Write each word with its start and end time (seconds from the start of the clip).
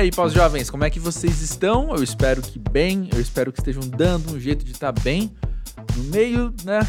aí, 0.00 0.10
pós-jovens, 0.10 0.70
como 0.70 0.82
é 0.82 0.88
que 0.88 0.98
vocês 0.98 1.42
estão? 1.42 1.94
Eu 1.94 2.02
espero 2.02 2.40
que 2.40 2.58
bem, 2.58 3.10
eu 3.12 3.20
espero 3.20 3.52
que 3.52 3.60
estejam 3.60 3.82
dando 3.82 4.34
um 4.34 4.40
jeito 4.40 4.64
de 4.64 4.72
estar 4.72 4.92
bem 4.92 5.30
no 5.94 6.04
meio, 6.04 6.54
né, 6.64 6.80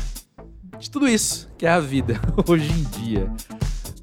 de 0.79 0.89
tudo 0.89 1.09
isso 1.09 1.49
que 1.57 1.65
é 1.65 1.69
a 1.69 1.79
vida 1.81 2.21
hoje 2.47 2.71
em 2.71 2.83
dia. 3.03 3.29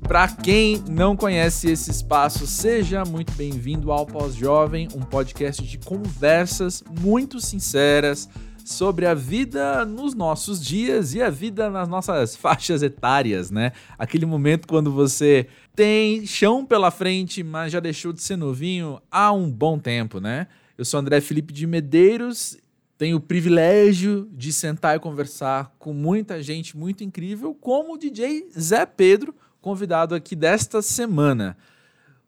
Para 0.03 0.29
quem 0.29 0.85
não 0.91 1.17
conhece 1.17 1.71
esse 1.71 1.91
espaço, 1.91 2.47
seja 2.47 3.03
muito 3.03 3.33
bem-vindo 3.33 3.91
ao 3.91 4.05
Pós-Jovem, 4.05 4.89
um 4.95 5.01
podcast 5.01 5.63
de 5.63 5.79
conversas 5.79 6.85
muito 7.01 7.41
sinceras 7.41 8.29
sobre 8.69 9.07
a 9.07 9.15
vida 9.15 9.85
nos 9.87 10.15
nossos 10.15 10.63
dias 10.63 11.15
e 11.15 11.23
a 11.23 11.31
vida 11.31 11.71
nas 11.71 11.89
nossas 11.89 12.37
faixas 12.37 12.83
etárias, 12.83 13.51
né? 13.51 13.73
Aquele 13.99 14.27
momento 14.27 14.69
quando 14.69 14.93
você 14.93 15.47
tem 15.75 16.27
chão 16.27 16.67
pela 16.67 16.91
frente, 16.91 17.43
mas 17.43 17.73
já 17.73 17.81
deixou 17.81 18.13
de 18.13 18.23
ser 18.23 18.37
novinho 18.37 19.01
há 19.11 19.33
um 19.33 19.51
bom 19.51 19.79
tempo, 19.79 20.21
né? 20.21 20.49
Eu 20.77 20.85
sou 20.85 21.01
André 21.01 21.21
Felipe 21.21 21.53
de 21.53 21.67
Medeiros, 21.67 22.59
tenho 22.99 23.17
o 23.17 23.21
privilégio 23.21 24.29
de 24.33 24.53
sentar 24.53 24.97
e 24.97 25.01
conversar 25.01 25.75
com 25.79 25.95
muita 25.95 26.43
gente 26.43 26.77
muito 26.77 27.03
incrível, 27.03 27.55
como 27.55 27.95
o 27.95 27.99
DJ 27.99 28.49
Zé 28.59 28.85
Pedro, 28.85 29.35
convidado 29.63 30.15
aqui 30.15 30.37
desta 30.37 30.83
semana. 30.83 31.57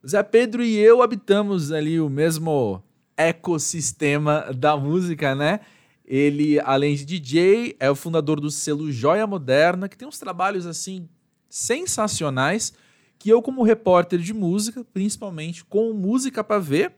Zé 0.07 0.23
Pedro 0.23 0.65
e 0.65 0.79
eu 0.79 1.03
habitamos 1.03 1.71
ali 1.71 2.01
o 2.01 2.09
mesmo 2.09 2.83
ecossistema 3.15 4.47
da 4.57 4.75
música, 4.75 5.35
né? 5.35 5.61
Ele, 6.11 6.59
além 6.65 6.97
de 6.97 7.05
DJ, 7.05 7.77
é 7.79 7.89
o 7.89 7.95
fundador 7.95 8.41
do 8.41 8.51
selo 8.51 8.91
Joia 8.91 9.29
Moderna, 9.29 9.89
que 9.89 9.97
tem 9.97 10.09
uns 10.09 10.19
trabalhos 10.19 10.67
assim 10.67 11.09
sensacionais 11.49 12.73
que 13.17 13.29
eu, 13.29 13.41
como 13.41 13.63
repórter 13.63 14.19
de 14.19 14.35
música, 14.35 14.85
principalmente 14.93 15.65
com 15.65 15.93
música 15.93 16.43
para 16.43 16.59
ver, 16.59 16.95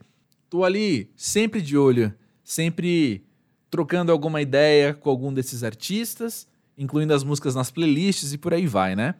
tô 0.48 0.64
ali 0.64 1.11
sempre 1.14 1.61
de 1.61 1.77
olho, 1.77 2.14
sempre 2.42 3.23
trocando 3.69 4.11
alguma 4.11 4.41
ideia 4.41 4.95
com 4.95 5.11
algum 5.11 5.31
desses 5.31 5.62
artistas, 5.62 6.48
incluindo 6.79 7.12
as 7.12 7.23
músicas 7.23 7.55
nas 7.55 7.70
playlists 7.70 8.33
e 8.33 8.39
por 8.39 8.55
aí 8.55 8.67
vai, 8.67 8.97
né? 8.97 9.17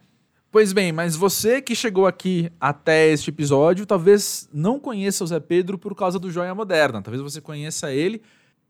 Pois 0.51 0.73
bem, 0.73 0.91
mas 0.91 1.15
você 1.15 1.61
que 1.61 1.75
chegou 1.75 2.07
aqui 2.07 2.51
até 2.59 3.11
este 3.11 3.29
episódio, 3.29 3.85
talvez 3.85 4.49
não 4.51 4.79
conheça 4.79 5.23
o 5.23 5.27
Zé 5.27 5.39
Pedro 5.39 5.77
por 5.77 5.93
causa 5.93 6.17
do 6.17 6.31
Joia 6.31 6.55
Moderna. 6.55 6.99
Talvez 6.99 7.21
você 7.21 7.39
conheça 7.39 7.91
ele 7.91 8.23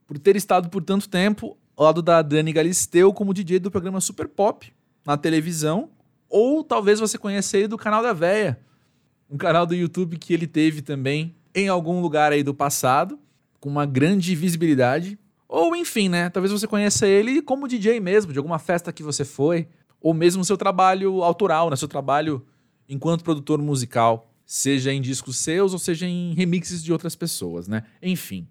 por 0.06 0.18
ter 0.18 0.36
estado 0.36 0.70
por 0.70 0.84
tanto 0.84 1.10
tempo 1.10 1.58
ao 1.76 1.86
lado 1.86 2.02
da 2.02 2.22
Dani 2.22 2.54
Galisteu 2.54 3.14
como 3.14 3.34
DJ 3.34 3.60
do 3.60 3.72
programa 3.72 4.00
Super 4.00 4.28
Pop 4.28 4.72
na 5.06 5.18
televisão 5.18 5.90
ou 6.34 6.64
talvez 6.64 7.00
você 7.00 7.16
conheça 7.16 7.58
ele 7.60 7.68
do 7.68 7.78
canal 7.78 8.02
da 8.02 8.12
Véia, 8.12 8.60
um 9.30 9.38
canal 9.38 9.68
do 9.68 9.76
YouTube 9.76 10.18
que 10.18 10.34
ele 10.34 10.48
teve 10.48 10.82
também 10.82 11.36
em 11.54 11.68
algum 11.68 12.02
lugar 12.02 12.32
aí 12.32 12.42
do 12.42 12.56
passado, 12.56 13.20
com 13.60 13.70
uma 13.70 13.86
grande 13.86 14.34
visibilidade. 14.34 15.20
Ou 15.48 15.76
enfim, 15.76 16.10
né? 16.10 16.32
Talvez 16.32 16.52
você 16.52 16.66
conheça 16.66 17.06
ele 17.06 17.40
como 17.40 17.68
DJ 17.68 18.00
mesmo, 18.00 18.34
de 18.34 18.40
alguma 18.40 18.58
festa 18.58 18.92
que 18.92 19.04
você 19.04 19.24
foi, 19.24 19.68
ou 20.02 20.12
mesmo 20.12 20.44
seu 20.44 20.58
trabalho 20.58 21.24
autoral, 21.24 21.70
né? 21.70 21.76
Seu 21.76 21.88
trabalho 21.88 22.44
enquanto 22.90 23.24
produtor 23.24 23.62
musical, 23.62 24.28
seja 24.44 24.92
em 24.92 25.00
discos 25.00 25.38
seus 25.38 25.72
ou 25.72 25.78
seja 25.78 26.08
em 26.08 26.34
remixes 26.34 26.84
de 26.84 26.92
outras 26.92 27.16
pessoas, 27.16 27.68
né? 27.68 27.84
Enfim. 28.02 28.48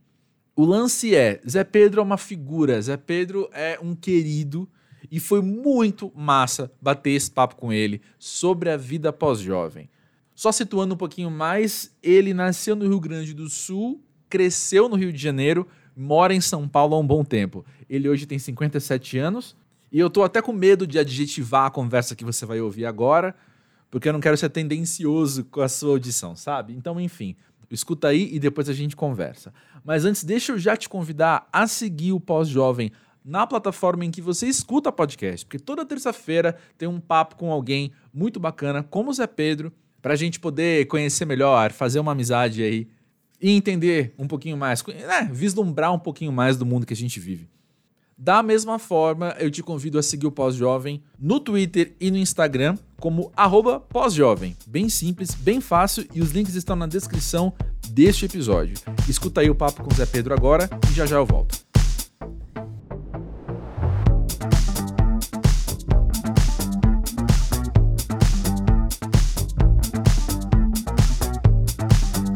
O 0.55 0.67
lance 0.67 1.15
é, 1.15 1.41
Zé 1.49 1.65
Pedro 1.65 2.01
é 2.01 2.05
uma 2.05 2.19
figura, 2.19 2.81
Zé 2.81 2.99
Pedro 2.99 3.49
é 3.55 3.79
um 3.83 3.95
querido 3.95 4.69
e 5.11 5.19
foi 5.19 5.41
muito 5.41 6.13
massa 6.15 6.71
bater 6.81 7.13
esse 7.13 7.31
papo 7.31 7.57
com 7.57 7.73
ele 7.73 8.03
sobre 8.19 8.69
a 8.69 8.77
vida 8.77 9.11
pós-jovem. 9.13 9.89
Só 10.35 10.53
situando 10.53 10.95
um 10.95 10.97
pouquinho 10.97 11.31
mais, 11.31 11.97
ele 12.03 12.35
nasceu 12.35 12.77
no 12.77 12.87
Rio 12.87 13.01
Grande 13.01 13.33
do 13.33 13.49
Sul, 13.49 14.03
cresceu 14.29 14.91
no 14.91 14.97
Rio 14.97 15.11
de 15.11 15.19
Janeiro, 15.19 15.67
mora 15.97 16.35
em 16.35 16.41
São 16.41 16.69
Paulo 16.69 16.97
há 16.97 16.99
um 16.99 17.07
bom 17.07 17.25
tempo. 17.25 17.65
Ele 17.89 18.07
hoje 18.09 18.27
tem 18.27 18.39
57 18.39 19.17
anos 19.17 19.57
e 19.91 19.99
eu 19.99 20.11
tô 20.11 20.23
até 20.23 20.43
com 20.43 20.53
medo 20.53 20.87
de 20.87 20.99
adjetivar 20.99 21.67
a 21.67 21.71
conversa 21.71 22.15
que 22.15 22.25
você 22.25 22.45
vai 22.45 22.61
ouvir 22.61 22.85
agora, 22.85 23.35
porque 23.91 24.09
eu 24.09 24.13
não 24.13 24.21
quero 24.21 24.37
ser 24.37 24.51
tendencioso 24.51 25.45
com 25.45 25.63
a 25.63 25.69
sua 25.69 25.93
audição, 25.93 26.37
sabe? 26.37 26.75
Então, 26.75 27.01
enfim, 27.01 27.37
escuta 27.71 28.09
aí 28.09 28.29
e 28.33 28.39
depois 28.39 28.69
a 28.69 28.73
gente 28.73 28.95
conversa. 28.95 29.53
Mas 29.85 30.05
antes, 30.05 30.25
deixa 30.25 30.53
eu 30.53 30.59
já 30.59 30.77
te 30.77 30.89
convidar 30.89 31.49
a 31.53 31.67
seguir 31.67 32.13
o 32.13 32.21
Pós-Jovem 32.21 32.93
na 33.25 33.47
plataforma 33.47 34.05
em 34.05 34.11
que 34.11 34.21
você 34.21 34.47
escuta 34.47 34.91
podcast, 34.91 35.47
porque 35.47 35.59
toda 35.59 35.87
terça-feira 35.87 36.57
tem 36.77 36.89
um 36.89 37.01
papo 37.01 37.37
com 37.37 37.53
alguém 37.53 37.93
muito 38.13 38.41
bacana, 38.41 38.83
como 38.83 39.11
o 39.11 39.15
Zé 39.15 39.27
Pedro, 39.27 39.73
para 40.01 40.15
a 40.15 40.17
gente 40.17 40.41
poder 40.41 40.87
conhecer 40.87 41.25
melhor, 41.25 41.71
fazer 41.71 42.01
uma 42.01 42.13
amizade 42.13 42.63
aí 42.63 42.89
e 43.41 43.51
entender 43.51 44.15
um 44.19 44.27
pouquinho 44.27 44.57
mais, 44.57 44.85
né, 44.85 45.29
vislumbrar 45.33 45.93
um 45.93 45.99
pouquinho 45.99 46.33
mais 46.33 46.57
do 46.57 46.67
mundo 46.67 46.87
que 46.87 46.93
a 46.93 46.97
gente 46.97 47.21
vive. 47.21 47.49
Da 48.19 48.43
mesma 48.43 48.79
forma, 48.79 49.35
eu 49.39 49.51
te 49.51 49.63
convido 49.63 49.99
a 49.99 50.03
seguir 50.03 50.27
o 50.27 50.33
Pós-Jovem 50.33 51.03
no 51.19 51.41
Twitter 51.41 51.95
e 52.01 52.11
no 52.11 52.17
Instagram 52.17 52.77
como 53.03 53.33
pós-jovem. 53.89 54.57
Bem 54.65 54.89
simples, 54.89 55.35
bem 55.35 55.61
fácil 55.61 56.07
e 56.15 56.21
os 56.21 56.31
links 56.31 56.55
estão 56.55 56.77
na 56.77 56.87
descrição 56.87 57.53
deste 57.89 58.27
episódio. 58.27 58.77
Escuta 59.09 59.41
aí 59.41 59.51
o 59.51 59.57
papo 59.57 59.83
com 59.83 59.93
o 59.93 59.97
Zé 59.97 60.07
Pedro 60.07 60.33
agora 60.33 60.71
e 60.89 60.95
já 60.95 61.05
já 61.05 61.17
eu 61.17 61.27
volto. 61.27 61.59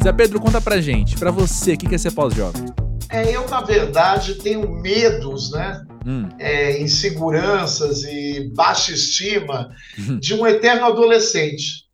Zé 0.02 0.12
Pedro, 0.12 0.40
conta 0.40 0.60
pra 0.60 0.80
gente, 0.80 1.16
pra 1.16 1.30
você, 1.30 1.74
o 1.74 1.78
que 1.78 1.94
é 1.94 1.98
ser 1.98 2.10
pós-jovem? 2.10 2.66
É, 3.08 3.36
eu, 3.36 3.48
na 3.48 3.60
verdade, 3.60 4.34
tenho 4.34 4.68
medos, 4.68 5.52
né? 5.52 5.86
Hum. 6.06 6.28
É, 6.38 6.80
inseguranças 6.80 8.04
e 8.04 8.52
baixa 8.54 8.92
estima 8.92 9.74
de 10.20 10.34
um 10.34 10.46
eterno 10.46 10.86
adolescente. 10.86 11.86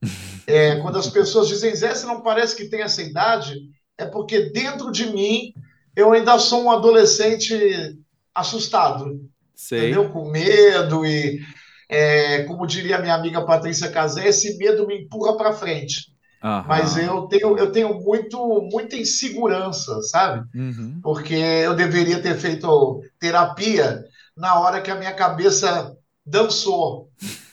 É, 0.46 0.76
quando 0.76 0.98
as 0.98 1.08
pessoas 1.08 1.48
dizem, 1.48 1.74
Zé, 1.74 1.94
você 1.94 2.04
não 2.04 2.20
parece 2.20 2.54
que 2.54 2.68
tem 2.68 2.82
essa 2.82 3.00
idade, 3.00 3.54
é 3.96 4.04
porque 4.04 4.50
dentro 4.50 4.92
de 4.92 5.06
mim 5.06 5.54
eu 5.96 6.12
ainda 6.12 6.38
sou 6.38 6.64
um 6.64 6.70
adolescente 6.70 7.96
assustado. 8.34 9.20
Sei. 9.54 9.78
Entendeu? 9.78 10.10
Com 10.10 10.30
medo 10.30 11.06
e, 11.06 11.40
é, 11.88 12.42
como 12.42 12.66
diria 12.66 12.98
minha 12.98 13.14
amiga 13.14 13.46
Patrícia 13.46 13.90
Casé, 13.90 14.28
esse 14.28 14.58
medo 14.58 14.86
me 14.86 15.02
empurra 15.02 15.36
para 15.36 15.52
frente. 15.52 16.11
Uhum. 16.42 16.64
Mas 16.66 16.96
eu 16.96 17.22
tenho, 17.28 17.56
eu 17.56 17.70
tenho 17.70 17.94
muito, 18.00 18.68
muita 18.70 18.96
insegurança, 18.96 20.02
sabe? 20.02 20.44
Uhum. 20.54 21.00
Porque 21.02 21.34
eu 21.34 21.74
deveria 21.74 22.20
ter 22.20 22.36
feito 22.36 23.00
terapia 23.18 24.04
na 24.36 24.58
hora 24.58 24.80
que 24.80 24.90
a 24.90 24.96
minha 24.96 25.14
cabeça 25.14 25.96
dançou, 26.26 27.08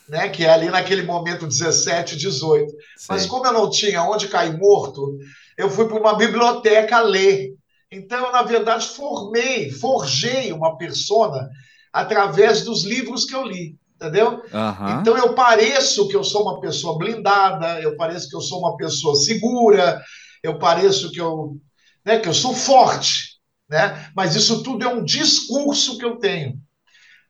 né? 0.08 0.28
Que 0.30 0.46
é 0.46 0.50
ali 0.50 0.70
naquele 0.70 1.04
momento 1.04 1.46
17, 1.46 2.16
18. 2.16 2.72
Sim. 2.72 2.78
Mas 3.10 3.26
como 3.28 3.46
eu 3.46 3.54
não 3.54 3.70
tinha 3.70 4.04
onde 4.04 4.28
cair 4.28 4.58
morto, 4.58 5.18
eu 5.56 5.70
fui 5.70 5.88
para 5.88 6.00
uma 6.00 6.16
biblioteca 6.16 7.00
ler. 7.02 7.54
Então, 7.92 8.26
eu, 8.26 8.32
na 8.32 8.44
verdade, 8.44 8.88
formei, 8.88 9.72
forjei 9.72 10.52
uma 10.52 10.78
persona 10.78 11.50
através 11.94 12.64
dos 12.64 12.84
livros 12.84 13.26
que 13.26 13.36
eu 13.36 13.44
li 13.46 13.79
entendeu? 14.00 14.42
Uhum. 14.54 15.02
Então 15.02 15.18
eu 15.18 15.34
pareço 15.34 16.08
que 16.08 16.16
eu 16.16 16.24
sou 16.24 16.44
uma 16.44 16.62
pessoa 16.62 16.98
blindada, 16.98 17.82
eu 17.82 17.98
pareço 17.98 18.30
que 18.30 18.36
eu 18.36 18.42
sou 18.42 18.60
uma 18.60 18.78
pessoa 18.78 19.14
segura, 19.16 20.02
eu 20.42 20.58
pareço 20.58 21.12
que 21.12 21.20
eu, 21.20 21.58
né, 22.06 22.18
que 22.18 22.30
eu 22.30 22.34
sou 22.34 22.54
forte, 22.54 23.38
né? 23.70 24.10
Mas 24.16 24.36
isso 24.36 24.64
tudo 24.64 24.86
é 24.86 24.88
um 24.88 25.04
discurso 25.04 25.98
que 25.98 26.06
eu 26.06 26.16
tenho. 26.16 26.58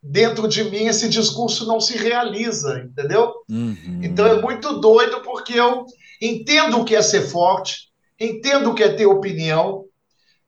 Dentro 0.01 0.47
de 0.47 0.63
mim 0.63 0.85
esse 0.85 1.09
discurso 1.09 1.65
não 1.65 1.81
se 1.81 1.97
realiza, 1.97 2.79
entendeu? 2.79 3.33
Uhum. 3.49 4.01
Então 4.03 4.27
é 4.27 4.39
muito 4.39 4.79
doido 4.79 5.21
porque 5.21 5.53
eu 5.53 5.85
entendo 6.21 6.79
o 6.79 6.85
que 6.85 6.95
é 6.95 7.01
ser 7.01 7.21
forte, 7.21 7.89
entendo 8.19 8.69
o 8.69 8.75
que 8.75 8.83
é 8.83 8.93
ter 8.93 9.07
opinião, 9.07 9.85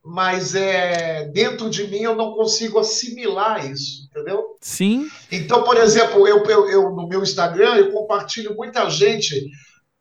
mas 0.03 0.55
é 0.55 1.25
dentro 1.29 1.69
de 1.69 1.87
mim 1.87 1.99
eu 1.99 2.15
não 2.15 2.33
consigo 2.33 2.77
assimilar 2.79 3.69
isso, 3.69 4.05
entendeu? 4.05 4.50
Sim. 4.61 5.09
Então, 5.31 5.63
por 5.63 5.75
exemplo, 5.75 6.27
eu, 6.27 6.45
eu, 6.45 6.69
eu 6.69 6.91
no 6.91 7.07
meu 7.07 7.23
Instagram 7.23 7.77
eu 7.77 7.91
compartilho 7.91 8.55
muita 8.55 8.87
gente 8.89 9.49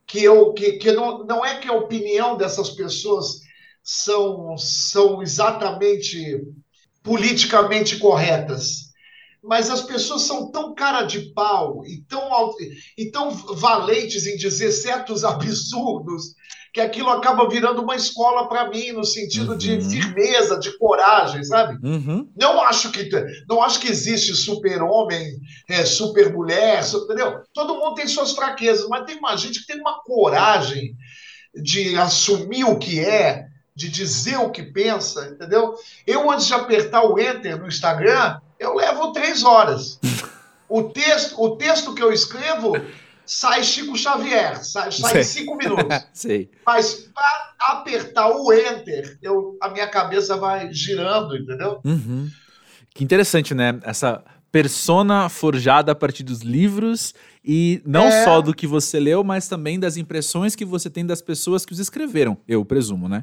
que 0.06 0.22
eu 0.22 0.52
que, 0.52 0.72
que 0.72 0.92
não, 0.92 1.24
não 1.24 1.44
é 1.44 1.58
que 1.58 1.68
a 1.68 1.72
opinião 1.72 2.36
dessas 2.36 2.68
pessoas 2.70 3.40
são 3.82 4.58
são 4.58 5.22
exatamente 5.22 6.42
politicamente 7.02 7.96
corretas, 7.96 8.90
mas 9.42 9.70
as 9.70 9.80
pessoas 9.80 10.22
são 10.22 10.50
tão 10.50 10.74
cara 10.74 11.04
de 11.04 11.32
pau 11.32 11.82
e 11.86 12.02
tão, 12.02 12.28
e 12.98 13.10
tão 13.10 13.30
valentes 13.30 14.26
em 14.26 14.36
dizer 14.36 14.72
certos 14.72 15.24
absurdos 15.24 16.34
que 16.72 16.80
aquilo 16.80 17.10
acaba 17.10 17.48
virando 17.48 17.82
uma 17.82 17.96
escola 17.96 18.48
para 18.48 18.68
mim 18.68 18.92
no 18.92 19.04
sentido 19.04 19.52
uhum. 19.52 19.58
de 19.58 19.80
firmeza, 19.80 20.58
de 20.58 20.76
coragem, 20.78 21.42
sabe? 21.42 21.76
Uhum. 21.82 22.28
Não 22.36 22.60
acho 22.62 22.92
que 22.92 23.08
não 23.48 23.62
acho 23.62 23.80
que 23.80 23.88
existe 23.88 24.34
super 24.34 24.80
homem, 24.82 25.38
é, 25.68 25.84
super 25.84 26.32
mulher, 26.32 26.82
entendeu? 26.84 27.40
Todo 27.52 27.74
mundo 27.74 27.94
tem 27.94 28.06
suas 28.06 28.32
fraquezas, 28.32 28.86
mas 28.88 29.04
tem 29.04 29.18
uma 29.18 29.36
gente 29.36 29.60
que 29.60 29.66
tem 29.66 29.80
uma 29.80 30.00
coragem 30.02 30.94
de 31.54 31.98
assumir 31.98 32.64
o 32.64 32.78
que 32.78 33.00
é, 33.00 33.46
de 33.74 33.88
dizer 33.88 34.36
o 34.36 34.50
que 34.50 34.62
pensa, 34.62 35.28
entendeu? 35.32 35.74
Eu, 36.06 36.30
antes 36.30 36.46
de 36.46 36.54
apertar 36.54 37.02
o 37.02 37.18
enter 37.18 37.58
no 37.58 37.66
Instagram, 37.66 38.38
eu 38.58 38.74
levo 38.74 39.12
três 39.12 39.42
horas. 39.42 39.98
O 40.72 40.84
texto, 40.84 41.34
o 41.42 41.56
texto 41.56 41.92
que 41.92 42.00
eu 42.00 42.12
escrevo 42.12 42.74
sai 43.30 43.62
Chico 43.62 43.96
Xavier, 43.96 44.64
sai, 44.64 44.90
sai 44.90 45.20
em 45.20 45.22
cinco 45.22 45.54
minutos. 45.54 45.84
Sei. 46.12 46.50
Mas 46.66 47.08
para 47.14 47.76
apertar 47.76 48.28
o 48.28 48.52
enter, 48.52 49.16
eu, 49.22 49.56
a 49.62 49.68
minha 49.68 49.86
cabeça 49.86 50.36
vai 50.36 50.72
girando, 50.72 51.36
entendeu? 51.36 51.80
Uhum. 51.84 52.28
Que 52.92 53.04
interessante, 53.04 53.54
né? 53.54 53.78
Essa 53.84 54.24
persona 54.50 55.28
forjada 55.28 55.92
a 55.92 55.94
partir 55.94 56.24
dos 56.24 56.40
livros 56.40 57.14
e 57.44 57.80
não 57.86 58.06
é... 58.06 58.24
só 58.24 58.40
do 58.40 58.52
que 58.52 58.66
você 58.66 58.98
leu, 58.98 59.22
mas 59.22 59.46
também 59.46 59.78
das 59.78 59.96
impressões 59.96 60.56
que 60.56 60.64
você 60.64 60.90
tem 60.90 61.06
das 61.06 61.22
pessoas 61.22 61.64
que 61.64 61.72
os 61.72 61.78
escreveram, 61.78 62.36
eu 62.48 62.64
presumo, 62.64 63.08
né? 63.08 63.22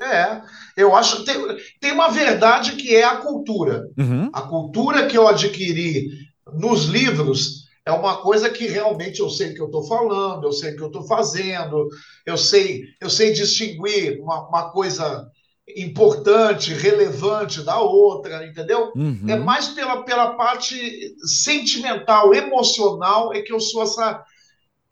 É, 0.00 0.40
eu 0.74 0.96
acho 0.96 1.18
que 1.18 1.24
tem, 1.24 1.36
tem 1.78 1.92
uma 1.92 2.08
verdade 2.08 2.76
que 2.76 2.96
é 2.96 3.04
a 3.04 3.16
cultura. 3.16 3.90
Uhum. 3.98 4.30
A 4.32 4.40
cultura 4.40 5.06
que 5.06 5.18
eu 5.18 5.28
adquiri 5.28 6.08
nos 6.54 6.86
livros 6.86 7.67
é 7.88 7.92
uma 7.92 8.18
coisa 8.18 8.50
que 8.50 8.66
realmente 8.66 9.20
eu 9.20 9.30
sei 9.30 9.50
o 9.50 9.54
que 9.54 9.62
eu 9.62 9.66
estou 9.66 9.82
falando, 9.82 10.44
eu 10.44 10.52
sei 10.52 10.72
o 10.72 10.76
que 10.76 10.82
eu 10.82 10.88
estou 10.88 11.06
fazendo, 11.06 11.88
eu 12.26 12.36
sei, 12.36 12.82
eu 13.00 13.08
sei 13.08 13.32
distinguir 13.32 14.20
uma, 14.20 14.46
uma 14.46 14.70
coisa 14.70 15.26
importante, 15.74 16.74
relevante 16.74 17.62
da 17.62 17.80
outra, 17.80 18.46
entendeu? 18.46 18.92
Uhum. 18.94 19.24
É 19.26 19.36
mais 19.36 19.68
pela, 19.68 20.02
pela 20.02 20.34
parte 20.34 20.76
sentimental, 21.24 22.34
emocional, 22.34 23.32
é 23.32 23.40
que 23.40 23.54
eu 23.54 23.60
sou 23.60 23.82
essa, 23.82 24.22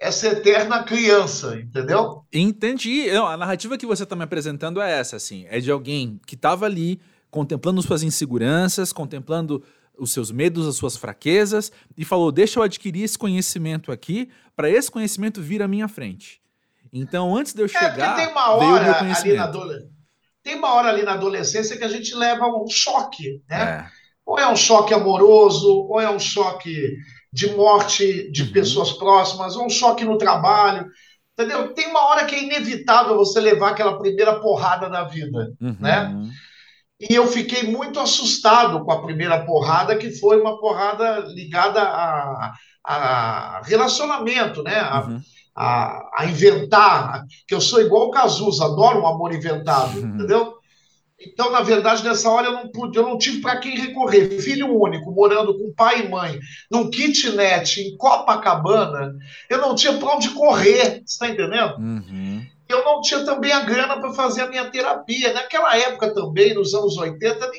essa 0.00 0.28
eterna 0.28 0.82
criança, 0.82 1.54
entendeu? 1.54 2.22
Entendi. 2.32 3.10
Não, 3.10 3.26
a 3.26 3.37
narrativa 3.37 3.76
que 3.76 3.84
você 3.84 4.04
está 4.04 4.16
me 4.16 4.25
apresentando 4.25 4.81
é 4.81 4.98
essa, 4.98 5.16
assim. 5.16 5.44
É 5.50 5.60
de 5.60 5.70
alguém 5.70 6.19
que 6.26 6.34
estava 6.34 6.64
ali 6.64 6.98
contemplando 7.31 7.82
suas 7.82 8.02
inseguranças, 8.02 8.90
contemplando 8.90 9.62
os 9.98 10.12
seus 10.12 10.31
medos, 10.31 10.66
as 10.66 10.76
suas 10.76 10.96
fraquezas, 10.96 11.72
e 11.96 12.04
falou: 12.04 12.31
deixa 12.31 12.58
eu 12.58 12.62
adquirir 12.62 13.04
esse 13.04 13.19
conhecimento 13.19 13.90
aqui, 13.90 14.31
para 14.54 14.70
esse 14.70 14.90
conhecimento 14.90 15.43
vir 15.43 15.62
à 15.62 15.69
minha 15.69 15.88
frente. 15.88 16.40
Então, 16.93 17.37
antes 17.37 17.52
de 17.52 17.62
eu 17.62 17.69
chegar, 17.69 18.19
é, 18.19 18.25
tem 18.25 18.32
uma 18.32 18.50
hora 18.50 18.98
ali 18.98 19.34
na 19.34 19.52
tem 20.46 20.54
uma 20.54 20.75
hora 20.75 20.90
ali 20.90 21.02
na 21.02 21.14
adolescência 21.14 21.76
que 21.76 21.82
a 21.82 21.88
gente 21.88 22.14
leva 22.14 22.46
um 22.46 22.69
choque, 22.69 23.43
né? 23.48 23.62
É. 23.62 24.06
Ou 24.25 24.38
é 24.38 24.48
um 24.48 24.54
choque 24.54 24.94
amoroso, 24.94 25.87
ou 25.88 26.00
é 26.00 26.08
um 26.08 26.20
choque 26.20 26.96
de 27.32 27.50
morte 27.54 28.31
de 28.31 28.44
uhum. 28.44 28.52
pessoas 28.52 28.93
próximas, 28.93 29.56
ou 29.56 29.66
um 29.66 29.70
choque 29.70 30.04
no 30.04 30.16
trabalho, 30.16 30.87
entendeu? 31.32 31.75
Tem 31.75 31.88
uma 31.88 32.04
hora 32.06 32.25
que 32.25 32.34
é 32.37 32.44
inevitável 32.44 33.16
você 33.16 33.40
levar 33.40 33.70
aquela 33.70 33.98
primeira 33.98 34.40
porrada 34.40 34.88
da 34.88 35.02
vida, 35.02 35.52
uhum. 35.60 35.76
né? 35.81 36.14
E 36.98 37.14
eu 37.14 37.26
fiquei 37.26 37.64
muito 37.64 38.00
assustado 38.00 38.84
com 38.84 38.90
a 38.90 39.02
primeira 39.02 39.44
porrada, 39.44 39.96
que 39.96 40.10
foi 40.12 40.40
uma 40.40 40.58
porrada 40.58 41.19
ligada 41.28 41.82
a, 41.82 42.54
a 42.84 43.62
relacionamento, 43.64 44.62
né? 44.62 44.78
A, 44.81 45.00
uhum 45.02 45.20
a, 45.56 46.10
a 46.19 46.26
inventar, 46.26 47.25
que 47.48 47.54
eu 47.54 47.60
sou 47.60 47.81
igual 47.81 48.08
o 48.08 48.10
Cazuza, 48.10 48.66
adoro 48.66 49.00
um 49.00 49.06
amor 49.06 49.32
inventado, 49.32 49.98
uhum. 49.98 50.08
entendeu? 50.08 50.54
Então, 51.19 51.50
na 51.50 51.62
verdade, 51.62 52.04
nessa 52.04 52.31
hora 52.31 52.48
eu 52.48 52.52
não 52.52 52.69
pude, 52.69 52.98
eu 52.98 53.02
não 53.02 53.16
tive 53.16 53.40
para 53.40 53.56
quem 53.56 53.75
recorrer. 53.75 54.38
Filho 54.38 54.78
único, 54.78 55.10
morando 55.10 55.56
com 55.56 55.72
pai 55.72 56.04
e 56.04 56.08
mãe, 56.10 56.38
num 56.70 56.90
kitnet 56.90 57.81
em 57.81 57.96
Copacabana, 57.96 59.16
eu 59.48 59.58
não 59.58 59.75
tinha 59.75 59.94
para 59.94 60.14
onde 60.14 60.28
correr, 60.31 61.02
você 61.04 61.04
está 61.06 61.28
entendendo? 61.28 61.78
Uhum. 61.78 62.25
Eu 62.69 62.85
não 62.85 63.01
tinha 63.01 63.25
também 63.25 63.53
a 63.53 63.61
grana 63.61 64.01
para 64.01 64.13
fazer 64.13 64.43
a 64.43 64.49
minha 64.49 64.71
terapia. 64.71 65.33
Naquela 65.33 65.77
época 65.77 66.13
também, 66.13 66.55
nos 66.55 66.75
anos 66.75 66.97
80, 66.97 67.51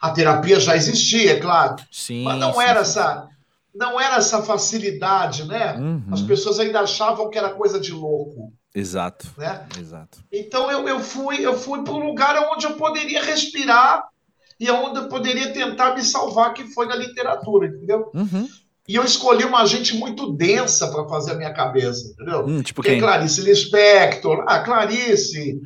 a 0.00 0.10
terapia 0.10 0.58
já 0.58 0.76
existia, 0.76 1.32
é 1.32 1.40
claro. 1.40 1.76
Sim, 1.90 2.24
mas 2.24 2.38
não 2.38 2.54
sim, 2.54 2.62
era 2.62 2.84
sim. 2.84 2.90
essa 2.90 3.28
não 3.74 4.00
era 4.00 4.16
essa 4.16 4.42
facilidade, 4.42 5.44
né? 5.44 5.76
Uhum. 5.76 6.06
As 6.10 6.22
pessoas 6.22 6.58
ainda 6.58 6.80
achavam 6.80 7.28
que 7.28 7.36
era 7.36 7.50
coisa 7.50 7.78
de 7.78 7.92
louco. 7.92 8.50
Exato. 8.74 9.28
Né? 9.36 9.66
Exato. 9.78 10.18
Então 10.32 10.70
eu, 10.70 10.88
eu 10.88 10.98
fui 11.00 11.44
eu 11.44 11.58
fui 11.58 11.82
para 11.82 11.92
um 11.92 12.06
lugar 12.06 12.36
onde 12.52 12.64
eu 12.64 12.74
poderia 12.74 13.22
respirar 13.22 14.04
e 14.58 14.70
onde 14.70 15.00
eu 15.00 15.08
poderia 15.08 15.52
tentar 15.52 15.94
me 15.94 16.02
salvar, 16.02 16.54
que 16.54 16.64
foi 16.72 16.86
na 16.86 16.96
literatura, 16.96 17.66
entendeu? 17.66 18.10
Uhum. 18.14 18.48
E 18.88 18.94
eu 18.94 19.04
escolhi 19.04 19.44
uma 19.44 19.66
gente 19.66 19.94
muito 19.94 20.32
densa 20.32 20.88
para 20.88 21.08
fazer 21.08 21.32
a 21.32 21.36
minha 21.36 21.52
cabeça, 21.52 22.08
entendeu? 22.12 22.46
Hum, 22.46 22.62
tipo 22.62 22.82
que 22.82 22.90
quem? 22.90 23.00
Clarice 23.00 23.40
Lispector, 23.40 24.44
ah, 24.46 24.60
Clarice, 24.60 25.60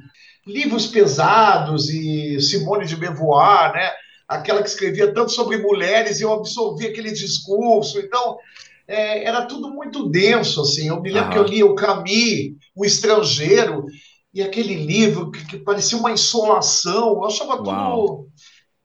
livros 0.46 0.87
pesados 0.87 1.88
e 1.90 2.40
Simone 2.40 2.87
de 2.87 2.96
Beauvoir, 2.96 3.75
né? 3.75 3.90
aquela 4.31 4.62
que 4.62 4.69
escrevia 4.69 5.12
tanto 5.12 5.32
sobre 5.32 5.58
mulheres, 5.58 6.20
e 6.20 6.22
eu 6.22 6.32
absorvi 6.32 6.87
aquele 6.87 7.11
discurso. 7.11 7.99
Então, 7.99 8.38
é, 8.87 9.25
era 9.25 9.44
tudo 9.44 9.70
muito 9.70 10.08
denso, 10.08 10.61
assim. 10.61 10.87
Eu 10.87 11.02
me 11.02 11.11
lembro 11.11 11.31
que 11.31 11.38
eu 11.38 11.44
lia 11.44 11.67
o 11.67 11.75
Camus, 11.75 12.55
O 12.76 12.84
Estrangeiro, 12.84 13.84
e 14.32 14.40
aquele 14.40 14.75
livro 14.75 15.32
que, 15.32 15.44
que 15.44 15.58
parecia 15.58 15.99
uma 15.99 16.12
insolação. 16.12 17.14
Eu 17.14 17.25
achava 17.25 17.56
tudo... 17.56 18.28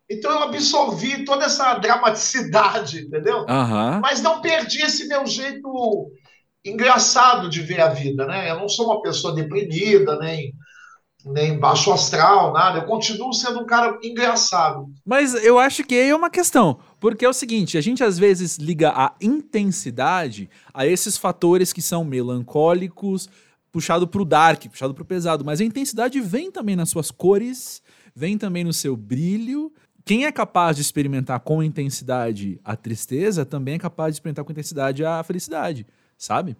Então 0.09 0.31
eu 0.31 0.43
absorvi 0.43 1.25
toda 1.25 1.45
essa 1.45 1.75
dramaticidade, 1.75 3.05
entendeu? 3.05 3.45
Aham. 3.49 3.99
Mas 4.01 4.21
não 4.21 4.41
perdi 4.41 4.83
esse 4.83 5.07
meu 5.07 5.25
jeito 5.25 6.11
engraçado 6.63 7.49
de 7.49 7.61
ver 7.61 7.81
a 7.81 7.89
vida, 7.89 8.25
né? 8.25 8.49
Eu 8.49 8.59
não 8.59 8.69
sou 8.69 8.87
uma 8.87 9.01
pessoa 9.01 9.33
deprimida, 9.33 10.17
nem 10.19 10.53
nem 11.25 11.57
baixo 11.57 11.91
astral, 11.91 12.53
nada. 12.53 12.79
Eu 12.79 12.85
continuo 12.85 13.33
sendo 13.33 13.61
um 13.61 13.65
cara 13.65 13.97
engraçado. 14.03 14.87
Mas 15.03 15.33
eu 15.33 15.57
acho 15.57 15.83
que 15.83 15.95
aí 15.95 16.09
é 16.09 16.15
uma 16.15 16.29
questão. 16.29 16.79
Porque 16.99 17.25
é 17.25 17.29
o 17.29 17.33
seguinte, 17.33 17.77
a 17.77 17.81
gente 17.81 18.03
às 18.03 18.19
vezes 18.19 18.57
liga 18.57 18.91
a 18.91 19.15
intensidade 19.19 20.49
a 20.73 20.85
esses 20.85 21.17
fatores 21.17 21.73
que 21.73 21.81
são 21.81 22.05
melancólicos, 22.05 23.27
puxado 23.71 24.07
pro 24.07 24.23
dark, 24.23 24.65
puxado 24.67 24.93
pro 24.93 25.03
pesado. 25.03 25.43
Mas 25.43 25.59
a 25.59 25.65
intensidade 25.65 26.21
vem 26.21 26.51
também 26.51 26.75
nas 26.75 26.89
suas 26.89 27.09
cores, 27.09 27.81
vem 28.15 28.37
também 28.37 28.63
no 28.63 28.73
seu 28.73 28.95
brilho. 28.95 29.73
Quem 30.05 30.25
é 30.25 30.31
capaz 30.31 30.75
de 30.75 30.81
experimentar 30.83 31.39
com 31.39 31.63
intensidade 31.63 32.59
a 32.63 32.75
tristeza, 32.75 33.45
também 33.45 33.75
é 33.75 33.79
capaz 33.79 34.13
de 34.13 34.17
experimentar 34.17 34.45
com 34.45 34.51
intensidade 34.51 35.03
a 35.03 35.23
felicidade, 35.23 35.85
sabe? 36.17 36.55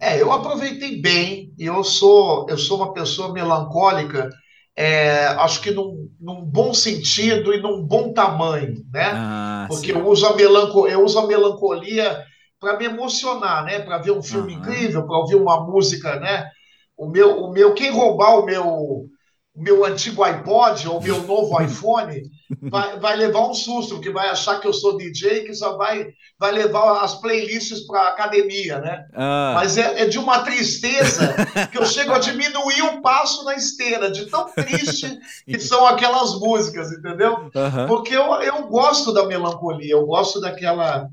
É, 0.00 0.20
eu 0.20 0.32
aproveitei 0.32 1.00
bem, 1.00 1.54
e 1.56 1.64
eu 1.64 1.84
sou, 1.84 2.46
eu 2.48 2.58
sou 2.58 2.78
uma 2.78 2.92
pessoa 2.92 3.32
melancólica, 3.32 4.28
é, 4.74 5.26
acho 5.26 5.60
que 5.62 5.70
num, 5.70 6.10
num 6.20 6.44
bom 6.44 6.74
sentido 6.74 7.54
e 7.54 7.60
num 7.60 7.82
bom 7.86 8.12
tamanho, 8.12 8.84
né? 8.92 9.22
Ah, 9.24 9.68
Porque 9.68 9.92
sim. 9.92 9.92
eu 9.92 10.04
uso 10.06 10.26
a, 10.26 10.34
melanco, 10.34 10.88
eu 10.88 11.04
uso 11.04 11.18
a 11.20 11.26
melancolia 11.26 12.24
para 12.58 12.76
me 12.78 12.86
emocionar, 12.86 13.64
né? 13.64 13.78
Para 13.80 13.98
ver 13.98 14.10
um 14.10 14.22
filme 14.22 14.54
Aham. 14.54 14.58
incrível, 14.58 15.06
para 15.06 15.18
ouvir 15.18 15.36
uma 15.36 15.60
música, 15.64 16.18
né? 16.18 16.50
O 16.96 17.08
meu, 17.08 17.44
o 17.44 17.52
meu, 17.52 17.72
quem 17.74 17.90
roubar 17.90 18.38
o 18.40 18.44
meu, 18.44 19.06
meu 19.54 19.84
antigo 19.84 20.22
iPod 20.22 20.88
ou 20.88 20.98
o 20.98 21.02
meu 21.02 21.22
novo 21.24 21.60
iPhone 21.60 22.22
vai, 22.62 22.98
vai 22.98 23.16
levar 23.16 23.46
um 23.48 23.54
susto, 23.54 23.94
porque 23.94 24.10
vai 24.10 24.28
achar 24.28 24.58
que 24.60 24.66
eu 24.66 24.72
sou 24.72 24.96
DJ, 24.96 25.44
que 25.44 25.54
só 25.54 25.76
vai, 25.76 26.08
vai 26.38 26.52
levar 26.52 27.04
as 27.04 27.16
playlists 27.20 27.86
para 27.86 28.08
academia, 28.08 28.78
né? 28.78 29.04
Ah, 29.12 29.52
Mas 29.54 29.76
é, 29.76 30.02
é 30.02 30.06
de 30.06 30.18
uma 30.18 30.42
tristeza 30.42 31.34
que 31.70 31.78
eu 31.78 31.84
chego 31.84 32.12
a 32.12 32.18
diminuir 32.18 32.82
um 32.82 33.02
passo 33.02 33.44
na 33.44 33.54
esteira, 33.54 34.10
de 34.10 34.26
tão 34.26 34.50
triste 34.52 35.18
que 35.46 35.58
são 35.60 35.86
aquelas 35.86 36.38
músicas, 36.40 36.90
entendeu? 36.90 37.50
Porque 37.86 38.14
eu, 38.14 38.32
eu 38.42 38.66
gosto 38.68 39.12
da 39.12 39.26
melancolia, 39.26 39.92
eu 39.92 40.06
gosto 40.06 40.40
daquela, 40.40 41.08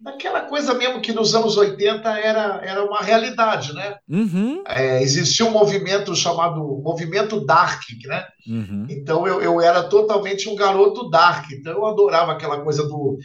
daquela 0.00 0.40
coisa 0.40 0.72
mesmo 0.72 1.00
que 1.00 1.12
nos 1.12 1.34
anos 1.34 1.56
80 1.58 2.08
era, 2.18 2.60
era 2.64 2.84
uma 2.84 3.00
realidade, 3.00 3.74
né? 3.74 3.96
Uhum, 4.08 4.64
É, 4.66 5.02
existia 5.02 5.44
um 5.44 5.50
movimento 5.50 6.16
chamado 6.16 6.60
Movimento 6.82 7.44
Dark, 7.44 7.82
né? 8.06 8.24
uhum. 8.48 8.86
Então 8.88 9.26
eu, 9.26 9.42
eu 9.42 9.60
era 9.60 9.82
totalmente 9.82 10.48
um 10.48 10.54
garoto 10.54 11.10
dark, 11.10 11.50
então 11.52 11.72
eu 11.74 11.86
adorava 11.86 12.32
aquela 12.32 12.60
coisa 12.60 12.82
do, 12.84 13.18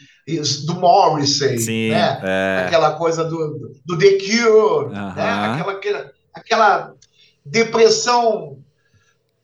do 0.66 0.76
Morrissey, 0.76 1.58
Sim, 1.60 1.90
né? 1.92 2.20
é. 2.22 2.64
aquela 2.66 2.92
coisa 2.92 3.24
do, 3.24 3.72
do 3.86 3.98
The 3.98 4.18
Cure, 4.18 4.90
né? 4.92 5.00
Aham. 5.00 5.54
aquela, 5.54 5.72
aquela, 5.72 6.12
aquela 6.34 6.94
depressão 7.46 8.58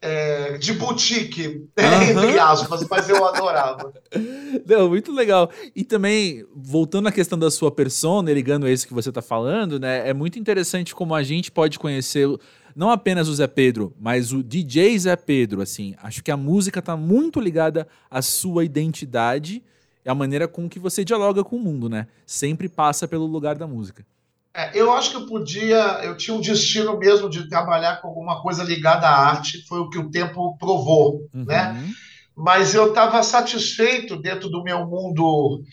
é, 0.01 0.57
de 0.57 0.73
boutique? 0.73 1.63
Aham. 1.77 2.03
entre 2.03 2.39
aspas, 2.39 2.85
mas 2.89 3.07
eu 3.07 3.23
adorava. 3.23 3.93
Não, 4.65 4.89
muito 4.89 5.11
legal. 5.11 5.49
E 5.75 5.83
também, 5.83 6.45
voltando 6.55 7.07
à 7.07 7.11
questão 7.11 7.37
da 7.37 7.51
sua 7.51 7.71
persona, 7.71 8.31
e 8.31 8.33
ligando 8.33 8.65
a 8.65 8.71
isso 8.71 8.87
que 8.87 8.93
você 8.93 9.09
está 9.09 9.21
falando, 9.21 9.79
né? 9.79 10.09
É 10.09 10.13
muito 10.13 10.39
interessante 10.39 10.95
como 10.95 11.13
a 11.13 11.23
gente 11.23 11.51
pode 11.51 11.77
conhecer 11.77 12.27
não 12.75 12.89
apenas 12.89 13.27
o 13.27 13.35
Zé 13.35 13.47
Pedro, 13.47 13.93
mas 13.99 14.31
o 14.31 14.41
DJ 14.41 14.97
Zé 14.97 15.15
Pedro, 15.15 15.61
assim. 15.61 15.93
Acho 16.01 16.23
que 16.23 16.31
a 16.31 16.37
música 16.37 16.79
está 16.79 16.95
muito 16.95 17.39
ligada 17.39 17.87
à 18.09 18.21
sua 18.21 18.63
identidade 18.63 19.61
e 20.05 20.09
à 20.09 20.15
maneira 20.15 20.47
com 20.47 20.69
que 20.69 20.79
você 20.79 21.03
dialoga 21.03 21.43
com 21.43 21.57
o 21.57 21.59
mundo, 21.59 21.89
né? 21.89 22.07
Sempre 22.25 22.67
passa 22.67 23.07
pelo 23.07 23.25
lugar 23.25 23.55
da 23.55 23.67
música. 23.67 24.05
É, 24.53 24.77
eu 24.77 24.91
acho 24.91 25.11
que 25.11 25.17
eu 25.17 25.25
podia, 25.25 26.01
eu 26.03 26.17
tinha 26.17 26.35
um 26.35 26.41
destino 26.41 26.97
mesmo 26.97 27.29
de 27.29 27.47
trabalhar 27.47 28.01
com 28.01 28.09
alguma 28.09 28.41
coisa 28.41 28.63
ligada 28.63 29.07
à 29.07 29.29
arte, 29.29 29.65
foi 29.65 29.79
o 29.79 29.89
que 29.89 29.97
o 29.97 30.11
tempo 30.11 30.57
provou, 30.57 31.27
uhum. 31.33 31.45
né? 31.45 31.89
Mas 32.35 32.73
eu 32.73 32.89
estava 32.89 33.23
satisfeito 33.23 34.17
dentro 34.17 34.49
do 34.49 34.61
meu 34.61 34.85
mundo, 34.85 35.63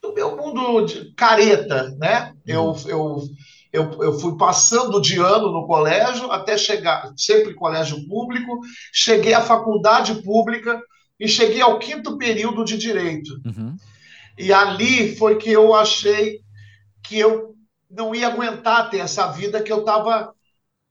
do 0.00 0.14
meu 0.14 0.34
mundo 0.36 0.86
de 0.86 1.12
careta, 1.14 1.94
né? 1.98 2.32
Uhum. 2.32 2.36
Eu, 2.46 2.76
eu, 2.86 3.22
eu, 3.70 4.02
eu 4.02 4.18
fui 4.18 4.36
passando 4.38 4.98
de 5.00 5.18
ano 5.18 5.52
no 5.52 5.66
colégio 5.66 6.30
até 6.32 6.56
chegar, 6.56 7.12
sempre 7.18 7.52
colégio 7.52 8.06
público, 8.08 8.60
cheguei 8.92 9.34
à 9.34 9.42
faculdade 9.42 10.22
pública 10.22 10.80
e 11.20 11.28
cheguei 11.28 11.60
ao 11.60 11.78
quinto 11.78 12.16
período 12.16 12.64
de 12.64 12.78
direito. 12.78 13.30
Uhum. 13.44 13.76
E 14.38 14.52
ali 14.54 15.14
foi 15.16 15.36
que 15.36 15.50
eu 15.50 15.74
achei 15.74 16.40
que 17.02 17.18
eu 17.18 17.57
não 17.90 18.14
ia 18.14 18.28
aguentar 18.28 18.90
ter 18.90 18.98
essa 18.98 19.28
vida 19.28 19.62
que 19.62 19.72
eu 19.72 19.80
estava 19.80 20.32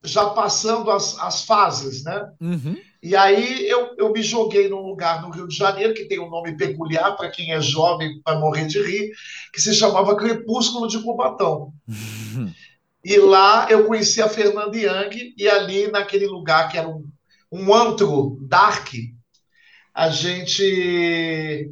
já 0.04 0.30
passando 0.30 0.90
as, 0.92 1.18
as 1.20 1.44
fases, 1.44 2.04
né? 2.04 2.30
Uhum. 2.40 2.78
E 3.02 3.16
aí 3.16 3.68
eu, 3.68 3.96
eu 3.98 4.12
me 4.12 4.22
joguei 4.24 4.68
num 4.68 4.82
lugar 4.82 5.22
no 5.22 5.30
Rio 5.30 5.48
de 5.48 5.56
Janeiro 5.56 5.94
que 5.94 6.06
tem 6.06 6.20
um 6.20 6.30
nome 6.30 6.58
peculiar 6.58 7.16
para 7.16 7.30
quem 7.30 7.54
é 7.54 7.62
jovem 7.62 8.22
para 8.22 8.40
morrer 8.40 8.66
de 8.66 8.82
rir, 8.82 9.12
que 9.54 9.62
se 9.62 9.74
chamava 9.74 10.16
Crepúsculo 10.16 10.88
de 10.88 11.02
Cubatão. 11.02 11.74
Uhum. 11.88 12.52
E 13.06 13.16
lá 13.16 13.68
eu 13.70 13.86
conheci 13.86 14.22
a 14.22 14.28
Fernanda 14.28 14.76
Young 14.76 15.34
e 15.38 15.48
ali 15.48 15.90
naquele 15.90 16.28
lugar 16.28 16.68
que 16.68 16.78
era 16.78 16.90
um, 16.90 17.08
um 17.50 17.74
antro 17.74 18.38
dark, 18.42 18.90
a 19.94 20.10
gente 20.10 21.70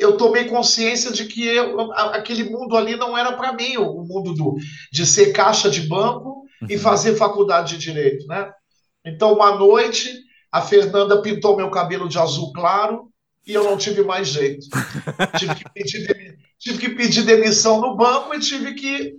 eu 0.00 0.16
tomei 0.16 0.44
consciência 0.44 1.12
de 1.12 1.26
que 1.26 1.44
eu, 1.44 1.92
aquele 1.92 2.44
mundo 2.44 2.76
ali 2.76 2.96
não 2.96 3.16
era 3.16 3.32
para 3.32 3.52
mim, 3.52 3.76
o 3.76 4.02
mundo 4.02 4.34
do, 4.34 4.56
de 4.92 5.06
ser 5.06 5.32
caixa 5.32 5.70
de 5.70 5.82
banco 5.82 6.44
uhum. 6.60 6.68
e 6.68 6.78
fazer 6.78 7.16
faculdade 7.16 7.76
de 7.76 7.84
direito, 7.84 8.26
né? 8.26 8.50
Então, 9.04 9.34
uma 9.34 9.54
noite, 9.56 10.10
a 10.50 10.62
Fernanda 10.62 11.20
pintou 11.20 11.56
meu 11.56 11.70
cabelo 11.70 12.08
de 12.08 12.18
azul 12.18 12.52
claro 12.52 13.10
e 13.46 13.52
eu 13.52 13.64
não 13.64 13.76
tive 13.76 14.02
mais 14.02 14.28
jeito. 14.28 14.66
tive, 15.38 15.54
que 15.54 15.70
pedir, 15.70 16.38
tive 16.58 16.78
que 16.78 16.88
pedir 16.90 17.22
demissão 17.22 17.80
no 17.80 17.96
banco 17.96 18.34
e 18.34 18.40
tive 18.40 18.74
que 18.74 19.14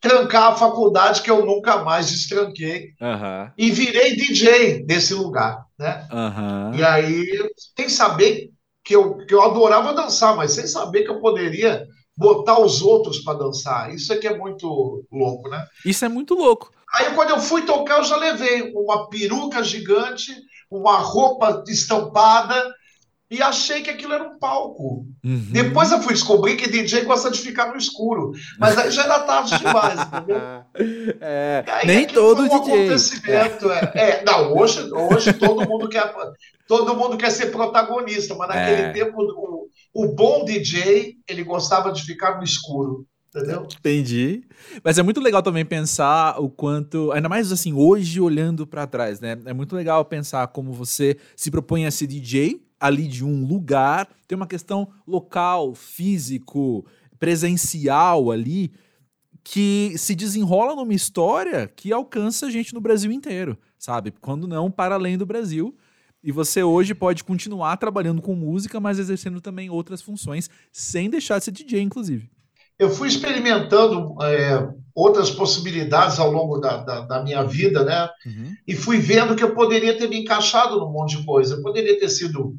trancar 0.00 0.52
a 0.52 0.56
faculdade 0.56 1.22
que 1.22 1.30
eu 1.30 1.44
nunca 1.44 1.84
mais 1.84 2.10
destranquei. 2.10 2.94
Uhum. 3.00 3.50
E 3.56 3.70
virei 3.70 4.16
DJ 4.16 4.84
nesse 4.88 5.14
lugar, 5.14 5.64
né? 5.78 6.08
Uhum. 6.10 6.74
E 6.74 6.82
aí, 6.82 7.50
sem 7.76 7.88
saber 7.88 8.50
que 8.90 8.96
eu, 8.96 9.18
que 9.18 9.32
eu 9.32 9.40
adorava 9.40 9.94
dançar, 9.94 10.34
mas 10.34 10.50
sem 10.50 10.66
saber 10.66 11.04
que 11.04 11.10
eu 11.12 11.20
poderia 11.20 11.86
botar 12.16 12.58
os 12.58 12.82
outros 12.82 13.20
para 13.20 13.38
dançar. 13.38 13.94
Isso 13.94 14.12
é 14.12 14.16
que 14.16 14.26
é 14.26 14.36
muito 14.36 15.06
louco, 15.12 15.48
né? 15.48 15.64
Isso 15.86 16.04
é 16.04 16.08
muito 16.08 16.34
louco. 16.34 16.72
Aí 16.92 17.14
quando 17.14 17.30
eu 17.30 17.38
fui 17.38 17.62
tocar, 17.62 17.98
eu 17.98 18.04
já 18.04 18.16
levei 18.16 18.72
uma 18.74 19.08
peruca 19.08 19.62
gigante, 19.62 20.34
uma 20.68 20.98
roupa 20.98 21.62
estampada 21.68 22.74
e 23.30 23.40
achei 23.40 23.80
que 23.80 23.90
aquilo 23.90 24.12
era 24.12 24.24
um 24.24 24.38
palco. 24.38 25.06
Uhum. 25.24 25.50
Depois 25.52 25.92
eu 25.92 26.02
fui 26.02 26.12
descobrir 26.12 26.56
que 26.56 26.68
DJ 26.68 27.02
gosta 27.02 27.30
de 27.30 27.38
ficar 27.38 27.70
no 27.70 27.76
escuro, 27.76 28.32
mas 28.58 28.76
aí 28.76 28.90
já 28.90 29.04
era 29.04 29.20
tarde 29.20 29.56
demais, 29.56 30.00
entendeu? 30.00 30.40
É, 31.20 31.64
nem 31.84 32.06
todo 32.06 32.42
um 32.42 32.48
DJ. 32.48 32.56
Acontecimento, 32.56 33.70
é. 33.70 33.92
É, 33.94 34.24
não, 34.24 34.56
hoje, 34.56 34.88
hoje 34.92 35.32
todo 35.34 35.68
mundo 35.68 35.88
quer 35.88 36.12
todo 36.66 36.96
mundo 36.96 37.16
quer 37.16 37.30
ser 37.30 37.46
protagonista, 37.50 38.34
mas 38.34 38.48
naquele 38.48 38.82
é. 38.82 38.92
tempo 38.92 39.20
o, 39.20 39.68
o 39.92 40.14
bom 40.14 40.44
DJ 40.44 41.16
ele 41.28 41.44
gostava 41.44 41.92
de 41.92 42.02
ficar 42.02 42.38
no 42.38 42.44
escuro. 42.44 43.06
Entendeu? 43.34 43.66
Entendi. 43.78 44.42
Mas 44.82 44.98
é 44.98 45.02
muito 45.02 45.20
legal 45.20 45.42
também 45.42 45.64
pensar 45.64 46.40
o 46.40 46.48
quanto, 46.48 47.12
ainda 47.12 47.28
mais 47.28 47.52
assim, 47.52 47.72
hoje 47.72 48.20
olhando 48.20 48.66
para 48.66 48.88
trás, 48.88 49.20
né? 49.20 49.38
É 49.44 49.52
muito 49.52 49.76
legal 49.76 50.04
pensar 50.04 50.48
como 50.48 50.72
você 50.72 51.16
se 51.36 51.50
propõe 51.50 51.86
a 51.86 51.90
ser 51.92 52.08
DJ 52.08 52.60
ali 52.80 53.06
de 53.06 53.24
um 53.24 53.46
lugar, 53.46 54.08
tem 54.26 54.34
uma 54.34 54.46
questão 54.46 54.88
local, 55.06 55.74
físico, 55.74 56.86
presencial 57.18 58.30
ali, 58.30 58.72
que 59.44 59.92
se 59.96 60.14
desenrola 60.14 60.74
numa 60.74 60.94
história 60.94 61.68
que 61.68 61.92
alcança 61.92 62.46
a 62.46 62.50
gente 62.50 62.72
no 62.72 62.80
Brasil 62.80 63.12
inteiro, 63.12 63.58
sabe? 63.78 64.12
Quando 64.20 64.48
não 64.48 64.70
para 64.70 64.94
além 64.94 65.18
do 65.18 65.26
Brasil. 65.26 65.76
E 66.22 66.30
você 66.30 66.62
hoje 66.62 66.94
pode 66.94 67.24
continuar 67.24 67.76
trabalhando 67.78 68.20
com 68.20 68.34
música, 68.34 68.78
mas 68.78 68.98
exercendo 68.98 69.40
também 69.40 69.70
outras 69.70 70.02
funções, 70.02 70.50
sem 70.70 71.08
deixar 71.08 71.38
de 71.38 71.46
ser 71.46 71.50
DJ, 71.50 71.80
inclusive. 71.80 72.30
Eu 72.78 72.90
fui 72.90 73.08
experimentando 73.08 74.14
é, 74.22 74.68
outras 74.94 75.30
possibilidades 75.30 76.18
ao 76.18 76.30
longo 76.30 76.58
da, 76.58 76.78
da, 76.78 77.00
da 77.02 77.22
minha 77.22 77.42
vida, 77.42 77.84
né? 77.84 78.08
Uhum. 78.24 78.54
E 78.66 78.74
fui 78.74 78.98
vendo 78.98 79.34
que 79.34 79.44
eu 79.44 79.54
poderia 79.54 79.96
ter 79.96 80.08
me 80.08 80.18
encaixado 80.18 80.78
num 80.78 80.90
monte 80.90 81.18
de 81.18 81.24
coisa. 81.24 81.56
Eu 81.56 81.62
poderia 81.62 81.98
ter 81.98 82.08
sido 82.08 82.56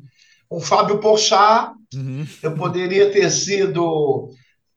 um 0.52 0.60
Fábio 0.60 1.00
Porchat, 1.00 1.74
uhum. 1.96 2.28
eu 2.44 2.54
poderia 2.56 3.10
ter 3.10 3.30
sido 3.30 4.30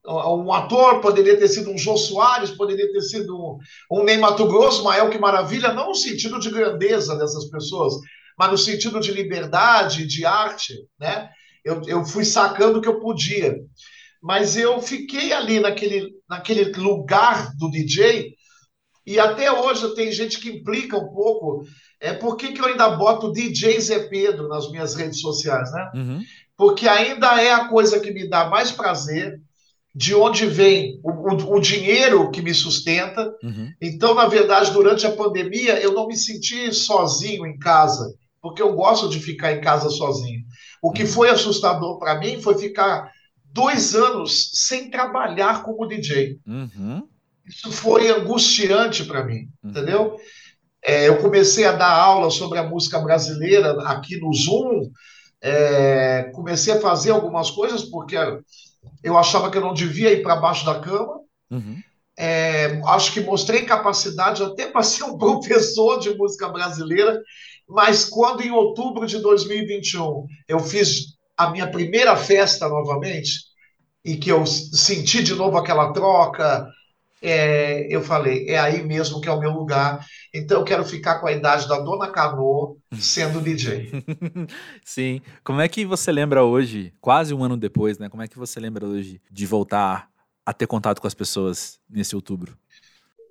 um 0.07 0.53
ator, 0.53 1.01
poderia 1.01 1.37
ter 1.39 1.49
sido 1.49 1.71
um 1.71 1.79
Jô 1.79 1.97
Soares, 1.97 2.51
poderia 2.51 2.93
ter 2.93 3.01
sido 3.01 3.59
um 3.91 4.05
Ney 4.05 4.19
Mato 4.19 4.47
Grosso, 4.47 4.85
Mael, 4.85 5.11
que 5.11 5.19
maravilha, 5.19 5.73
não 5.73 5.89
no 5.89 5.95
sentido 5.95 6.39
de 6.39 6.51
grandeza 6.51 7.17
dessas 7.17 7.47
pessoas, 7.47 7.95
mas 8.39 8.51
no 8.51 8.59
sentido 8.59 9.01
de 9.01 9.13
liberdade, 9.13 10.07
de 10.07 10.27
arte, 10.27 10.75
né? 11.01 11.31
Eu, 11.65 11.81
eu 11.87 12.05
fui 12.05 12.25
sacando 12.25 12.81
que 12.81 12.89
eu 12.89 13.01
podia. 13.01 13.57
Mas 14.23 14.57
eu 14.57 14.81
fiquei 14.81 15.33
ali 15.33 15.59
naquele, 15.61 16.11
naquele 16.29 16.65
lugar 16.73 17.55
do 17.57 17.71
DJ, 17.71 18.35
e 19.07 19.19
até 19.19 19.53
hoje 19.53 19.95
tem 19.95 20.11
gente 20.13 20.39
que 20.39 20.51
implica 20.51 20.97
um 20.97 21.13
pouco. 21.13 21.65
É 22.05 22.13
por 22.13 22.37
que, 22.37 22.53
que 22.53 22.61
eu 22.61 22.67
ainda 22.67 22.91
boto 22.91 23.33
DJ 23.33 23.81
Zé 23.81 24.01
Pedro 24.01 24.49
nas 24.49 24.71
minhas 24.71 24.95
redes 24.95 25.21
sociais, 25.21 25.73
né? 25.73 25.91
Uhum. 25.95 26.23
Porque 26.57 26.89
ainda 26.89 27.43
é 27.43 27.53
a 27.53 27.67
coisa 27.67 27.99
que 27.99 28.13
me 28.13 28.29
dá 28.29 28.49
mais 28.49 28.71
prazer, 28.71 29.41
de 29.95 30.15
onde 30.15 30.47
vem 30.47 31.01
o, 31.03 31.11
o, 31.11 31.57
o 31.57 31.61
dinheiro 31.61 32.31
que 32.31 32.43
me 32.43 32.53
sustenta. 32.55 33.33
Uhum. 33.43 33.73
Então, 33.81 34.15
na 34.15 34.27
verdade, 34.27 34.73
durante 34.73 35.07
a 35.07 35.13
pandemia, 35.13 35.81
eu 35.81 35.93
não 35.93 36.07
me 36.07 36.17
senti 36.17 36.73
sozinho 36.73 37.47
em 37.47 37.59
casa 37.59 38.15
porque 38.45 38.61
eu 38.61 38.75
gosto 38.75 39.09
de 39.09 39.19
ficar 39.21 39.55
em 39.55 39.61
casa 39.63 39.89
sozinho. 39.89 40.45
O 40.83 40.93
que 40.93 41.07
foi 41.07 41.31
assustador 41.31 41.99
para 41.99 42.21
mim 42.21 42.43
foi 42.43 42.59
ficar 42.59 43.11
dois 43.43 43.95
anos 43.95 44.51
sem 44.53 44.91
trabalhar 44.91 45.63
como 45.63 45.89
DJ. 45.89 46.39
Uhum. 46.47 47.09
Isso 47.47 47.73
foi 47.73 48.11
angustiante 48.11 49.03
para 49.05 49.25
mim, 49.25 49.49
uhum. 49.63 49.71
entendeu? 49.71 50.17
É, 50.85 51.09
eu 51.09 51.19
comecei 51.19 51.65
a 51.65 51.73
dar 51.73 51.91
aula 51.91 52.31
sobre 52.31 52.59
a 52.59 52.63
música 52.63 52.99
brasileira 52.99 53.73
aqui 53.89 54.19
no 54.19 54.33
Zoom, 54.33 54.91
é, 55.41 56.31
comecei 56.35 56.75
a 56.75 56.81
fazer 56.81 57.11
algumas 57.11 57.51
coisas 57.51 57.85
porque 57.85 58.17
eu 59.03 59.17
achava 59.17 59.51
que 59.51 59.57
eu 59.57 59.63
não 59.63 59.75
devia 59.75 60.13
ir 60.13 60.23
para 60.23 60.37
baixo 60.37 60.65
da 60.67 60.81
cama. 60.81 61.21
Uhum. 61.51 61.77
É, 62.17 62.81
acho 62.87 63.13
que 63.13 63.21
mostrei 63.21 63.65
capacidade 63.65 64.43
até 64.43 64.67
para 64.67 64.83
ser 64.83 65.05
um 65.05 65.17
professor 65.19 65.99
de 65.99 66.15
música 66.15 66.49
brasileira 66.49 67.21
mas 67.69 68.05
quando 68.05 68.43
em 68.43 68.51
outubro 68.51 69.07
de 69.07 69.19
2021 69.19 70.27
eu 70.47 70.61
fiz 70.61 71.17
a 71.37 71.51
minha 71.51 71.71
primeira 71.71 72.17
festa 72.17 72.69
novamente, 72.69 73.45
e 74.05 74.17
que 74.17 74.31
eu 74.31 74.45
senti 74.47 75.23
de 75.23 75.35
novo 75.35 75.57
aquela 75.57 75.93
troca, 75.93 76.69
é, 77.25 77.87
eu 77.89 78.03
falei, 78.03 78.47
é 78.49 78.59
aí 78.59 78.83
mesmo 78.83 79.19
que 79.19 79.29
é 79.29 79.33
o 79.33 79.41
meu 79.41 79.51
lugar. 79.51 80.05
Então 80.33 80.59
eu 80.61 80.65
quero 80.65 80.85
ficar 80.85 81.21
com 81.21 81.27
a 81.27 81.33
idade 81.33 81.67
da 81.67 81.81
Dona 81.81 82.11
Cano 82.11 82.77
sendo 82.93 83.41
DJ. 83.43 83.91
Sim. 84.85 85.23
Como 85.43 85.63
é 85.63 85.69
que 85.69 85.87
você 85.87 86.13
lembra 86.13 86.45
hoje, 86.45 86.93
quase 87.01 87.33
um 87.33 87.43
ano 87.43 87.57
depois, 87.57 87.99
né? 87.99 88.11
Como 88.11 88.23
é 88.23 88.29
que 88.29 88.39
você 88.39 88.61
lembra 88.61 88.87
hoje 88.87 89.23
de 89.31 89.47
voltar 89.47 90.11
a 90.45 90.53
ter 90.53 90.67
contato 90.67 91.01
com 91.01 91.07
as 91.07 91.15
pessoas 91.15 91.81
nesse 91.89 92.15
outubro? 92.15 92.59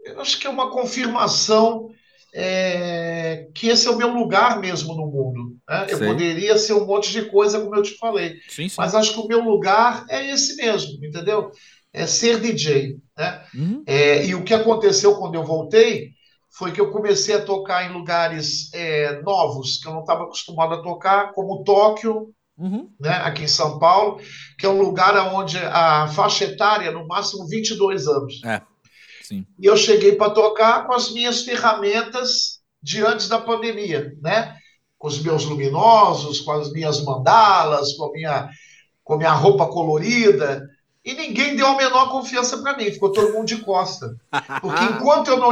Eu 0.03 0.19
acho 0.19 0.39
que 0.39 0.47
é 0.47 0.49
uma 0.49 0.71
confirmação 0.71 1.91
é, 2.33 3.47
que 3.53 3.67
esse 3.67 3.87
é 3.87 3.91
o 3.91 3.95
meu 3.95 4.09
lugar 4.09 4.59
mesmo 4.59 4.95
no 4.95 5.05
mundo. 5.05 5.55
Né? 5.69 5.85
Eu 5.89 5.99
poderia 5.99 6.57
ser 6.57 6.73
um 6.73 6.85
monte 6.85 7.11
de 7.11 7.25
coisa, 7.25 7.61
como 7.61 7.75
eu 7.75 7.83
te 7.83 7.95
falei. 7.97 8.39
Sim, 8.49 8.67
sim. 8.67 8.75
Mas 8.75 8.95
acho 8.95 9.13
que 9.13 9.19
o 9.19 9.27
meu 9.27 9.41
lugar 9.41 10.03
é 10.09 10.31
esse 10.31 10.55
mesmo, 10.55 11.05
entendeu? 11.05 11.51
É 11.93 12.07
ser 12.07 12.39
DJ. 12.39 12.97
Né? 13.17 13.45
Uhum. 13.55 13.83
É, 13.85 14.25
e 14.25 14.35
o 14.35 14.43
que 14.43 14.53
aconteceu 14.53 15.15
quando 15.15 15.35
eu 15.35 15.45
voltei 15.45 16.11
foi 16.57 16.71
que 16.71 16.81
eu 16.81 16.91
comecei 16.91 17.35
a 17.35 17.43
tocar 17.43 17.89
em 17.89 17.93
lugares 17.93 18.71
é, 18.73 19.21
novos, 19.21 19.77
que 19.77 19.87
eu 19.87 19.93
não 19.93 20.01
estava 20.01 20.23
acostumado 20.23 20.75
a 20.75 20.81
tocar, 20.81 21.31
como 21.33 21.63
Tóquio, 21.63 22.33
uhum. 22.57 22.89
né, 22.99 23.11
aqui 23.23 23.43
em 23.43 23.47
São 23.47 23.79
Paulo, 23.79 24.19
que 24.57 24.65
é 24.65 24.69
um 24.69 24.81
lugar 24.81 25.15
onde 25.33 25.57
a 25.57 26.07
faixa 26.07 26.45
etária, 26.45 26.91
no 26.91 27.07
máximo 27.07 27.47
22 27.47 28.07
anos. 28.07 28.43
É. 28.43 28.61
Sim. 29.23 29.45
E 29.59 29.65
eu 29.65 29.75
cheguei 29.75 30.15
para 30.15 30.31
tocar 30.31 30.85
com 30.85 30.93
as 30.93 31.11
minhas 31.11 31.43
ferramentas 31.43 32.59
de 32.81 33.03
antes 33.03 33.27
da 33.27 33.39
pandemia, 33.39 34.13
né? 34.21 34.55
Com 34.97 35.07
os 35.07 35.21
meus 35.21 35.45
luminosos, 35.45 36.41
com 36.41 36.51
as 36.51 36.71
minhas 36.71 37.03
mandalas, 37.03 37.93
com 37.93 38.05
a 38.05 38.11
minha, 38.11 38.49
com 39.03 39.13
a 39.13 39.17
minha 39.17 39.33
roupa 39.33 39.65
colorida. 39.67 40.61
E 41.03 41.13
ninguém 41.13 41.55
deu 41.55 41.67
a 41.67 41.77
menor 41.77 42.11
confiança 42.11 42.57
para 42.57 42.77
mim, 42.77 42.85
ficou 42.85 43.11
todo 43.11 43.33
mundo 43.33 43.45
de 43.45 43.57
costa. 43.57 44.15
Porque 44.61 44.83
enquanto 44.93 45.27
eu 45.27 45.37
não, 45.37 45.51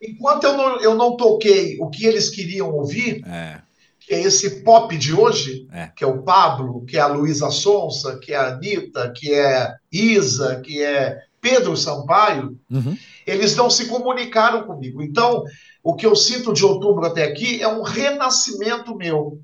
enquanto 0.00 0.44
eu 0.44 0.56
não, 0.56 0.80
eu 0.80 0.94
não 0.94 1.16
toquei 1.16 1.78
o 1.80 1.88
que 1.88 2.04
eles 2.04 2.28
queriam 2.28 2.70
ouvir, 2.70 3.24
é. 3.26 3.60
que 4.00 4.14
é 4.14 4.20
esse 4.20 4.62
pop 4.62 4.96
de 4.96 5.14
hoje, 5.14 5.66
é. 5.72 5.86
que 5.96 6.04
é 6.04 6.06
o 6.06 6.22
Pablo, 6.22 6.84
que 6.84 6.98
é 6.98 7.00
a 7.00 7.06
Luísa 7.06 7.50
Sonsa, 7.50 8.18
que 8.18 8.32
é 8.32 8.36
a 8.36 8.48
Anitta, 8.48 9.12
que 9.16 9.32
é 9.32 9.74
Isa, 9.90 10.60
que 10.60 10.82
é 10.82 11.22
Pedro 11.40 11.76
Sampaio, 11.76 12.56
uhum. 12.70 12.96
eles 13.26 13.56
não 13.56 13.68
se 13.68 13.86
comunicaram 13.86 14.62
comigo. 14.62 15.02
Então, 15.02 15.42
o 15.82 15.96
que 15.96 16.06
eu 16.06 16.14
sinto 16.14 16.52
de 16.52 16.64
outubro 16.64 17.04
até 17.04 17.24
aqui 17.24 17.60
é 17.60 17.66
um 17.66 17.82
renascimento 17.82 18.94
meu. 18.94 19.40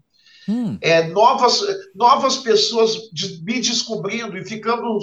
Hum. 0.49 0.79
É, 0.81 1.09
novas, 1.09 1.61
novas 1.95 2.39
pessoas 2.39 3.11
de, 3.13 3.43
me 3.43 3.61
descobrindo 3.61 4.39
e 4.39 4.45
ficando 4.45 4.99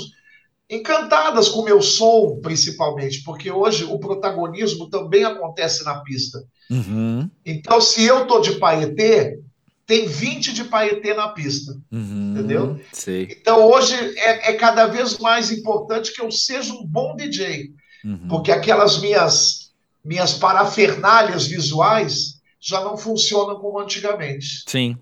encantadas 0.69 1.50
com 1.50 1.62
o 1.62 1.65
meu 1.65 1.81
som, 1.81 2.39
principalmente, 2.41 3.24
porque 3.24 3.51
hoje 3.51 3.84
o 3.84 4.00
protagonismo 4.00 4.89
também 4.89 5.24
acontece 5.24 5.84
na 5.84 6.01
pista. 6.01 6.43
Uhum. 6.69 7.29
Então, 7.45 7.79
se 7.79 8.03
eu 8.03 8.24
estou 8.24 8.41
de 8.41 8.53
paetê, 8.53 9.39
tem 9.86 10.07
20 10.07 10.53
de 10.53 10.63
paetê 10.63 11.13
na 11.13 11.29
pista. 11.29 11.74
Uhum. 11.91 12.31
Entendeu? 12.34 12.79
Sei. 12.91 13.27
Então, 13.39 13.69
hoje 13.69 13.93
é, 14.17 14.51
é, 14.51 14.53
cada 14.53 14.88
vez 14.88 15.17
mais 15.19 15.51
importante 15.51 16.13
que 16.13 16.22
eu 16.22 16.31
seja 16.31 16.74
um 16.74 16.86
bom 16.86 17.15
DJ. 17.15 17.72
Uhum. 18.03 18.27
Porque 18.27 18.51
aquelas 18.51 19.00
minhas, 19.00 19.72
minhas 20.03 20.34
parafernálias 20.34 21.45
visuais 21.45 22.41
já 22.60 22.84
não 22.84 22.98
funcionam 22.98 23.60
como 23.60 23.79
antigamente. 23.79 24.63
Sim. 24.65 24.98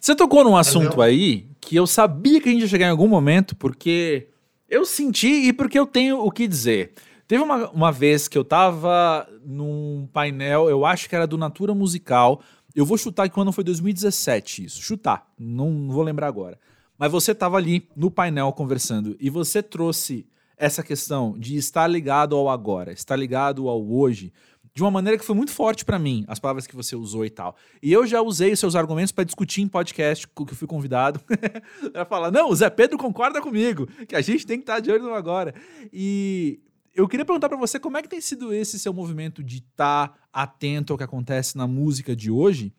Você 0.00 0.14
tocou 0.14 0.44
num 0.44 0.56
assunto 0.56 0.86
Entendeu? 0.86 1.02
aí 1.02 1.48
que 1.60 1.74
eu 1.76 1.86
sabia 1.86 2.40
que 2.40 2.48
a 2.48 2.52
gente 2.52 2.62
ia 2.62 2.68
chegar 2.68 2.86
em 2.86 2.90
algum 2.90 3.08
momento, 3.08 3.54
porque 3.56 4.29
eu 4.70 4.84
senti 4.84 5.48
e 5.48 5.52
porque 5.52 5.78
eu 5.78 5.86
tenho 5.86 6.20
o 6.24 6.30
que 6.30 6.46
dizer. 6.46 6.92
Teve 7.26 7.42
uma, 7.42 7.68
uma 7.70 7.92
vez 7.92 8.28
que 8.28 8.38
eu 8.38 8.44
tava 8.44 9.28
num 9.44 10.08
painel, 10.12 10.70
eu 10.70 10.86
acho 10.86 11.08
que 11.08 11.14
era 11.14 11.26
do 11.26 11.36
Natura 11.36 11.74
Musical. 11.74 12.40
Eu 12.74 12.86
vou 12.86 12.96
chutar 12.96 13.28
que 13.28 13.34
quando 13.34 13.52
foi 13.52 13.64
2017 13.64 14.64
isso. 14.64 14.80
Chutar, 14.80 15.26
não, 15.38 15.70
não 15.70 15.92
vou 15.92 16.02
lembrar 16.02 16.28
agora. 16.28 16.58
Mas 16.96 17.10
você 17.10 17.34
tava 17.34 17.56
ali 17.56 17.88
no 17.96 18.10
painel 18.10 18.52
conversando 18.52 19.16
e 19.20 19.28
você 19.28 19.62
trouxe 19.62 20.26
essa 20.56 20.82
questão 20.82 21.36
de 21.38 21.56
estar 21.56 21.86
ligado 21.86 22.36
ao 22.36 22.48
agora, 22.48 22.92
estar 22.92 23.16
ligado 23.16 23.68
ao 23.68 23.82
hoje, 23.90 24.32
de 24.74 24.82
uma 24.82 24.90
maneira 24.90 25.18
que 25.18 25.24
foi 25.24 25.34
muito 25.34 25.52
forte 25.52 25.84
para 25.84 25.98
mim, 25.98 26.24
as 26.28 26.38
palavras 26.38 26.66
que 26.66 26.76
você 26.76 26.94
usou 26.94 27.24
e 27.24 27.30
tal. 27.30 27.56
E 27.82 27.92
eu 27.92 28.06
já 28.06 28.20
usei 28.22 28.52
os 28.52 28.60
seus 28.60 28.76
argumentos 28.76 29.12
para 29.12 29.24
discutir 29.24 29.62
em 29.62 29.68
podcast, 29.68 30.26
que 30.26 30.32
eu 30.42 30.46
fui 30.46 30.68
convidado, 30.68 31.20
para 31.92 32.04
falar: 32.04 32.30
não, 32.30 32.50
o 32.50 32.54
Zé 32.54 32.70
Pedro 32.70 32.96
concorda 32.96 33.40
comigo, 33.40 33.86
que 34.06 34.14
a 34.14 34.20
gente 34.20 34.46
tem 34.46 34.58
que 34.58 34.62
estar 34.62 34.74
tá 34.74 34.80
de 34.80 34.90
olho 34.90 35.02
no 35.02 35.14
agora. 35.14 35.54
E 35.92 36.60
eu 36.94 37.08
queria 37.08 37.24
perguntar 37.24 37.48
para 37.48 37.58
você 37.58 37.78
como 37.78 37.96
é 37.96 38.02
que 38.02 38.08
tem 38.08 38.20
sido 38.20 38.52
esse 38.52 38.78
seu 38.78 38.92
movimento 38.92 39.42
de 39.42 39.58
estar 39.58 40.08
tá 40.08 40.14
atento 40.32 40.92
ao 40.92 40.98
que 40.98 41.04
acontece 41.04 41.56
na 41.56 41.66
música 41.66 42.14
de 42.14 42.30
hoje, 42.30 42.72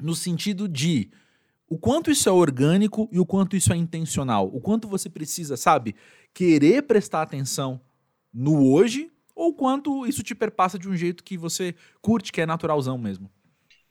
no 0.00 0.14
sentido 0.14 0.68
de 0.68 1.10
o 1.68 1.76
quanto 1.76 2.10
isso 2.10 2.28
é 2.28 2.32
orgânico 2.32 3.08
e 3.10 3.18
o 3.18 3.26
quanto 3.26 3.56
isso 3.56 3.72
é 3.72 3.76
intencional. 3.76 4.48
O 4.52 4.60
quanto 4.60 4.88
você 4.88 5.10
precisa, 5.10 5.56
sabe, 5.56 5.96
querer 6.32 6.82
prestar 6.82 7.22
atenção 7.22 7.80
no 8.32 8.70
hoje 8.70 9.10
ou 9.36 9.54
quanto 9.54 10.06
isso 10.06 10.22
te 10.22 10.34
perpassa 10.34 10.78
de 10.78 10.88
um 10.88 10.96
jeito 10.96 11.22
que 11.22 11.36
você 11.36 11.74
curte, 12.00 12.32
que 12.32 12.40
é 12.40 12.46
naturalzão 12.46 12.96
mesmo? 12.96 13.30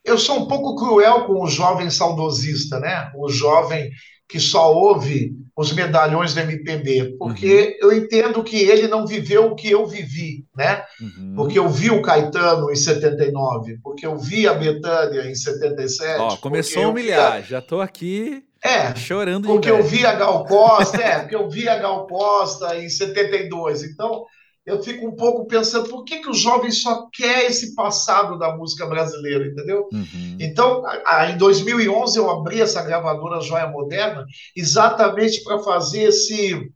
Eu 0.04 0.18
sou 0.18 0.40
um 0.40 0.48
pouco 0.48 0.76
cruel 0.76 1.24
com 1.24 1.42
o 1.42 1.46
jovem 1.46 1.88
saudosista, 1.88 2.78
né? 2.80 3.10
O 3.16 3.28
jovem 3.28 3.90
que 4.28 4.40
só 4.40 4.74
ouve 4.74 5.36
os 5.56 5.72
medalhões 5.72 6.34
do 6.34 6.40
MPB, 6.40 7.16
porque 7.16 7.78
uhum. 7.80 7.90
eu 7.90 7.96
entendo 7.96 8.42
que 8.42 8.56
ele 8.56 8.88
não 8.88 9.06
viveu 9.06 9.46
o 9.46 9.54
que 9.54 9.70
eu 9.70 9.86
vivi, 9.86 10.44
né? 10.56 10.84
Uhum. 11.00 11.34
Porque 11.36 11.56
eu 11.56 11.68
vi 11.68 11.90
o 11.90 12.02
Caetano 12.02 12.70
em 12.70 12.76
79, 12.76 13.78
porque 13.84 14.04
eu 14.04 14.18
vi 14.18 14.48
a 14.48 14.54
Betânia 14.54 15.30
em 15.30 15.34
77. 15.34 16.20
Ó, 16.20 16.36
começou 16.38 16.82
a 16.82 16.88
humilhar, 16.88 17.42
já 17.44 17.62
tô 17.62 17.80
aqui 17.80 18.44
é, 18.66 18.96
chorando 18.96 19.46
Porque 19.46 19.70
eu 19.70 19.82
vi 19.84 20.04
a 20.04 20.14
Gal 20.14 20.44
Costa, 20.44 21.00
é, 21.00 21.20
porque 21.20 21.36
eu 21.36 21.48
vi 21.48 21.68
a 21.68 21.78
Gal 21.78 22.06
Costa 22.08 22.76
em 22.76 22.88
72. 22.88 23.84
Então, 23.84 24.24
eu 24.66 24.82
fico 24.82 25.06
um 25.06 25.14
pouco 25.14 25.46
pensando 25.46 25.88
por 25.88 26.02
que, 26.02 26.18
que 26.18 26.28
o 26.28 26.34
jovem 26.34 26.72
só 26.72 27.08
quer 27.12 27.46
esse 27.46 27.72
passado 27.74 28.36
da 28.36 28.56
música 28.56 28.84
brasileira, 28.84 29.46
entendeu? 29.46 29.88
Uhum. 29.92 30.36
Então, 30.40 30.84
a, 30.84 31.20
a, 31.20 31.30
em 31.30 31.38
2011, 31.38 32.18
eu 32.18 32.28
abri 32.28 32.60
essa 32.60 32.82
gravadora 32.82 33.40
Joia 33.40 33.68
Moderna 33.68 34.26
exatamente 34.56 35.44
para 35.44 35.60
fazer 35.60 36.02
esse, 36.02 36.68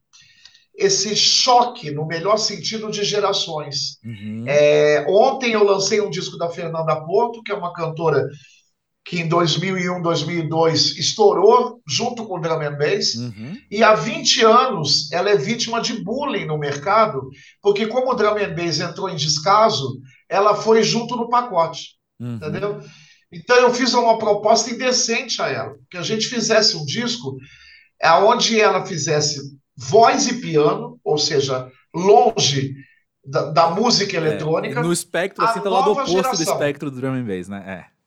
esse 0.73 1.17
choque, 1.17 1.91
no 1.91 2.07
melhor 2.07 2.37
sentido, 2.37 2.93
de 2.93 3.03
gerações. 3.03 3.99
Uhum. 4.05 4.45
É, 4.47 5.05
ontem 5.09 5.53
eu 5.53 5.65
lancei 5.65 6.01
um 6.01 6.11
disco 6.11 6.39
da 6.39 6.49
Fernanda 6.49 6.95
Porto, 7.05 7.43
que 7.43 7.51
é 7.51 7.57
uma 7.57 7.73
cantora 7.73 8.25
que 9.05 9.21
em 9.21 9.29
2001, 9.29 10.03
2002 10.03 10.99
estourou 10.99 11.81
junto 11.87 12.27
com 12.27 12.37
o 12.37 12.41
drum 12.41 12.61
and 12.61 12.77
bass, 12.77 13.15
uhum. 13.15 13.57
e 13.71 13.83
há 13.83 13.95
20 13.95 14.45
anos 14.45 15.11
ela 15.13 15.31
é 15.31 15.37
vítima 15.37 15.81
de 15.81 16.03
bullying 16.03 16.47
no 16.47 16.59
mercado, 16.59 17.29
porque 17.63 17.87
como 17.87 18.13
o 18.13 18.15
drum 18.15 18.37
and 18.37 18.55
bass 18.55 18.79
entrou 18.79 19.09
em 19.09 19.17
descaso, 19.17 20.01
ela 20.29 20.55
foi 20.55 20.83
junto 20.83 21.17
no 21.17 21.29
pacote, 21.29 21.97
uhum. 22.21 22.37
entendeu? 22.37 22.81
Então 23.33 23.57
eu 23.57 23.73
fiz 23.73 23.95
uma 23.95 24.19
proposta 24.19 24.71
indecente 24.71 25.41
a 25.41 25.49
ela, 25.49 25.75
que 25.91 25.97
a 25.97 26.03
gente 26.03 26.27
fizesse 26.27 26.77
um 26.77 26.85
disco 26.85 27.37
aonde 28.03 28.61
ela 28.61 28.85
fizesse 28.85 29.41
voz 29.77 30.27
e 30.27 30.41
piano, 30.41 30.99
ou 31.03 31.17
seja, 31.17 31.71
longe 31.95 32.75
da, 33.25 33.51
da 33.51 33.71
música 33.71 34.17
é, 34.17 34.21
eletrônica. 34.21 34.79
É, 34.79 34.83
no 34.83 34.93
espectro, 34.93 35.45
assim, 35.45 35.61
tá 35.61 35.71
lá 35.71 35.83
do 35.83 35.93
oposto 35.93 36.11
geração. 36.11 36.37
do 36.37 36.43
espectro 36.43 36.91
do 36.91 37.01
drum 37.01 37.15
and 37.15 37.25
bass, 37.25 37.49
né? 37.49 37.65
É 37.67 38.00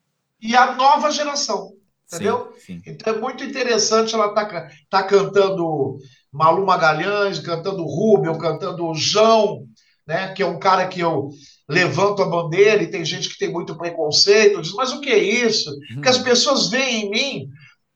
e 0.43 0.55
a 0.55 0.75
nova 0.75 1.09
geração. 1.09 1.71
Entendeu? 2.05 2.53
Sim, 2.57 2.79
sim. 2.79 2.81
Então 2.85 3.13
é 3.13 3.19
muito 3.19 3.43
interessante 3.43 4.13
ela 4.13 4.33
tá, 4.35 4.69
tá 4.89 5.03
cantando 5.03 5.97
Malu 6.31 6.65
Magalhães, 6.65 7.39
cantando 7.39 7.83
Rubio, 7.83 8.37
cantando 8.37 8.93
João, 8.93 9.65
né? 10.05 10.33
Que 10.33 10.43
é 10.43 10.45
um 10.45 10.59
cara 10.59 10.85
que 10.87 10.99
eu 10.99 11.29
levanto 11.67 12.21
a 12.21 12.27
bandeira 12.27 12.83
e 12.83 12.91
tem 12.91 13.05
gente 13.05 13.29
que 13.29 13.37
tem 13.37 13.49
muito 13.49 13.77
preconceito, 13.77 14.61
diz, 14.61 14.73
mas 14.73 14.91
o 14.91 14.99
que 14.99 15.09
é 15.09 15.17
isso? 15.17 15.71
Uhum. 15.71 15.95
Porque 15.95 16.09
as 16.09 16.17
pessoas 16.17 16.69
veem 16.69 17.05
em 17.05 17.09
mim 17.09 17.49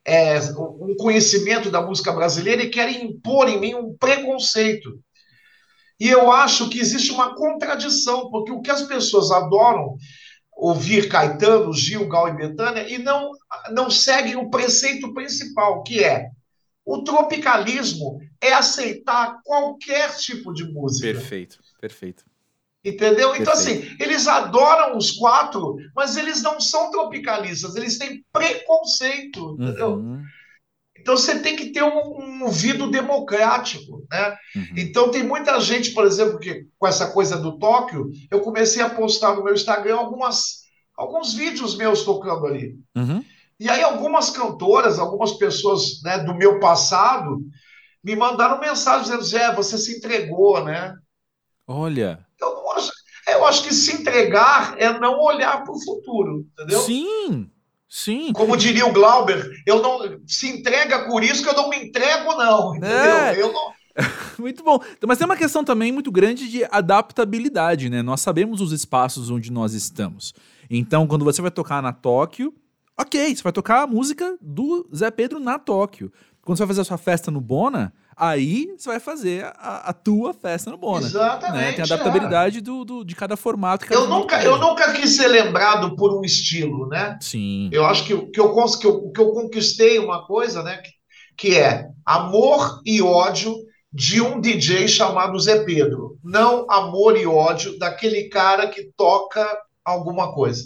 é, 0.06 0.40
um 0.80 0.96
conhecimento 0.98 1.70
da 1.70 1.82
música 1.82 2.14
brasileira 2.14 2.64
e 2.64 2.70
querem 2.70 3.04
impor 3.04 3.50
em 3.50 3.60
mim 3.60 3.76
um 3.76 3.96
preconceito. 3.98 4.98
E 6.00 6.08
eu 6.08 6.32
acho 6.32 6.70
que 6.70 6.80
existe 6.80 7.12
uma 7.12 7.36
contradição, 7.36 8.30
porque 8.30 8.52
o 8.52 8.62
que 8.62 8.72
as 8.72 8.84
pessoas 8.84 9.32
adoram 9.32 9.98
ouvir 10.58 11.08
Caetano, 11.08 11.72
Gil, 11.72 12.10
Gal 12.10 12.30
e 12.30 12.36
Betânia 12.36 12.90
e 12.90 12.98
não, 12.98 13.32
não 13.72 13.90
seguem 13.90 14.36
o 14.36 14.50
preceito 14.50 15.14
principal, 15.14 15.84
que 15.84 16.04
é 16.04 16.32
o 16.84 17.04
tropicalismo 17.04 18.20
é 18.42 18.54
aceitar 18.54 19.40
qualquer 19.44 20.16
tipo 20.16 20.54
de 20.54 20.64
música. 20.64 21.06
Perfeito, 21.06 21.60
perfeito. 21.80 22.26
Entendeu? 22.84 23.36
Então, 23.36 23.54
perfeito. 23.54 23.84
Então, 23.84 23.94
assim, 23.94 23.98
eles 24.00 24.28
adoram 24.28 24.98
os 24.98 25.12
quatro, 25.12 25.76
mas 25.96 26.16
eles 26.16 26.42
não 26.42 26.60
são 26.60 26.90
tropicalistas, 26.90 27.76
eles 27.76 27.98
têm 27.98 28.24
preconceito, 28.32 29.58
entendeu? 29.60 29.96
Uhum. 29.96 30.24
Então 31.00 31.16
você 31.16 31.40
tem 31.40 31.56
que 31.56 31.72
ter 31.72 31.84
um, 31.84 32.20
um 32.20 32.44
ouvido 32.44 32.90
democrático, 32.90 34.06
né? 34.12 34.36
Uhum. 34.56 34.68
Então 34.78 35.12
tem 35.12 35.24
muita 35.24 35.60
gente, 35.60 35.92
por 35.92 36.06
exemplo, 36.06 36.40
que 36.40 36.66
com 36.78 36.88
essa 36.88 37.12
coisa 37.12 37.38
do 37.38 37.58
Tóquio, 37.58 38.10
eu 38.30 38.42
comecei 38.42 38.82
a 38.82 38.90
postar 38.90 39.36
no 39.36 39.44
meu 39.44 39.54
Instagram 39.54 39.98
algumas, 39.98 40.64
alguns 40.96 41.34
vídeos 41.34 41.76
meus 41.76 42.04
tocando 42.04 42.46
ali. 42.46 42.76
Uhum. 42.96 43.24
E 43.60 43.70
aí 43.70 43.82
algumas 43.82 44.30
cantoras, 44.30 45.00
algumas 45.00 45.34
pessoas 45.34 46.02
né, 46.04 46.20
do 46.20 46.36
meu 46.36 46.60
passado 46.60 47.40
me 48.04 48.16
mandaram 48.16 48.60
mensagem 48.60 49.04
dizendo, 49.04 49.24
Zé, 49.24 49.54
você 49.56 49.78
se 49.78 49.98
entregou, 49.98 50.64
né? 50.64 50.94
Olha. 51.66 52.26
Eu 52.40 52.54
não 52.56 52.72
acho, 52.72 52.92
eu 53.28 53.46
acho 53.46 53.64
que 53.64 53.74
se 53.74 53.94
entregar 53.94 54.76
é 54.78 54.98
não 54.98 55.20
olhar 55.20 55.64
para 55.64 55.74
o 55.74 55.84
futuro, 55.84 56.46
entendeu? 56.54 56.80
Sim. 56.82 57.52
Sim. 57.90 58.34
Como 58.34 58.58
diria 58.58 58.86
o 58.86 58.92
Glauber, 58.92 59.50
eu 59.66 59.82
não 59.82 60.20
se 60.28 60.50
entrega 60.50 61.06
por 61.06 61.24
isso 61.24 61.42
que 61.42 61.50
eu 61.50 61.56
não 61.56 61.70
me 61.70 61.78
entrego, 61.78 62.36
não. 62.36 62.76
Entendeu? 62.76 62.90
É. 62.90 63.42
Eu 63.42 63.54
não. 63.54 63.72
muito 64.38 64.64
bom. 64.64 64.80
Mas 65.06 65.18
tem 65.18 65.26
uma 65.26 65.38
questão 65.38 65.64
também 65.64 65.92
muito 65.92 66.12
grande 66.12 66.50
de 66.50 66.64
adaptabilidade, 66.66 67.90
né? 67.90 68.02
Nós 68.02 68.22
sabemos 68.22 68.62
os 68.62 68.72
espaços 68.72 69.30
onde 69.30 69.52
nós 69.52 69.74
estamos. 69.74 70.34
Então, 70.70 71.08
quando 71.08 71.26
você 71.26 71.42
vai 71.42 71.52
tocar 71.52 71.82
na 71.82 71.94
Tóquio, 71.94 72.54
ok, 73.00 73.36
você 73.36 73.42
vai 73.42 73.54
tocar 73.54 73.84
a 73.84 73.88
música 73.88 74.38
do 74.42 74.88
Zé 74.94 75.10
Pedro 75.10 75.40
na 75.40 75.58
Tóquio. 75.58 76.12
Quando 76.42 76.58
você 76.58 76.64
vai 76.64 76.68
fazer 76.68 76.82
a 76.82 76.86
sua 76.86 76.98
festa 76.98 77.32
no 77.32 77.42
Bona, 77.42 77.94
Aí 78.18 78.74
você 78.76 78.90
vai 78.90 79.00
fazer 79.00 79.46
a, 79.46 79.90
a 79.90 79.94
tua 79.94 80.34
festa 80.34 80.72
no 80.72 80.78
Bona. 80.78 81.06
Exatamente. 81.06 81.64
Né? 81.64 81.72
Tem 81.74 81.82
a 81.84 81.86
adaptabilidade 81.86 82.58
é. 82.58 82.62
do, 82.62 82.84
do, 82.84 83.06
de 83.06 83.16
cada 83.16 83.38
formato. 83.38 83.86
Cada 83.86 84.02
eu, 84.02 84.10
nunca, 84.10 84.42
eu 84.44 84.58
nunca 84.58 84.92
quis 84.94 85.16
ser 85.16 85.28
lembrado 85.28 85.96
por 85.96 86.18
um 86.18 86.24
estilo, 86.24 86.88
né? 86.88 87.20
Sim. 87.22 87.70
Eu 87.72 87.86
acho 87.86 88.06
que, 88.06 88.18
que, 88.32 88.40
eu, 88.40 88.54
que, 88.54 88.88
eu, 88.88 89.12
que 89.12 89.22
eu 89.22 89.32
conquistei 89.34 90.00
uma 90.00 90.26
coisa, 90.26 90.64
né? 90.64 90.78
Que, 90.78 90.90
que 91.38 91.58
é 91.60 91.86
amor 92.04 92.82
e 92.84 93.04
ódio 93.04 93.56
de 93.94 94.20
um 94.20 94.42
DJ 94.42 94.88
chamado 94.88 95.40
Zé 95.40 95.64
Pedro. 95.64 96.18
Não 96.24 96.66
amor 96.72 97.16
e 97.18 97.28
ódio 97.28 97.78
daquele 97.78 98.30
cara 98.30 98.68
que 98.68 98.90
toca 98.98 99.48
alguma 99.86 100.34
coisa. 100.34 100.64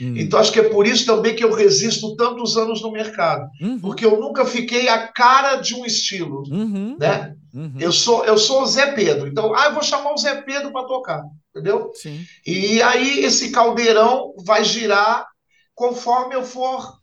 Hum. 0.00 0.14
Então, 0.16 0.38
acho 0.38 0.52
que 0.52 0.60
é 0.60 0.68
por 0.68 0.86
isso 0.86 1.06
também 1.06 1.34
que 1.34 1.44
eu 1.44 1.52
resisto 1.52 2.16
tantos 2.16 2.56
anos 2.56 2.82
no 2.82 2.90
mercado. 2.90 3.48
Uhum. 3.60 3.80
Porque 3.80 4.04
eu 4.04 4.20
nunca 4.20 4.44
fiquei 4.44 4.88
a 4.88 5.08
cara 5.08 5.56
de 5.56 5.74
um 5.74 5.84
estilo. 5.84 6.42
Uhum. 6.50 6.96
Né? 6.98 7.34
Uhum. 7.52 7.74
Eu, 7.78 7.92
sou, 7.92 8.24
eu 8.24 8.38
sou 8.38 8.62
o 8.62 8.66
Zé 8.66 8.92
Pedro. 8.92 9.26
Então, 9.26 9.54
ah, 9.54 9.66
eu 9.66 9.74
vou 9.74 9.82
chamar 9.82 10.12
o 10.12 10.18
Zé 10.18 10.40
Pedro 10.42 10.72
para 10.72 10.86
tocar. 10.86 11.22
Entendeu? 11.50 11.90
Sim. 11.94 12.24
E 12.46 12.80
aí 12.82 13.24
esse 13.24 13.50
caldeirão 13.50 14.32
vai 14.44 14.64
girar 14.64 15.26
conforme 15.74 16.34
eu 16.34 16.44
for 16.44 17.00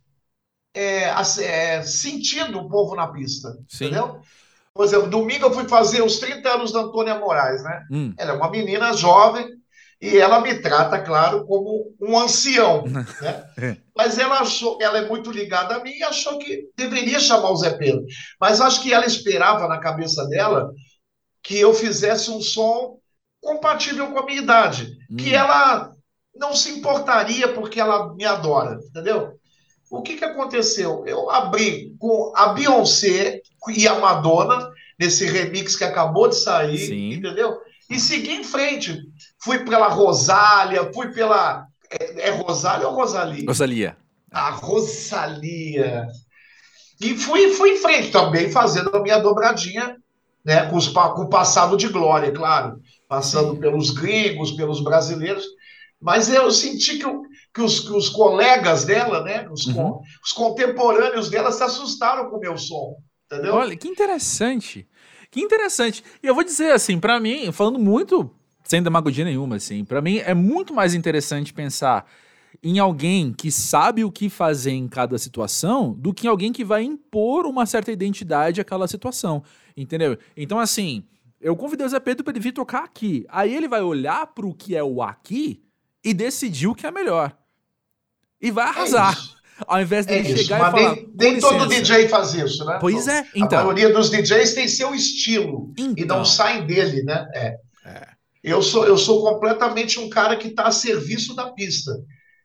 é, 0.74 1.12
é, 1.42 1.82
sentindo 1.82 2.60
o 2.60 2.70
povo 2.70 2.96
na 2.96 3.08
pista. 3.08 3.58
Sim. 3.68 3.86
Entendeu? 3.86 4.22
Por 4.74 4.86
exemplo, 4.86 5.10
domingo 5.10 5.46
eu 5.46 5.54
fui 5.54 5.68
fazer 5.68 6.04
os 6.04 6.20
30 6.20 6.48
anos 6.48 6.72
da 6.72 6.82
Antônia 6.82 7.18
Moraes, 7.18 7.64
né? 7.64 7.84
Hum. 7.92 8.14
Ela 8.16 8.34
é 8.34 8.36
uma 8.36 8.50
menina 8.50 8.94
jovem, 8.94 9.57
e 10.00 10.18
ela 10.18 10.42
me 10.42 10.60
trata, 10.60 11.00
claro, 11.00 11.46
como 11.46 11.94
um 12.00 12.18
ancião, 12.20 12.84
né? 12.86 13.06
É. 13.58 13.78
Mas 13.96 14.20
ela 14.20 14.40
achou, 14.40 14.78
ela 14.82 15.00
é 15.00 15.08
muito 15.08 15.32
ligada 15.32 15.76
a 15.76 15.84
mim 15.84 15.92
e 15.92 16.04
achou 16.04 16.38
que 16.38 16.70
deveria 16.76 17.20
chamar 17.20 17.52
o 17.52 17.58
Zé 17.58 17.72
Pedro. 17.72 18.06
Mas 18.40 18.62
acho 18.62 18.82
que 18.84 18.94
ela 18.94 19.06
esperava 19.06 19.68
na 19.68 19.80
cabeça 19.80 20.26
dela 20.28 20.72
que 21.42 21.58
eu 21.60 21.74
fizesse 21.74 22.30
um 22.30 22.42
som 22.42 23.00
compatível 23.42 24.12
com 24.12 24.20
a 24.20 24.26
minha 24.26 24.42
idade, 24.42 24.98
hum. 25.10 25.16
que 25.16 25.34
ela 25.34 25.92
não 26.36 26.54
se 26.54 26.70
importaria 26.72 27.48
porque 27.54 27.80
ela 27.80 28.14
me 28.14 28.26
adora, 28.26 28.80
entendeu? 28.90 29.34
O 29.90 30.02
que, 30.02 30.18
que 30.18 30.26
aconteceu? 30.26 31.06
Eu 31.08 31.30
abri 31.30 31.96
com 31.98 32.34
a 32.36 32.48
Beyoncé 32.50 33.42
e 33.70 33.88
a 33.88 33.96
Madonna 33.96 34.70
nesse 35.00 35.26
remix 35.26 35.76
que 35.76 35.84
acabou 35.84 36.28
de 36.28 36.36
sair, 36.36 36.78
Sim. 36.78 37.14
entendeu? 37.14 37.58
E 37.90 38.00
segui 38.00 38.32
em 38.32 38.44
frente 38.44 39.00
fui 39.40 39.60
pela 39.60 39.88
Rosália, 39.88 40.92
fui 40.94 41.12
pela. 41.12 41.66
É, 41.90 42.28
é 42.28 42.30
Rosália 42.32 42.88
ou 42.88 42.96
Rosalia? 42.96 43.46
Rosalia. 43.48 43.98
A 44.32 44.50
Rosalia. 44.50 46.08
E 47.00 47.16
fui, 47.16 47.54
fui 47.54 47.74
em 47.74 47.78
frente 47.78 48.12
também, 48.12 48.52
fazendo 48.52 48.94
a 48.96 49.02
minha 49.02 49.20
dobradinha, 49.20 49.96
né, 50.44 50.66
com, 50.66 50.76
os, 50.76 50.88
com 50.88 51.22
o 51.22 51.30
passado 51.30 51.78
de 51.78 51.88
glória, 51.88 52.32
claro. 52.32 52.82
Passando 53.08 53.54
Sim. 53.54 53.60
pelos 53.60 53.92
gringos, 53.92 54.52
pelos 54.52 54.84
brasileiros. 54.84 55.46
Mas 56.02 56.30
eu 56.30 56.52
senti 56.52 56.98
que, 56.98 57.06
que, 57.54 57.62
os, 57.62 57.80
que 57.80 57.92
os 57.94 58.10
colegas 58.10 58.84
dela, 58.84 59.24
né, 59.24 59.48
os, 59.50 59.66
uhum. 59.68 60.00
os 60.24 60.32
contemporâneos 60.32 61.30
dela 61.30 61.52
se 61.52 61.64
assustaram 61.64 62.30
com 62.30 62.38
o 62.38 62.40
meu 62.40 62.58
som. 62.58 62.98
Entendeu? 63.32 63.56
Olha, 63.56 63.76
que 63.76 63.88
interessante. 63.88 64.88
Que 65.30 65.42
interessante. 65.42 66.04
E 66.22 66.28
eu 66.28 66.36
vou 66.36 66.44
dizer 66.44 66.72
assim, 66.72 67.00
para 67.00 67.20
mim, 67.20 67.52
falando 67.52 67.80
muito 67.80 68.32
sem 68.64 68.84
demagogia 68.84 69.24
nenhuma, 69.24 69.56
assim. 69.56 69.86
Para 69.86 70.02
mim 70.02 70.18
é 70.18 70.34
muito 70.34 70.74
mais 70.74 70.94
interessante 70.94 71.54
pensar 71.54 72.06
em 72.62 72.80
alguém 72.80 73.32
que 73.32 73.52
sabe 73.52 74.04
o 74.04 74.12
que 74.12 74.30
fazer 74.30 74.72
em 74.72 74.88
cada 74.88 75.18
situação 75.18 75.94
do 75.94 76.14
que 76.14 76.28
em 76.28 76.30
alguém 76.30 76.52
que 76.52 76.66
vai 76.66 76.84
impor 76.84 77.46
uma 77.46 77.66
certa 77.66 77.92
identidade 77.92 78.60
àquela 78.60 78.88
situação, 78.88 79.44
entendeu? 79.76 80.18
Então, 80.36 80.60
assim, 80.60 81.06
eu 81.40 81.56
convidei 81.56 81.86
o 81.86 81.90
Zé 81.90 82.00
Pedro 82.00 82.24
para 82.24 82.34
ele 82.34 82.40
vir 82.40 82.52
tocar 82.52 82.84
aqui. 82.84 83.26
Aí 83.30 83.56
ele 83.56 83.68
vai 83.68 83.82
olhar 83.82 84.28
para 84.28 84.46
o 84.46 84.54
que 84.54 84.76
é 84.76 84.84
o 84.84 85.02
aqui 85.02 85.64
e 86.04 86.14
decidir 86.14 86.68
o 86.68 86.76
que 86.76 86.88
é 86.88 86.92
melhor. 86.92 87.38
E 88.42 88.52
vai 88.52 88.68
arrasar. 88.68 89.18
É 89.18 89.37
ao 89.66 89.82
invés 89.82 90.06
de 90.06 90.14
é 90.14 90.24
chegar 90.24 90.36
isso, 90.36 90.44
e 90.44 90.58
falar. 90.58 90.74
Nem, 90.74 91.10
nem 91.16 91.40
todo 91.40 91.68
DJ 91.68 92.08
faz 92.08 92.34
isso, 92.34 92.66
né? 92.66 92.78
Pois 92.80 93.08
é, 93.08 93.26
então. 93.36 93.60
A 93.60 93.64
maioria 93.64 93.92
dos 93.92 94.10
DJs 94.10 94.54
tem 94.54 94.68
seu 94.68 94.94
estilo 94.94 95.72
então, 95.78 95.94
e 95.98 96.06
não 96.06 96.16
então. 96.18 96.26
saem 96.26 96.66
dele, 96.66 97.04
né? 97.04 97.28
É. 97.34 97.56
é. 97.86 98.08
Eu 98.44 98.62
sou, 98.62 98.86
eu 98.86 98.98
sou 98.98 99.24
completamente 99.24 100.00
um 100.00 100.10
cara 100.10 100.36
que 100.36 100.48
está 100.48 100.68
a 100.68 100.72
serviço 100.72 101.36
da 101.36 101.52
pista. 101.52 101.92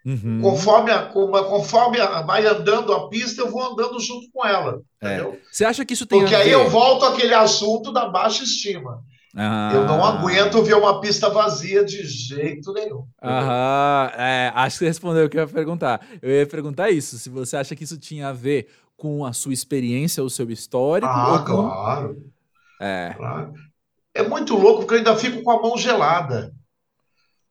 Uhum. 0.04 0.40
Conforme, 0.42 0.90
a, 0.90 1.04
conforme 1.06 2.00
a, 2.00 2.22
vai 2.22 2.44
andando 2.44 2.92
a 2.92 3.08
pista, 3.08 3.40
eu 3.40 3.50
vou 3.50 3.62
andando 3.62 4.00
junto 4.00 4.28
com 4.32 4.44
ela. 4.44 4.80
É. 5.00 5.24
Você 5.50 5.64
acha 5.64 5.84
que 5.84 5.94
isso 5.94 6.06
tem 6.06 6.18
Porque 6.18 6.34
aí 6.34 6.50
eu 6.50 6.68
volto 6.68 7.04
àquele 7.04 7.34
assunto 7.34 7.92
da 7.92 8.08
baixa 8.08 8.42
estima. 8.42 9.00
Ah. 9.36 9.70
Eu 9.74 9.84
não 9.86 10.04
aguento 10.04 10.62
ver 10.62 10.74
uma 10.74 11.00
pista 11.00 11.30
vazia 11.30 11.84
de 11.84 12.04
jeito 12.04 12.72
nenhum. 12.72 13.06
Aham. 13.22 14.10
É, 14.16 14.52
acho 14.54 14.74
que 14.74 14.78
você 14.80 14.88
respondeu 14.88 15.26
o 15.26 15.28
que 15.28 15.38
eu 15.38 15.42
ia 15.42 15.48
perguntar. 15.48 16.06
Eu 16.20 16.30
ia 16.30 16.46
perguntar 16.46 16.90
isso: 16.90 17.18
se 17.18 17.30
você 17.30 17.56
acha 17.56 17.74
que 17.74 17.84
isso 17.84 17.98
tinha 17.98 18.28
a 18.28 18.32
ver 18.32 18.68
com 18.96 19.24
a 19.24 19.32
sua 19.32 19.52
experiência, 19.52 20.22
o 20.22 20.30
seu 20.30 20.50
histórico. 20.50 21.10
Ah, 21.10 21.44
com... 21.46 21.54
claro. 21.54 22.16
É. 22.80 23.14
Claro 23.16 23.54
é 24.14 24.22
muito 24.22 24.54
louco 24.56 24.80
porque 24.80 24.94
eu 24.94 24.98
ainda 24.98 25.16
fico 25.16 25.42
com 25.42 25.50
a 25.50 25.60
mão 25.60 25.76
gelada. 25.76 26.54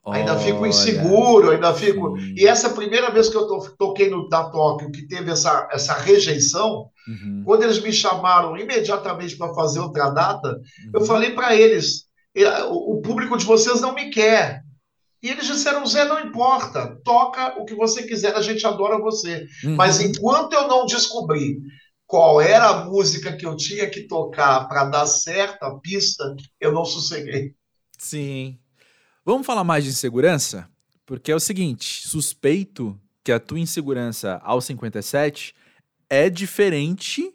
Ainda 0.08 0.38
fico 0.40 0.66
inseguro, 0.66 1.52
ainda 1.52 1.74
fico. 1.76 2.18
Sim. 2.20 2.34
E 2.36 2.48
essa 2.48 2.72
primeira 2.72 3.12
vez 3.12 3.30
que 3.30 3.38
eu 3.38 3.46
to 3.46 3.76
toquei 3.78 4.10
no 4.10 4.28
da 4.28 4.50
Tóquio, 4.50 4.92
que 4.92 5.08
teve 5.08 5.30
essa, 5.30 5.68
essa 5.72 5.94
rejeição, 5.94 6.90
uhum. 7.08 7.44
quando 7.46 7.64
eles 7.64 7.80
me 7.80 7.94
chamaram 7.94 8.58
imediatamente 8.58 9.38
para 9.38 9.54
fazer 9.54 9.80
outra 9.80 10.10
data, 10.10 10.50
uhum. 10.50 10.92
eu 10.96 11.06
falei 11.06 11.32
para 11.34 11.56
eles: 11.56 12.06
o 12.70 13.00
público 13.02 13.38
de 13.38 13.46
vocês 13.46 13.80
não 13.80 13.94
me 13.94 14.10
quer. 14.10 14.64
E 15.22 15.30
eles 15.30 15.46
disseram: 15.46 15.86
Zé, 15.86 16.04
não 16.06 16.20
importa, 16.20 17.00
toca 17.04 17.62
o 17.62 17.66
que 17.66 17.76
você 17.76 18.02
quiser, 18.02 18.36
a 18.36 18.42
gente 18.42 18.66
adora 18.66 18.98
você. 18.98 19.46
Uhum. 19.64 19.76
Mas 19.76 20.02
enquanto 20.02 20.54
eu 20.54 20.68
não 20.68 20.88
descobrir 20.88 21.60
qual 22.08 22.42
era 22.42 22.70
a 22.70 22.86
música 22.86 23.38
que 23.38 23.46
eu 23.46 23.56
tinha 23.56 23.88
que 23.88 24.08
tocar 24.08 24.68
para 24.68 24.86
dar 24.86 25.06
certo 25.06 25.62
a 25.62 25.80
pista, 25.80 26.36
eu 26.60 26.72
não 26.72 26.84
sosseguei. 26.84 27.54
Sim. 28.00 28.58
Vamos 29.32 29.48
falar 29.48 29.64
mais 29.64 29.86
de 29.86 29.92
insegurança? 29.92 30.68
Porque 31.06 31.32
é 31.32 31.36
o 31.36 31.40
seguinte, 31.40 32.06
suspeito 32.06 33.00
que 33.24 33.32
a 33.32 33.40
tua 33.40 33.62
insegurança 33.62 34.42
aos 34.44 34.66
57 34.66 35.56
é 36.10 36.30
diferente 36.30 37.34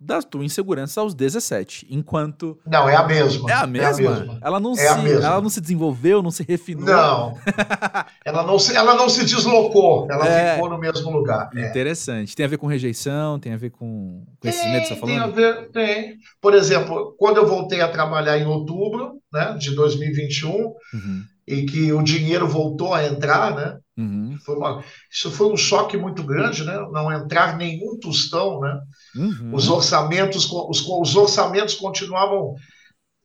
da 0.00 0.22
tua 0.22 0.42
insegurança 0.44 1.02
aos 1.02 1.12
17, 1.12 1.86
enquanto 1.90 2.58
Não, 2.66 2.88
é 2.88 2.96
a 2.96 3.06
mesma. 3.06 3.50
É 3.50 3.54
a 3.54 3.66
mesma. 3.66 3.86
É 3.86 3.90
a 3.90 4.16
mesma. 4.16 4.38
Ela 4.40 4.58
não 4.58 4.72
é 4.72 4.76
se 4.76 4.86
ela 4.86 5.40
não 5.42 5.50
se 5.50 5.60
desenvolveu, 5.60 6.22
não 6.22 6.30
se 6.30 6.42
refinou. 6.42 6.86
Não. 6.86 7.34
ela 8.24 8.42
não 8.42 8.58
se 8.58 8.74
ela 8.74 8.94
não 8.94 9.10
se 9.10 9.26
deslocou, 9.26 10.08
ela 10.10 10.26
é... 10.26 10.54
ficou 10.54 10.70
no 10.70 10.78
mesmo 10.78 11.10
lugar. 11.10 11.50
É. 11.54 11.68
Interessante. 11.68 12.34
Tem 12.34 12.46
a 12.46 12.48
ver 12.48 12.56
com 12.56 12.66
rejeição, 12.66 13.38
tem 13.38 13.52
a 13.52 13.58
ver 13.58 13.70
com, 13.70 14.24
com 14.40 14.48
esses 14.48 14.64
medos 14.64 14.88
que 14.88 14.94
você 14.94 14.94
tá 14.94 15.00
falando? 15.00 15.34
Tem 15.34 15.44
a 15.44 15.52
ver, 15.52 15.68
tem. 15.68 16.16
Por 16.40 16.54
exemplo, 16.54 17.14
quando 17.18 17.36
eu 17.36 17.46
voltei 17.46 17.82
a 17.82 17.88
trabalhar 17.88 18.38
em 18.38 18.46
outubro, 18.46 19.20
né, 19.30 19.54
de 19.58 19.74
2021, 19.74 20.50
uhum. 20.50 21.24
E 21.50 21.66
que 21.66 21.92
o 21.92 22.02
dinheiro 22.02 22.46
voltou 22.46 22.94
a 22.94 23.04
entrar, 23.04 23.54
né? 23.54 23.78
Uhum. 23.98 24.38
Foi 24.44 24.56
uma, 24.56 24.84
isso 25.10 25.30
foi 25.30 25.52
um 25.52 25.56
choque 25.56 25.96
muito 25.96 26.22
grande, 26.22 26.64
né? 26.64 26.78
Não 26.92 27.12
entrar 27.12 27.56
nenhum 27.56 27.98
tostão, 27.98 28.60
né? 28.60 28.80
Uhum. 29.16 29.50
Os 29.52 29.68
orçamentos, 29.68 30.48
os, 30.50 30.86
os 30.86 31.16
orçamentos 31.16 31.74
continuavam 31.74 32.54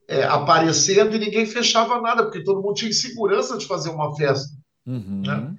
é, 0.07 0.23
aparecendo 0.23 1.15
e 1.15 1.19
ninguém 1.19 1.45
fechava 1.45 2.01
nada, 2.01 2.23
porque 2.23 2.43
todo 2.43 2.61
mundo 2.61 2.73
tinha 2.73 2.91
segurança 2.91 3.57
de 3.57 3.67
fazer 3.67 3.89
uma 3.89 4.15
festa. 4.15 4.49
Uhum. 4.85 5.21
Né? 5.25 5.53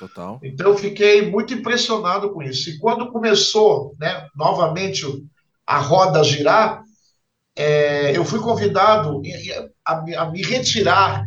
Total. 0.00 0.40
Então 0.42 0.70
eu 0.70 0.76
fiquei 0.76 1.30
muito 1.30 1.54
impressionado 1.54 2.30
com 2.32 2.42
isso. 2.42 2.70
E 2.70 2.78
quando 2.78 3.12
começou, 3.12 3.94
né, 4.00 4.26
novamente 4.34 5.06
a 5.66 5.78
roda 5.78 6.24
girar, 6.24 6.82
é, 7.54 8.16
eu 8.16 8.24
fui 8.24 8.40
convidado 8.40 9.20
a, 9.86 9.92
a, 9.92 10.30
me 10.30 10.42
retirar 10.42 11.26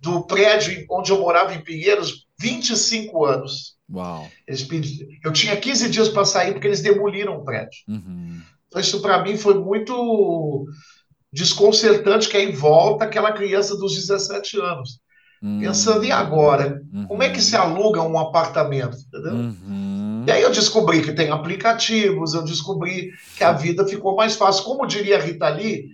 do 0.00 0.22
prédio 0.22 0.84
onde 0.90 1.12
eu 1.12 1.20
morava 1.20 1.54
em 1.54 1.60
Pinheiros 1.60 2.26
25 2.38 3.24
anos. 3.24 3.76
Uau. 3.92 4.28
Eles 4.46 4.66
Eu 5.22 5.32
tinha 5.32 5.56
15 5.56 5.90
dias 5.90 6.08
para 6.08 6.24
sair 6.24 6.52
porque 6.52 6.66
eles 6.66 6.80
demoliram 6.80 7.36
o 7.36 7.44
prédio. 7.44 7.78
Uhum. 7.88 8.40
Então, 8.68 8.80
isso 8.80 9.02
para 9.02 9.22
mim 9.22 9.36
foi 9.36 9.54
muito 9.54 10.64
desconcertante, 11.32 12.28
que 12.28 12.36
aí 12.36 12.52
volta 12.52 13.04
aquela 13.04 13.32
criança 13.32 13.76
dos 13.76 13.94
17 13.94 14.60
anos. 14.60 15.00
Uhum. 15.42 15.60
Pensando, 15.60 16.04
e 16.04 16.12
agora? 16.12 16.82
Uhum. 16.92 17.06
Como 17.06 17.22
é 17.22 17.30
que 17.30 17.40
se 17.40 17.56
aluga 17.56 18.02
um 18.02 18.18
apartamento? 18.18 18.96
Entendeu? 18.96 19.32
Uhum. 19.32 20.24
E 20.26 20.30
aí 20.30 20.42
eu 20.42 20.50
descobri 20.50 21.02
que 21.02 21.12
tem 21.12 21.30
aplicativos, 21.30 22.34
eu 22.34 22.42
descobri 22.42 23.10
que 23.36 23.42
a 23.42 23.52
vida 23.52 23.86
ficou 23.86 24.14
mais 24.14 24.36
fácil. 24.36 24.64
Como 24.64 24.86
diria 24.86 25.18
Rita 25.18 25.48
Lee, 25.48 25.86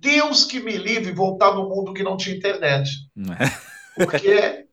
Deus 0.00 0.44
que 0.44 0.60
me 0.60 0.76
livre 0.76 1.12
voltar 1.12 1.54
no 1.54 1.68
mundo 1.68 1.92
que 1.92 2.02
não 2.02 2.16
tinha 2.16 2.36
internet. 2.36 2.90
Porque 3.96 4.68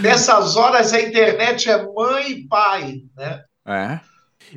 Nessas 0.00 0.56
horas 0.56 0.92
a 0.92 1.00
internet 1.00 1.68
é 1.68 1.86
mãe 1.92 2.30
e 2.30 2.48
pai, 2.48 3.02
né? 3.16 3.44
É. 3.66 4.00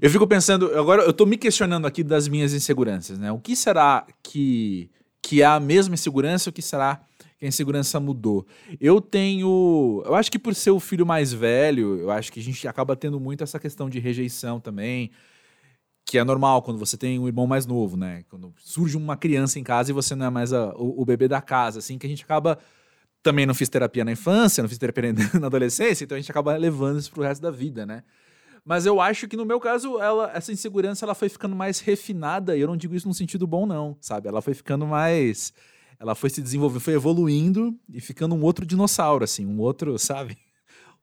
Eu 0.01 0.09
fico 0.09 0.27
pensando, 0.27 0.77
agora 0.77 1.03
eu 1.03 1.13
tô 1.13 1.25
me 1.25 1.37
questionando 1.37 1.85
aqui 1.87 2.03
das 2.03 2.27
minhas 2.27 2.53
inseguranças, 2.53 3.17
né? 3.17 3.31
O 3.31 3.39
que 3.39 3.55
será 3.55 4.05
que, 4.21 4.89
que 5.21 5.41
é 5.41 5.45
a 5.45 5.59
mesma 5.59 5.93
insegurança? 5.93 6.49
O 6.49 6.53
que 6.53 6.61
será 6.61 6.99
que 7.37 7.45
a 7.45 7.47
insegurança 7.47 7.99
mudou? 7.99 8.45
Eu 8.81 8.99
tenho. 8.99 10.03
Eu 10.05 10.15
acho 10.15 10.31
que 10.31 10.39
por 10.39 10.53
ser 10.55 10.71
o 10.71 10.79
filho 10.79 11.05
mais 11.05 11.31
velho, 11.31 11.99
eu 11.99 12.11
acho 12.11 12.31
que 12.31 12.39
a 12.39 12.43
gente 12.43 12.67
acaba 12.67 12.95
tendo 12.95 13.19
muito 13.19 13.43
essa 13.43 13.59
questão 13.59 13.89
de 13.89 13.99
rejeição 13.99 14.59
também. 14.59 15.11
Que 16.07 16.17
é 16.17 16.23
normal 16.23 16.61
quando 16.61 16.79
você 16.79 16.95
tem 16.95 17.19
um 17.19 17.27
irmão 17.27 17.45
mais 17.45 17.65
novo, 17.65 17.97
né? 17.97 18.23
Quando 18.29 18.53
surge 18.59 18.95
uma 18.95 19.17
criança 19.17 19.59
em 19.59 19.63
casa 19.63 19.91
e 19.91 19.93
você 19.93 20.15
não 20.15 20.27
é 20.27 20.29
mais 20.29 20.53
a, 20.53 20.73
o, 20.75 21.01
o, 21.01 21.05
bebê 21.05 21.27
da 21.27 21.41
casa, 21.41 21.79
assim, 21.79 21.97
que 21.97 22.07
a 22.07 22.09
gente 22.09 22.23
acaba. 22.23 22.57
Também 23.21 23.45
não 23.45 23.53
fiz 23.53 23.67
terapia 23.67 24.05
na 24.05 24.13
infância, 24.13 24.61
não 24.61 24.69
fiz 24.69 24.77
terapia 24.77 25.11
na 25.37 25.47
adolescência, 25.47 26.05
então 26.05 26.15
a 26.15 26.21
gente 26.21 26.31
acaba 26.31 26.55
levando 26.55 26.97
isso 26.97 27.11
pro 27.11 27.23
resto 27.23 27.41
da 27.41 27.51
vida, 27.51 27.85
né? 27.85 28.03
Mas 28.63 28.85
eu 28.85 29.01
acho 29.01 29.27
que 29.27 29.35
no 29.35 29.45
meu 29.45 29.59
caso, 29.59 29.99
ela, 29.99 30.31
essa 30.33 30.49
insegurança 30.49 31.05
ela 31.05 31.13
foi 31.13 31.27
ficando 31.27 31.53
mais 31.53 31.81
refinada, 31.81 32.55
e 32.55 32.61
eu 32.61 32.67
não 32.67 32.77
digo 32.77 32.95
isso 32.95 33.07
num 33.07 33.13
sentido 33.13 33.45
bom, 33.45 33.65
não, 33.65 33.97
sabe? 33.99 34.29
Ela 34.29 34.41
foi 34.41 34.53
ficando 34.53 34.87
mais. 34.87 35.51
Ela 35.99 36.15
foi 36.15 36.29
se 36.29 36.41
desenvolvendo, 36.41 36.79
foi 36.79 36.93
evoluindo 36.93 37.77
e 37.89 37.99
ficando 37.99 38.33
um 38.33 38.41
outro 38.43 38.65
dinossauro, 38.65 39.25
assim, 39.25 39.45
um 39.45 39.59
outro, 39.59 39.99
sabe? 39.99 40.37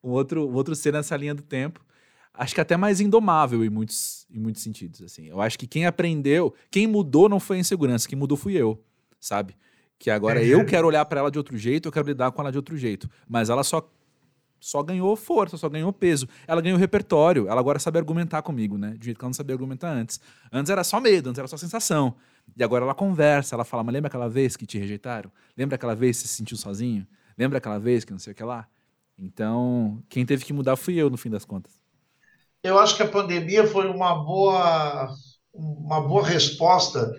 Um 0.03 0.09
outro, 0.09 0.49
um 0.49 0.53
outro 0.53 0.73
ser 0.73 0.93
nessa 0.93 1.15
linha 1.15 1.35
do 1.35 1.43
tempo 1.43 1.85
acho 2.37 2.55
que 2.55 2.61
até 2.61 2.77
mais 2.77 2.99
indomável 2.99 3.63
em 3.63 3.69
muitos, 3.69 4.25
em 4.29 4.39
muitos 4.39 4.61
sentidos, 4.61 5.01
assim. 5.01 5.27
Eu 5.27 5.41
acho 5.41 5.57
que 5.57 5.67
quem 5.67 5.85
aprendeu, 5.85 6.53
quem 6.69 6.87
mudou 6.87 7.27
não 7.27 7.39
foi 7.39 7.57
a 7.57 7.59
insegurança, 7.59 8.07
quem 8.07 8.17
mudou 8.17 8.37
fui 8.37 8.53
eu, 8.53 8.81
sabe? 9.19 9.55
Que 9.97 10.09
agora 10.09 10.41
é. 10.41 10.47
eu 10.47 10.65
quero 10.65 10.87
olhar 10.87 11.05
para 11.05 11.19
ela 11.19 11.31
de 11.31 11.37
outro 11.37 11.57
jeito, 11.57 11.87
eu 11.87 11.91
quero 11.91 12.07
lidar 12.07 12.31
com 12.31 12.41
ela 12.41 12.51
de 12.51 12.57
outro 12.57 12.77
jeito. 12.77 13.09
Mas 13.27 13.49
ela 13.49 13.63
só 13.63 13.89
só 14.59 14.81
ganhou 14.81 15.15
força, 15.15 15.57
só 15.57 15.69
ganhou 15.69 15.93
peso. 15.93 16.27
Ela 16.47 16.59
ganhou 16.59 16.77
repertório, 16.77 17.47
ela 17.47 17.59
agora 17.59 17.77
sabe 17.77 17.99
argumentar 17.99 18.41
comigo, 18.41 18.77
né? 18.77 18.95
De 18.97 19.05
jeito 19.05 19.17
que 19.17 19.23
ela 19.23 19.29
não 19.29 19.33
sabia 19.33 19.53
argumentar 19.53 19.91
antes. 19.91 20.19
Antes 20.51 20.71
era 20.71 20.83
só 20.83 20.99
medo, 20.99 21.29
antes 21.29 21.37
era 21.37 21.47
só 21.47 21.55
sensação. 21.55 22.15
E 22.57 22.63
agora 22.63 22.83
ela 22.83 22.95
conversa, 22.95 23.55
ela 23.55 23.63
fala, 23.63 23.83
mas 23.83 23.93
lembra 23.93 24.07
aquela 24.07 24.27
vez 24.27 24.55
que 24.55 24.65
te 24.65 24.79
rejeitaram? 24.79 25.31
Lembra 25.55 25.75
aquela 25.75 25.93
vez 25.95 26.17
que 26.17 26.23
você 26.23 26.27
se 26.29 26.33
sentiu 26.35 26.57
sozinho? 26.57 27.05
Lembra 27.37 27.59
aquela 27.59 27.77
vez 27.77 28.03
que 28.03 28.11
não 28.11 28.19
sei 28.19 28.33
o 28.33 28.35
que 28.35 28.43
lá? 28.43 28.67
Então, 29.17 30.03
quem 30.09 30.25
teve 30.25 30.43
que 30.43 30.51
mudar 30.51 30.75
fui 30.75 30.95
eu, 30.95 31.09
no 31.11 31.17
fim 31.17 31.29
das 31.29 31.45
contas 31.45 31.84
eu 32.65 32.79
acho 32.79 32.95
que 32.95 33.03
a 33.03 33.07
pandemia 33.07 33.67
foi 33.67 33.87
uma 33.87 34.15
boa, 34.15 35.07
uma 35.53 36.01
boa 36.01 36.25
resposta 36.25 37.11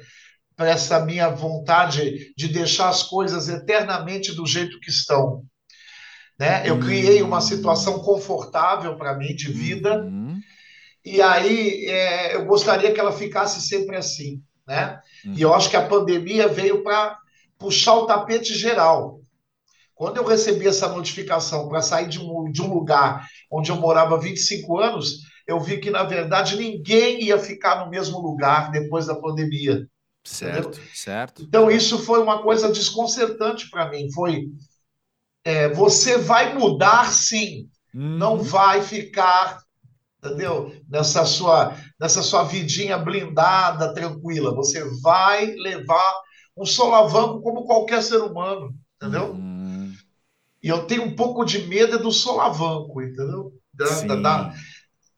para 0.56 0.70
essa 0.70 0.98
minha 1.00 1.28
vontade 1.28 2.34
de 2.36 2.48
deixar 2.48 2.88
as 2.88 3.04
coisas 3.04 3.48
eternamente 3.48 4.34
do 4.34 4.44
jeito 4.44 4.80
que 4.80 4.90
estão. 4.90 5.44
Né? 6.38 6.68
Eu 6.68 6.80
criei 6.80 7.22
uma 7.22 7.40
situação 7.40 8.00
confortável 8.00 8.96
para 8.96 9.16
mim 9.16 9.34
de 9.36 9.52
vida 9.52 10.02
uhum. 10.02 10.38
e 11.04 11.22
aí 11.22 11.86
é, 11.86 12.34
eu 12.34 12.44
gostaria 12.44 12.92
que 12.92 12.98
ela 12.98 13.12
ficasse 13.12 13.60
sempre 13.66 13.96
assim, 13.96 14.42
né? 14.66 15.00
Uhum. 15.24 15.34
E 15.34 15.42
eu 15.42 15.54
acho 15.54 15.70
que 15.70 15.76
a 15.76 15.86
pandemia 15.86 16.48
veio 16.48 16.82
para 16.82 17.16
puxar 17.56 17.94
o 17.94 18.06
tapete 18.06 18.52
geral. 18.52 19.20
Quando 19.94 20.18
eu 20.18 20.24
recebi 20.24 20.66
essa 20.66 20.88
notificação 20.88 21.68
para 21.68 21.80
sair 21.80 22.08
de 22.08 22.20
um, 22.20 22.50
de 22.50 22.60
um 22.60 22.72
lugar 22.72 23.26
onde 23.50 23.70
eu 23.70 23.76
morava 23.76 24.20
25 24.20 24.78
anos, 24.78 25.20
eu 25.46 25.60
vi 25.60 25.78
que, 25.78 25.90
na 25.90 26.02
verdade, 26.02 26.56
ninguém 26.56 27.22
ia 27.22 27.38
ficar 27.38 27.84
no 27.84 27.90
mesmo 27.90 28.18
lugar 28.20 28.70
depois 28.70 29.06
da 29.06 29.14
pandemia. 29.14 29.86
Certo, 30.24 30.68
entendeu? 30.70 30.90
certo. 30.92 31.42
Então, 31.42 31.70
isso 31.70 31.98
foi 32.00 32.20
uma 32.20 32.42
coisa 32.42 32.70
desconcertante 32.70 33.70
para 33.70 33.88
mim. 33.88 34.10
Foi. 34.12 34.48
É, 35.44 35.68
você 35.68 36.18
vai 36.18 36.58
mudar 36.58 37.12
sim, 37.12 37.68
uhum. 37.94 38.18
não 38.18 38.42
vai 38.42 38.82
ficar, 38.82 39.58
entendeu? 40.18 40.74
Nessa 40.88 41.24
sua, 41.24 41.76
nessa 42.00 42.22
sua 42.24 42.42
vidinha 42.42 42.98
blindada, 42.98 43.94
tranquila. 43.94 44.52
Você 44.56 44.82
vai 45.00 45.46
levar 45.54 46.14
um 46.56 46.66
solavanco 46.66 47.40
como 47.42 47.64
qualquer 47.64 48.02
ser 48.02 48.16
humano, 48.16 48.74
entendeu? 48.96 49.30
Uhum. 49.30 49.92
E 50.60 50.68
eu 50.68 50.84
tenho 50.86 51.04
um 51.04 51.14
pouco 51.14 51.44
de 51.44 51.68
medo 51.68 51.96
do 52.00 52.10
solavanco, 52.10 53.00
entendeu? 53.00 53.52
Da, 53.72 54.16
da, 54.16 54.54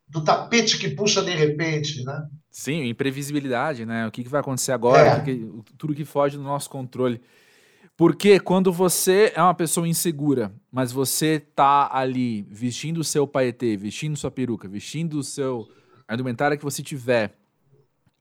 do 0.09 0.23
tapete 0.23 0.79
que 0.79 0.91
puxa 0.91 1.23
de 1.23 1.35
repente, 1.35 2.05
né? 2.05 2.27
Sim, 2.51 2.89
imprevisibilidade, 2.89 3.85
né? 3.85 4.07
O 4.07 4.11
que, 4.11 4.23
que 4.25 4.29
vai 4.29 4.41
acontecer 4.41 4.73
agora, 4.73 5.09
é. 5.09 5.21
que, 5.21 5.51
tudo 5.77 5.95
que 5.95 6.05
foge 6.05 6.37
do 6.37 6.43
nosso 6.43 6.69
controle. 6.71 7.21
Porque 7.97 8.39
quando 8.39 8.73
você 8.73 9.33
é 9.35 9.43
uma 9.43 9.55
pessoa 9.55 9.87
insegura, 9.87 10.53
mas 10.71 10.93
você 10.93 11.41
tá 11.41 11.91
ali 11.93 12.43
vestindo 12.49 12.99
o 12.99 13.05
seu 13.05 13.27
paetê, 13.27 13.77
vestindo 13.77 14.17
sua 14.17 14.31
peruca, 14.31 14.69
vestindo 14.69 15.19
o 15.19 15.25
seu 15.25 15.69
a 16.07 16.15
indumentária 16.15 16.57
que 16.57 16.65
você 16.65 16.83
tiver, 16.83 17.37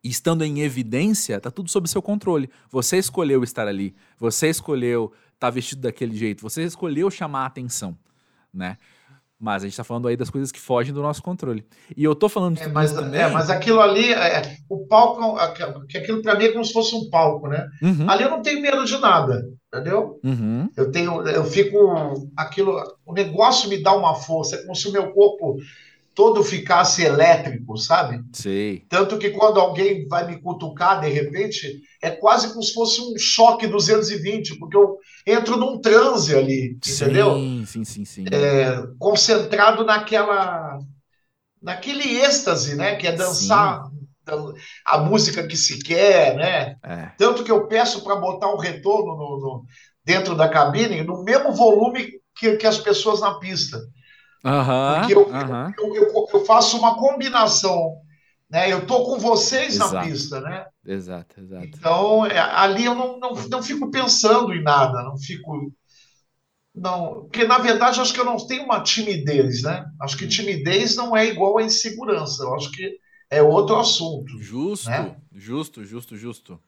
estando 0.03 0.43
em 0.43 0.59
evidência, 0.59 1.39
tá 1.39 1.49
tudo 1.49 1.69
sob 1.69 1.87
seu 1.87 2.01
controle. 2.01 2.49
Você 2.69 2.97
escolheu 2.97 3.43
estar 3.43 3.67
ali, 3.67 3.95
você 4.19 4.49
escolheu 4.49 5.13
estar 5.33 5.47
tá 5.47 5.49
vestido 5.49 5.81
daquele 5.83 6.15
jeito, 6.15 6.41
você 6.41 6.63
escolheu 6.63 7.09
chamar 7.09 7.43
a 7.43 7.45
atenção, 7.45 7.97
né? 8.53 8.77
Mas 9.39 9.61
a 9.61 9.65
gente 9.65 9.73
está 9.73 9.83
falando 9.83 10.07
aí 10.07 10.17
das 10.17 10.31
coisas 10.31 10.51
que 10.51 10.59
fogem 10.59 10.91
do 10.91 11.01
nosso 11.01 11.21
controle. 11.21 11.63
E 11.95 12.03
eu 12.03 12.15
tô 12.15 12.27
falando 12.27 12.59
é, 12.59 12.67
mas, 12.67 12.91
também... 12.91 13.21
é, 13.21 13.29
mas 13.29 13.51
aquilo 13.51 13.79
ali, 13.79 14.11
é, 14.11 14.57
o 14.67 14.87
palco, 14.87 15.37
que 15.87 15.97
aquilo 15.97 16.23
para 16.23 16.35
mim 16.35 16.45
é 16.45 16.51
como 16.51 16.65
se 16.65 16.73
fosse 16.73 16.95
um 16.95 17.07
palco, 17.09 17.47
né? 17.47 17.67
Uhum. 17.81 18.09
Ali 18.09 18.23
eu 18.23 18.31
não 18.31 18.41
tenho 18.41 18.61
medo 18.61 18.83
de 18.83 18.97
nada, 18.97 19.47
entendeu? 19.71 20.19
Uhum. 20.23 20.67
Eu 20.75 20.91
tenho, 20.91 21.21
eu 21.27 21.43
fico, 21.43 22.29
aquilo, 22.35 22.81
o 23.05 23.13
negócio 23.13 23.69
me 23.69 23.81
dá 23.81 23.93
uma 23.93 24.15
força, 24.15 24.55
é 24.55 24.61
como 24.63 24.75
se 24.75 24.87
o 24.87 24.91
meu 24.91 25.11
corpo 25.11 25.57
todo 26.17 26.43
ficasse 26.43 27.03
elétrico, 27.03 27.77
sabe? 27.77 28.23
Sim. 28.33 28.81
Tanto 28.89 29.19
que 29.19 29.29
quando 29.29 29.59
alguém 29.59 30.07
vai 30.07 30.25
me 30.25 30.41
cutucar, 30.41 30.99
de 30.99 31.07
repente, 31.09 31.79
é 32.01 32.09
quase 32.09 32.47
como 32.49 32.63
se 32.63 32.73
fosse 32.73 32.99
um 32.99 33.13
choque 33.19 33.67
220, 33.67 34.57
porque 34.57 34.75
eu 34.75 34.97
entro 35.27 35.57
num 35.57 35.79
transe 35.79 36.35
ali, 36.35 36.75
sim, 36.81 37.03
entendeu? 37.03 37.35
Sim, 37.67 37.83
sim, 37.85 38.03
sim. 38.03 38.25
É, 38.31 38.81
concentrado 38.97 39.85
naquela. 39.85 40.79
naquele 41.61 42.17
êxtase, 42.17 42.73
né? 42.73 42.95
Que 42.95 43.05
é 43.05 43.11
dançar 43.11 43.85
sim. 43.85 44.53
a 44.87 44.97
música 44.97 45.45
que 45.45 45.55
se 45.55 45.77
quer, 45.77 46.35
né? 46.35 46.77
É. 46.83 47.11
Tanto 47.15 47.43
que 47.43 47.51
eu 47.51 47.67
peço 47.67 48.03
para 48.03 48.15
botar 48.15 48.51
um 48.51 48.57
retorno 48.57 49.15
no, 49.15 49.39
no, 49.39 49.65
dentro 50.03 50.33
da 50.33 50.49
cabine 50.49 51.03
no 51.03 51.23
mesmo 51.23 51.53
volume 51.53 52.13
que, 52.35 52.57
que 52.57 52.65
as 52.65 52.79
pessoas 52.79 53.21
na 53.21 53.35
pista. 53.35 53.77
Uhum, 54.47 54.99
Porque 54.99 55.13
eu, 55.13 55.27
uhum. 55.27 55.73
eu, 55.77 55.95
eu, 55.95 56.27
eu, 56.33 56.45
faço 56.45 56.77
uma 56.77 56.95
combinação. 56.95 57.97
Né? 58.49 58.71
Eu 58.71 58.87
tô 58.87 59.03
com 59.03 59.19
vocês 59.19 59.75
exato. 59.75 59.93
na 59.93 60.01
pista, 60.03 60.41
né? 60.41 60.65
Exato, 60.85 61.41
exato. 61.41 61.65
Então, 61.65 62.25
é, 62.25 62.39
ali 62.39 62.85
eu 62.85 62.95
não, 62.95 63.19
não, 63.19 63.33
não 63.33 63.61
fico 63.61 63.91
pensando 63.91 64.53
em 64.53 64.63
nada, 64.63 65.03
não 65.03 65.17
fico. 65.17 65.71
Não, 66.73 67.21
porque 67.23 67.43
na 67.43 67.57
verdade 67.57 67.99
acho 67.99 68.13
que 68.13 68.19
eu 68.19 68.25
não 68.25 68.37
tenho 68.37 68.63
uma 68.63 68.81
timidez, 68.81 69.63
né? 69.63 69.85
Acho 69.99 70.15
que 70.15 70.27
timidez 70.27 70.95
não 70.95 71.17
é 71.17 71.25
igual 71.25 71.57
a 71.57 71.63
insegurança. 71.63 72.43
Eu 72.43 72.55
acho 72.55 72.71
que 72.71 72.97
é 73.29 73.41
outro 73.41 73.75
assunto. 73.75 74.39
Justo, 74.39 74.89
né? 74.89 75.17
justo, 75.33 75.83
justo, 75.83 76.15
justo. 76.15 76.59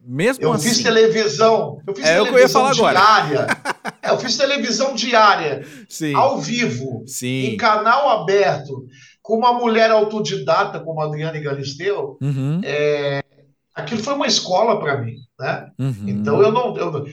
Mesmo 0.00 0.44
eu 0.44 0.52
assim, 0.52 0.68
fiz 0.68 0.82
televisão, 0.82 1.80
eu 1.86 1.94
fiz 1.94 2.04
é 2.04 2.22
televisão 2.22 2.70
diária. 2.70 3.46
é, 4.02 4.10
eu 4.10 4.18
fiz 4.18 4.36
televisão 4.36 4.94
diária, 4.94 5.66
Sim. 5.88 6.14
ao 6.14 6.38
vivo, 6.38 7.02
Sim. 7.06 7.46
em 7.46 7.56
canal 7.56 8.08
aberto, 8.08 8.86
com 9.20 9.36
uma 9.36 9.52
mulher 9.52 9.90
autodidata 9.90 10.78
como 10.78 11.00
a 11.00 11.06
Adriane 11.06 11.40
Galisteu. 11.40 12.16
Uhum. 12.20 12.60
É, 12.62 13.24
aquilo 13.74 14.00
foi 14.00 14.14
uma 14.14 14.28
escola 14.28 14.78
para 14.78 14.98
mim, 14.98 15.16
né? 15.40 15.70
Uhum. 15.78 16.04
Então 16.06 16.40
eu 16.40 16.52
não, 16.52 16.76
eu, 16.76 17.06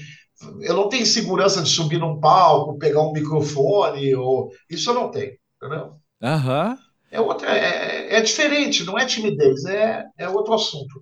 eu 0.61 0.75
não 0.75 0.87
tenho 0.87 1.05
segurança 1.05 1.63
de 1.63 1.69
subir 1.69 1.97
num 1.97 2.19
palco, 2.19 2.77
pegar 2.77 3.01
um 3.01 3.11
microfone, 3.13 4.13
ou 4.13 4.51
isso 4.69 4.91
eu 4.91 4.93
não 4.93 5.09
tenho, 5.09 5.33
entendeu? 5.57 5.93
Uhum. 6.21 6.77
É, 7.09 7.19
outra, 7.19 7.57
é, 7.57 8.17
é 8.17 8.21
diferente, 8.21 8.83
não 8.83 8.97
é 8.97 9.05
timidez, 9.05 9.65
é, 9.65 10.05
é 10.17 10.29
outro 10.29 10.53
assunto. 10.53 11.01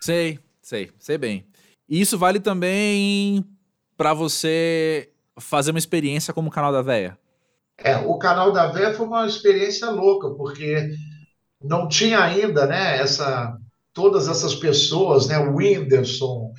Sei. 0.00 0.38
Sei, 0.70 0.88
sei 1.00 1.18
bem. 1.18 1.44
E 1.88 2.00
isso 2.00 2.16
vale 2.16 2.38
também 2.38 3.44
para 3.96 4.14
você 4.14 5.10
fazer 5.40 5.72
uma 5.72 5.80
experiência 5.80 6.32
como 6.32 6.48
o 6.48 6.52
canal 6.52 6.70
da 6.70 6.80
Véia. 6.80 7.18
É, 7.76 7.96
o 7.96 8.16
canal 8.18 8.52
da 8.52 8.68
Véia 8.68 8.94
foi 8.94 9.04
uma 9.04 9.26
experiência 9.26 9.90
louca, 9.90 10.30
porque 10.30 10.90
não 11.60 11.88
tinha 11.88 12.20
ainda, 12.20 12.66
né, 12.66 12.98
essa 12.98 13.52
todas 13.92 14.28
essas 14.28 14.54
pessoas, 14.54 15.26
né, 15.26 15.40
o 15.40 15.56
Whindersson, 15.56 16.52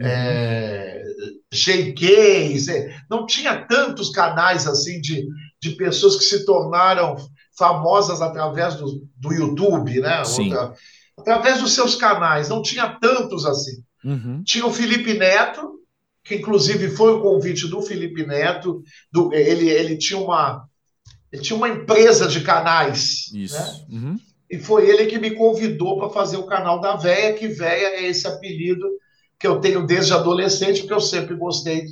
uhum. 0.00 0.06
é, 0.06 1.02
não 3.10 3.26
tinha 3.26 3.66
tantos 3.66 4.08
canais 4.08 4.66
assim 4.66 4.98
de, 5.02 5.26
de 5.60 5.72
pessoas 5.72 6.16
que 6.16 6.24
se 6.24 6.46
tornaram 6.46 7.16
famosas 7.58 8.22
através 8.22 8.76
do, 8.76 9.06
do 9.14 9.30
YouTube, 9.30 10.00
né? 10.00 10.24
Sim. 10.24 10.54
Outra, 10.54 10.74
através 11.18 11.60
dos 11.60 11.74
seus 11.74 11.94
canais, 11.96 12.48
não 12.48 12.62
tinha 12.62 12.96
tantos 13.00 13.44
assim. 13.44 13.82
Uhum. 14.04 14.42
Tinha 14.44 14.66
o 14.66 14.72
Felipe 14.72 15.14
Neto, 15.14 15.80
que 16.24 16.36
inclusive 16.36 16.90
foi 16.90 17.12
o 17.12 17.20
convite 17.20 17.66
do 17.66 17.82
Felipe 17.82 18.24
Neto, 18.26 18.82
do, 19.10 19.32
ele, 19.34 19.68
ele, 19.68 19.96
tinha 19.96 20.18
uma, 20.18 20.64
ele 21.32 21.42
tinha 21.42 21.56
uma 21.56 21.68
empresa 21.68 22.28
de 22.28 22.40
canais. 22.42 23.32
Isso. 23.34 23.54
Né? 23.54 23.86
Uhum. 23.90 24.16
E 24.50 24.58
foi 24.58 24.88
ele 24.88 25.06
que 25.06 25.18
me 25.18 25.32
convidou 25.32 25.98
para 25.98 26.08
fazer 26.08 26.36
o 26.36 26.46
canal 26.46 26.80
da 26.80 26.96
Véia, 26.96 27.34
que 27.34 27.48
Véia 27.48 27.98
é 27.98 28.06
esse 28.06 28.26
apelido 28.26 28.86
que 29.38 29.46
eu 29.46 29.60
tenho 29.60 29.86
desde 29.86 30.12
adolescente, 30.12 30.80
porque 30.80 30.94
eu 30.94 31.00
sempre 31.00 31.34
gostei 31.34 31.84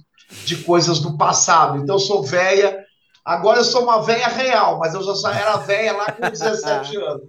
de 0.45 0.57
coisas 0.57 1.01
do 1.01 1.17
passado. 1.17 1.79
Então 1.79 1.97
eu 1.97 2.01
sou 2.01 2.23
véia, 2.23 2.85
agora 3.25 3.61
eu 3.61 3.65
sou 3.65 3.85
uma 3.85 4.03
véia 4.03 4.27
real, 4.27 4.79
mas 4.79 4.95
eu 4.95 5.03
já 5.03 5.33
era 5.33 5.57
véia 5.59 5.93
lá 5.93 6.11
com 6.11 6.23
17 6.29 6.97
anos. 6.97 7.23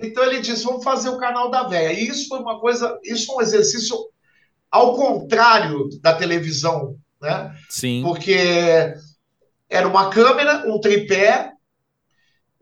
Então 0.00 0.24
ele 0.24 0.40
disse: 0.40 0.64
vamos 0.64 0.84
fazer 0.84 1.08
o 1.08 1.18
canal 1.18 1.50
da 1.50 1.64
véia. 1.64 1.92
E 1.92 2.08
isso 2.08 2.28
foi 2.28 2.38
uma 2.38 2.58
coisa, 2.58 2.98
isso 3.04 3.26
foi 3.26 3.36
um 3.36 3.40
exercício 3.40 3.96
ao 4.70 4.94
contrário 4.94 5.88
da 6.00 6.14
televisão, 6.14 6.96
né? 7.20 7.54
Sim. 7.68 8.02
Porque 8.02 8.94
era 9.68 9.86
uma 9.86 10.10
câmera, 10.10 10.64
um 10.66 10.80
tripé, 10.80 11.52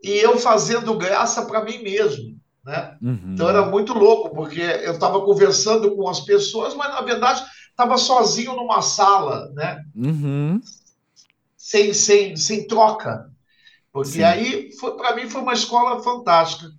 e 0.03 0.17
eu 0.17 0.37
fazendo 0.37 0.97
graça 0.97 1.45
para 1.45 1.63
mim 1.63 1.81
mesmo. 1.81 2.39
Né? 2.63 2.97
Uhum. 3.01 3.33
Então 3.33 3.49
era 3.49 3.65
muito 3.65 3.93
louco, 3.93 4.29
porque 4.29 4.61
eu 4.61 4.93
estava 4.93 5.21
conversando 5.21 5.95
com 5.95 6.07
as 6.07 6.19
pessoas, 6.19 6.75
mas 6.75 6.89
na 6.89 7.01
verdade 7.01 7.43
estava 7.69 7.97
sozinho 7.97 8.55
numa 8.55 8.81
sala, 8.81 9.49
né? 9.53 9.83
Uhum. 9.95 10.61
Sem, 11.57 11.93
sem, 11.93 12.35
sem 12.35 12.67
troca. 12.67 13.29
Porque 13.91 14.11
Sim. 14.11 14.23
aí, 14.23 14.69
para 14.97 15.15
mim, 15.15 15.29
foi 15.29 15.41
uma 15.41 15.53
escola 15.53 16.01
fantástica. 16.03 16.69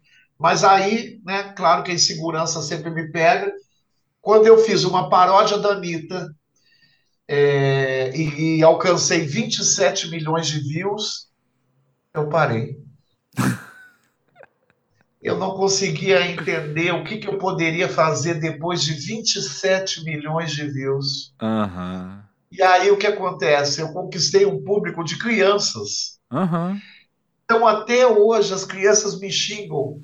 Mas 0.40 0.64
aí, 0.64 1.20
né, 1.22 1.52
claro 1.52 1.82
que 1.82 1.90
a 1.90 1.94
insegurança 1.94 2.62
sempre 2.62 2.88
me 2.90 3.12
pega. 3.12 3.52
Quando 4.22 4.46
eu 4.46 4.56
fiz 4.58 4.84
uma 4.84 5.10
paródia 5.10 5.58
da 5.58 5.72
Anitta 5.72 6.34
é, 7.28 8.10
e, 8.16 8.56
e 8.56 8.62
alcancei 8.62 9.20
27 9.20 10.08
milhões 10.08 10.46
de 10.46 10.60
views, 10.60 11.28
eu 12.14 12.30
parei. 12.30 12.78
eu 15.20 15.36
não 15.36 15.50
conseguia 15.50 16.26
entender 16.26 16.92
o 16.92 17.04
que, 17.04 17.18
que 17.18 17.28
eu 17.28 17.36
poderia 17.36 17.88
fazer 17.88 18.40
depois 18.40 18.82
de 18.82 18.94
27 18.94 20.02
milhões 20.04 20.52
de 20.52 20.66
views. 20.66 21.34
Uhum. 21.42 22.18
E 22.50 22.62
aí 22.62 22.90
o 22.90 22.96
que 22.96 23.06
acontece? 23.06 23.82
Eu 23.82 23.92
conquistei 23.92 24.46
um 24.46 24.64
público 24.64 25.04
de 25.04 25.18
crianças. 25.18 26.18
Uhum. 26.32 26.80
Então 27.44 27.66
até 27.66 28.06
hoje 28.06 28.54
as 28.54 28.64
crianças 28.64 29.18
me 29.18 29.30
xingam, 29.30 30.00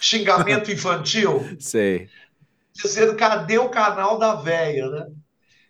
xingamento 0.00 0.70
infantil. 0.70 1.44
Sei. 1.58 2.08
Dizendo 2.74 3.14
cadê 3.16 3.58
o 3.58 3.68
canal 3.68 4.18
da 4.18 4.34
véia, 4.34 4.88
né? 4.88 5.06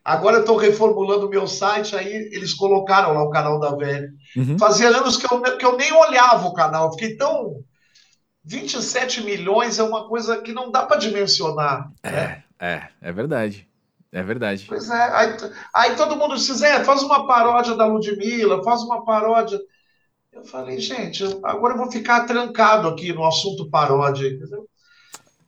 Agora 0.04 0.36
eu 0.36 0.40
estou 0.40 0.56
reformulando 0.56 1.26
o 1.26 1.30
meu 1.30 1.46
site, 1.46 1.96
aí 1.96 2.12
eles 2.32 2.52
colocaram 2.52 3.14
lá 3.14 3.22
o 3.22 3.30
canal 3.30 3.58
da 3.58 3.74
véia. 3.74 4.10
Uhum. 4.36 4.58
Fazia 4.58 4.88
anos 4.88 5.16
que 5.16 5.32
eu, 5.32 5.40
que 5.56 5.64
eu 5.64 5.76
nem 5.76 5.92
olhava 5.92 6.46
o 6.46 6.52
canal, 6.52 6.92
fiquei 6.92 7.16
tão 7.16 7.64
27 8.44 9.22
milhões 9.22 9.78
é 9.78 9.82
uma 9.82 10.06
coisa 10.06 10.42
que 10.42 10.52
não 10.52 10.70
dá 10.70 10.84
para 10.84 10.98
dimensionar. 10.98 11.90
É, 12.02 12.10
né? 12.10 12.44
é, 12.60 12.88
é 13.00 13.12
verdade. 13.12 13.66
É 14.12 14.22
verdade. 14.22 14.66
Pois 14.68 14.88
é. 14.90 15.02
Aí, 15.12 15.36
aí 15.74 15.96
todo 15.96 16.16
mundo 16.16 16.36
diz, 16.36 16.62
é, 16.62 16.84
faz 16.84 17.02
uma 17.02 17.26
paródia 17.26 17.74
da 17.74 17.86
Ludmilla, 17.86 18.62
faz 18.62 18.82
uma 18.82 19.04
paródia. 19.04 19.58
Eu 20.34 20.44
falei, 20.44 20.80
gente, 20.80 21.22
agora 21.42 21.74
eu 21.74 21.78
vou 21.78 21.90
ficar 21.90 22.24
trancado 22.24 22.88
aqui 22.88 23.12
no 23.12 23.24
assunto 23.24 23.70
paródia. 23.70 24.28
Entendeu? 24.28 24.68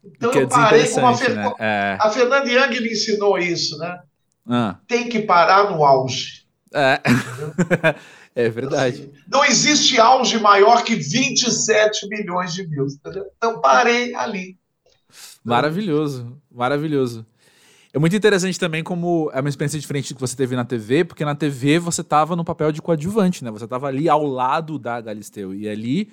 Então 0.04 0.32
eu 0.32 0.48
parei 0.48 0.88
com 0.88 1.06
a, 1.06 1.14
Fer... 1.14 1.34
né? 1.34 1.52
é. 1.58 1.98
a 2.00 2.10
Fernanda 2.10 2.48
Young 2.48 2.80
me 2.80 2.92
ensinou 2.92 3.38
isso, 3.38 3.76
né? 3.78 4.00
Ah. 4.48 4.78
Tem 4.86 5.08
que 5.08 5.20
parar 5.20 5.70
no 5.70 5.84
auge. 5.84 6.46
É. 6.72 7.00
É 8.36 8.50
verdade. 8.50 9.00
Assim, 9.00 9.12
não 9.26 9.42
existe 9.42 9.98
auge 9.98 10.38
maior 10.38 10.84
que 10.84 10.94
27 10.94 12.06
milhões 12.06 12.52
de 12.52 12.66
views. 12.66 12.94
Entendeu? 12.94 13.24
Então 13.34 13.62
parei 13.62 14.14
ali. 14.14 14.58
Maravilhoso, 15.42 16.36
maravilhoso. 16.52 17.24
É 17.96 17.98
muito 17.98 18.14
interessante 18.14 18.60
também 18.60 18.84
como 18.84 19.30
é 19.32 19.40
uma 19.40 19.48
experiência 19.48 19.80
diferente 19.80 20.12
do 20.12 20.16
que 20.16 20.20
você 20.20 20.36
teve 20.36 20.54
na 20.54 20.66
TV, 20.66 21.02
porque 21.02 21.24
na 21.24 21.34
TV 21.34 21.78
você 21.78 22.02
estava 22.02 22.36
no 22.36 22.44
papel 22.44 22.70
de 22.70 22.82
coadjuvante, 22.82 23.42
né? 23.42 23.50
Você 23.50 23.64
estava 23.64 23.86
ali 23.86 24.06
ao 24.06 24.22
lado 24.26 24.78
da 24.78 25.00
Galisteu. 25.00 25.54
E 25.54 25.66
ali, 25.66 26.10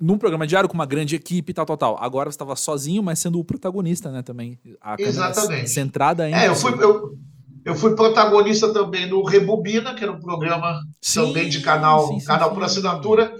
num 0.00 0.18
programa 0.18 0.48
diário 0.48 0.68
com 0.68 0.74
uma 0.74 0.84
grande 0.84 1.14
equipe, 1.14 1.54
tal, 1.54 1.64
tal, 1.64 1.76
tal. 1.76 1.96
Agora 2.00 2.28
você 2.28 2.34
estava 2.34 2.56
sozinho, 2.56 3.04
mas 3.04 3.20
sendo 3.20 3.38
o 3.38 3.44
protagonista, 3.44 4.10
né? 4.10 4.20
Também. 4.20 4.58
A 4.80 4.96
Exatamente. 4.98 5.70
Centrada 5.70 6.24
ainda. 6.24 6.42
É, 6.42 6.48
eu 6.48 6.56
fui. 6.56 6.72
Eu 6.72 7.16
eu 7.64 7.74
fui 7.74 7.96
protagonista 7.96 8.72
também 8.72 9.08
no 9.08 9.24
Rebobina, 9.24 9.92
que 9.92 10.02
era 10.02 10.12
um 10.12 10.20
programa 10.20 10.80
sim, 11.00 11.20
também 11.20 11.48
de 11.48 11.60
canal, 11.60 12.06
sim, 12.06 12.20
sim, 12.20 12.26
canal 12.26 12.54
por 12.54 12.62
assinatura, 12.62 13.34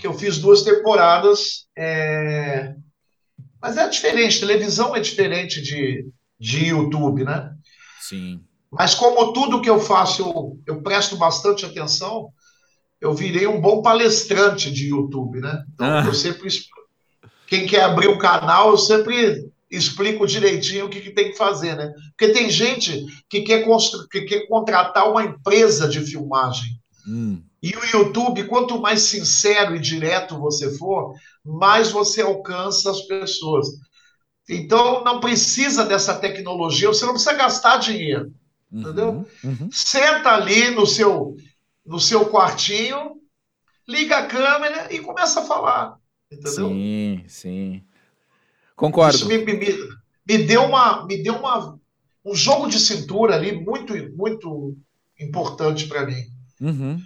que 0.00 0.04
eu 0.04 0.12
fiz 0.14 0.38
duas 0.38 0.62
temporadas. 0.62 1.68
É... 1.76 2.74
Mas 3.62 3.76
é 3.76 3.88
diferente, 3.88 4.40
televisão 4.40 4.96
é 4.96 5.00
diferente 5.00 5.62
de, 5.62 6.08
de 6.38 6.66
YouTube, 6.66 7.24
né? 7.24 7.52
Sim. 8.00 8.40
Mas 8.70 8.94
como 8.94 9.32
tudo 9.32 9.62
que 9.62 9.70
eu 9.70 9.80
faço 9.80 10.22
eu, 10.22 10.74
eu 10.74 10.82
presto 10.82 11.16
bastante 11.16 11.64
atenção, 11.64 12.30
eu 13.00 13.14
virei 13.14 13.46
um 13.46 13.60
bom 13.60 13.80
palestrante 13.80 14.70
de 14.70 14.88
YouTube, 14.88 15.40
né? 15.40 15.64
Então 15.74 15.86
ah. 15.86 16.04
eu 16.06 16.14
sempre 16.14 16.48
quem 17.46 17.66
quer 17.66 17.82
abrir 17.82 18.08
um 18.08 18.18
canal, 18.18 18.70
eu 18.70 18.78
sempre 18.78 19.50
explico 19.70 20.26
direitinho 20.26 20.86
o 20.86 20.88
que, 20.88 21.00
que, 21.00 21.10
tem 21.10 21.30
que 21.30 21.36
fazer, 21.36 21.76
né? 21.76 21.92
Porque 22.10 22.32
tem 22.32 22.50
gente 22.50 23.06
que 23.28 23.42
quer, 23.42 23.64
que 24.10 24.22
quer 24.22 24.46
contratar 24.46 25.10
uma 25.10 25.24
empresa 25.24 25.88
de 25.88 26.00
filmagem. 26.00 26.78
Hum. 27.06 27.42
E 27.62 27.74
o 27.74 27.84
YouTube, 27.84 28.44
quanto 28.44 28.80
mais 28.80 29.02
sincero 29.02 29.74
e 29.74 29.80
direto 29.80 30.38
você 30.38 30.76
for, 30.76 31.14
mais 31.44 31.90
você 31.90 32.20
alcança 32.20 32.90
as 32.90 33.00
pessoas. 33.02 33.66
Então, 34.48 35.04
não 35.04 35.20
precisa 35.20 35.84
dessa 35.84 36.14
tecnologia, 36.18 36.88
você 36.88 37.04
não 37.04 37.12
precisa 37.12 37.34
gastar 37.34 37.76
dinheiro, 37.76 38.32
uhum, 38.72 38.80
entendeu? 38.80 39.26
Uhum. 39.44 39.68
Senta 39.70 40.30
ali 40.30 40.70
no 40.70 40.86
seu, 40.86 41.36
no 41.84 42.00
seu 42.00 42.30
quartinho, 42.30 43.20
liga 43.86 44.18
a 44.18 44.26
câmera 44.26 44.92
e 44.92 45.00
começa 45.00 45.40
a 45.40 45.44
falar, 45.44 45.98
entendeu? 46.30 46.68
Sim, 46.68 47.24
sim. 47.28 47.82
Concordo. 48.74 49.16
Isso 49.16 49.28
me, 49.28 49.38
me, 49.38 49.54
me, 49.54 50.38
deu, 50.38 50.64
uma, 50.64 51.04
me 51.04 51.22
deu 51.22 51.34
uma, 51.34 51.78
um 52.24 52.34
jogo 52.34 52.68
de 52.68 52.78
cintura 52.78 53.34
ali 53.34 53.52
muito, 53.52 53.92
muito 54.16 54.76
importante 55.20 55.86
para 55.86 56.06
mim. 56.06 56.24
Uhum. 56.60 57.02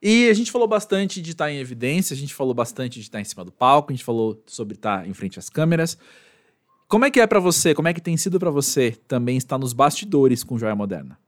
E 0.00 0.28
a 0.28 0.34
gente 0.34 0.52
falou 0.52 0.68
bastante 0.68 1.20
de 1.20 1.32
estar 1.32 1.50
em 1.50 1.58
evidência, 1.58 2.14
a 2.14 2.16
gente 2.16 2.32
falou 2.32 2.54
bastante 2.54 2.94
de 2.94 3.00
estar 3.00 3.20
em 3.20 3.24
cima 3.24 3.44
do 3.44 3.50
palco, 3.50 3.90
a 3.90 3.94
gente 3.94 4.04
falou 4.04 4.40
sobre 4.46 4.74
estar 4.74 5.06
em 5.08 5.12
frente 5.12 5.38
às 5.38 5.48
câmeras. 5.48 5.98
Como 6.86 7.04
é 7.04 7.10
que 7.10 7.20
é 7.20 7.26
para 7.26 7.40
você? 7.40 7.74
Como 7.74 7.88
é 7.88 7.92
que 7.92 8.00
tem 8.00 8.16
sido 8.16 8.38
para 8.38 8.50
você 8.50 8.92
também 9.08 9.36
estar 9.36 9.58
nos 9.58 9.72
bastidores 9.72 10.44
com 10.44 10.56
Joia 10.56 10.74
Moderna? 10.74 11.18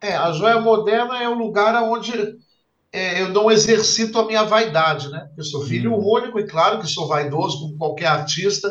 É, 0.00 0.14
a 0.14 0.30
Joia 0.32 0.60
Moderna 0.60 1.22
é 1.22 1.28
um 1.28 1.34
lugar 1.34 1.82
onde 1.82 2.12
é, 2.92 3.22
eu 3.22 3.30
não 3.30 3.50
exercito 3.50 4.18
a 4.18 4.26
minha 4.26 4.44
vaidade, 4.44 5.08
né? 5.08 5.28
Eu 5.36 5.42
sou 5.42 5.64
filho 5.64 5.94
hum. 5.94 6.00
único 6.00 6.38
e 6.38 6.46
claro 6.46 6.78
que 6.78 6.86
sou 6.86 7.08
vaidoso 7.08 7.58
como 7.58 7.78
qualquer 7.78 8.06
artista, 8.06 8.70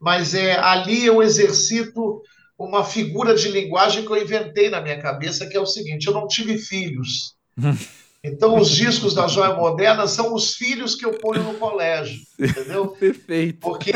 mas 0.00 0.34
é 0.34 0.58
ali 0.58 1.04
eu 1.04 1.22
exercito 1.22 2.22
uma 2.58 2.82
figura 2.82 3.34
de 3.34 3.48
linguagem 3.48 4.04
que 4.04 4.10
eu 4.10 4.20
inventei 4.20 4.70
na 4.70 4.80
minha 4.80 4.98
cabeça, 4.98 5.46
que 5.46 5.56
é 5.56 5.60
o 5.60 5.66
seguinte: 5.66 6.06
eu 6.06 6.14
não 6.14 6.26
tive 6.26 6.58
filhos. 6.58 7.36
Então, 8.26 8.56
os 8.56 8.70
discos 8.70 9.14
da 9.14 9.28
Joia 9.28 9.54
Moderna 9.54 10.06
são 10.06 10.32
os 10.32 10.54
filhos 10.54 10.94
que 10.94 11.04
eu 11.04 11.18
ponho 11.18 11.42
no 11.42 11.58
colégio, 11.58 12.18
entendeu? 12.40 12.88
Perfeito. 12.98 13.58
Porque 13.60 13.92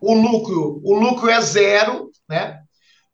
o, 0.00 0.12
o, 0.12 0.14
lucro, 0.14 0.80
o 0.84 0.94
lucro 0.94 1.28
é 1.28 1.40
zero, 1.40 2.08
né? 2.28 2.60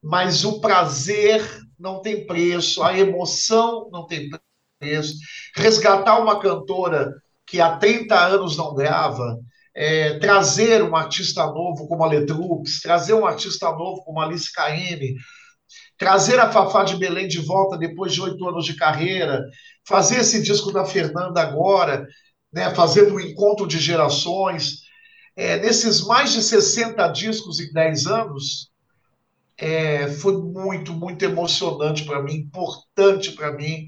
Mas 0.02 0.44
o 0.44 0.60
prazer 0.60 1.42
não 1.78 2.02
tem 2.02 2.26
preço, 2.26 2.82
a 2.82 2.96
emoção 2.96 3.88
não 3.90 4.06
tem 4.06 4.28
isso. 4.82 5.14
Resgatar 5.56 6.18
uma 6.18 6.38
cantora 6.38 7.10
que 7.46 7.58
há 7.58 7.78
30 7.78 8.14
anos 8.14 8.54
não 8.54 8.74
grava, 8.74 9.38
é, 9.74 10.18
trazer 10.18 10.82
um 10.82 10.94
artista 10.94 11.46
novo 11.46 11.88
como 11.88 12.04
a 12.04 12.06
Letrux, 12.06 12.80
trazer 12.82 13.14
um 13.14 13.24
artista 13.24 13.72
novo 13.72 14.04
como 14.04 14.20
a 14.20 14.26
Alice 14.26 14.52
Caymmi, 14.52 15.14
trazer 16.04 16.38
a 16.38 16.50
Fafá 16.50 16.84
de 16.84 16.96
Belém 16.96 17.26
de 17.26 17.40
volta 17.40 17.78
depois 17.78 18.12
de 18.12 18.20
oito 18.20 18.46
anos 18.46 18.66
de 18.66 18.76
carreira, 18.76 19.42
fazer 19.86 20.16
esse 20.20 20.42
disco 20.42 20.70
da 20.70 20.84
Fernanda 20.84 21.40
agora, 21.40 22.06
né, 22.52 22.74
fazendo 22.74 23.14
um 23.14 23.20
encontro 23.20 23.66
de 23.66 23.78
gerações. 23.78 24.82
É, 25.34 25.56
nesses 25.56 26.02
mais 26.02 26.30
de 26.32 26.42
60 26.42 27.08
discos 27.08 27.58
em 27.58 27.72
10 27.72 28.06
anos, 28.06 28.70
é, 29.56 30.08
foi 30.08 30.36
muito, 30.36 30.92
muito 30.92 31.24
emocionante 31.24 32.04
para 32.04 32.22
mim, 32.22 32.34
importante 32.34 33.32
para 33.32 33.52
mim 33.52 33.86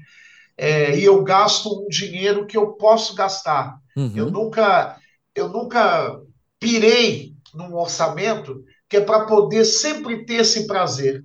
é, 0.57 0.97
e 0.97 1.03
eu 1.03 1.23
gasto 1.23 1.85
um 1.85 1.87
dinheiro 1.87 2.47
que 2.47 2.57
eu 2.57 2.73
posso 2.73 3.13
gastar. 3.13 3.77
Uhum. 3.95 4.11
Eu 4.15 4.31
nunca 4.31 4.97
eu 5.35 5.49
nunca 5.49 6.19
pirei 6.59 7.35
num 7.53 7.75
orçamento 7.75 8.63
que 8.89 8.97
é 8.97 9.01
para 9.01 9.27
poder 9.27 9.63
sempre 9.65 10.25
ter 10.25 10.41
esse 10.41 10.65
prazer, 10.65 11.23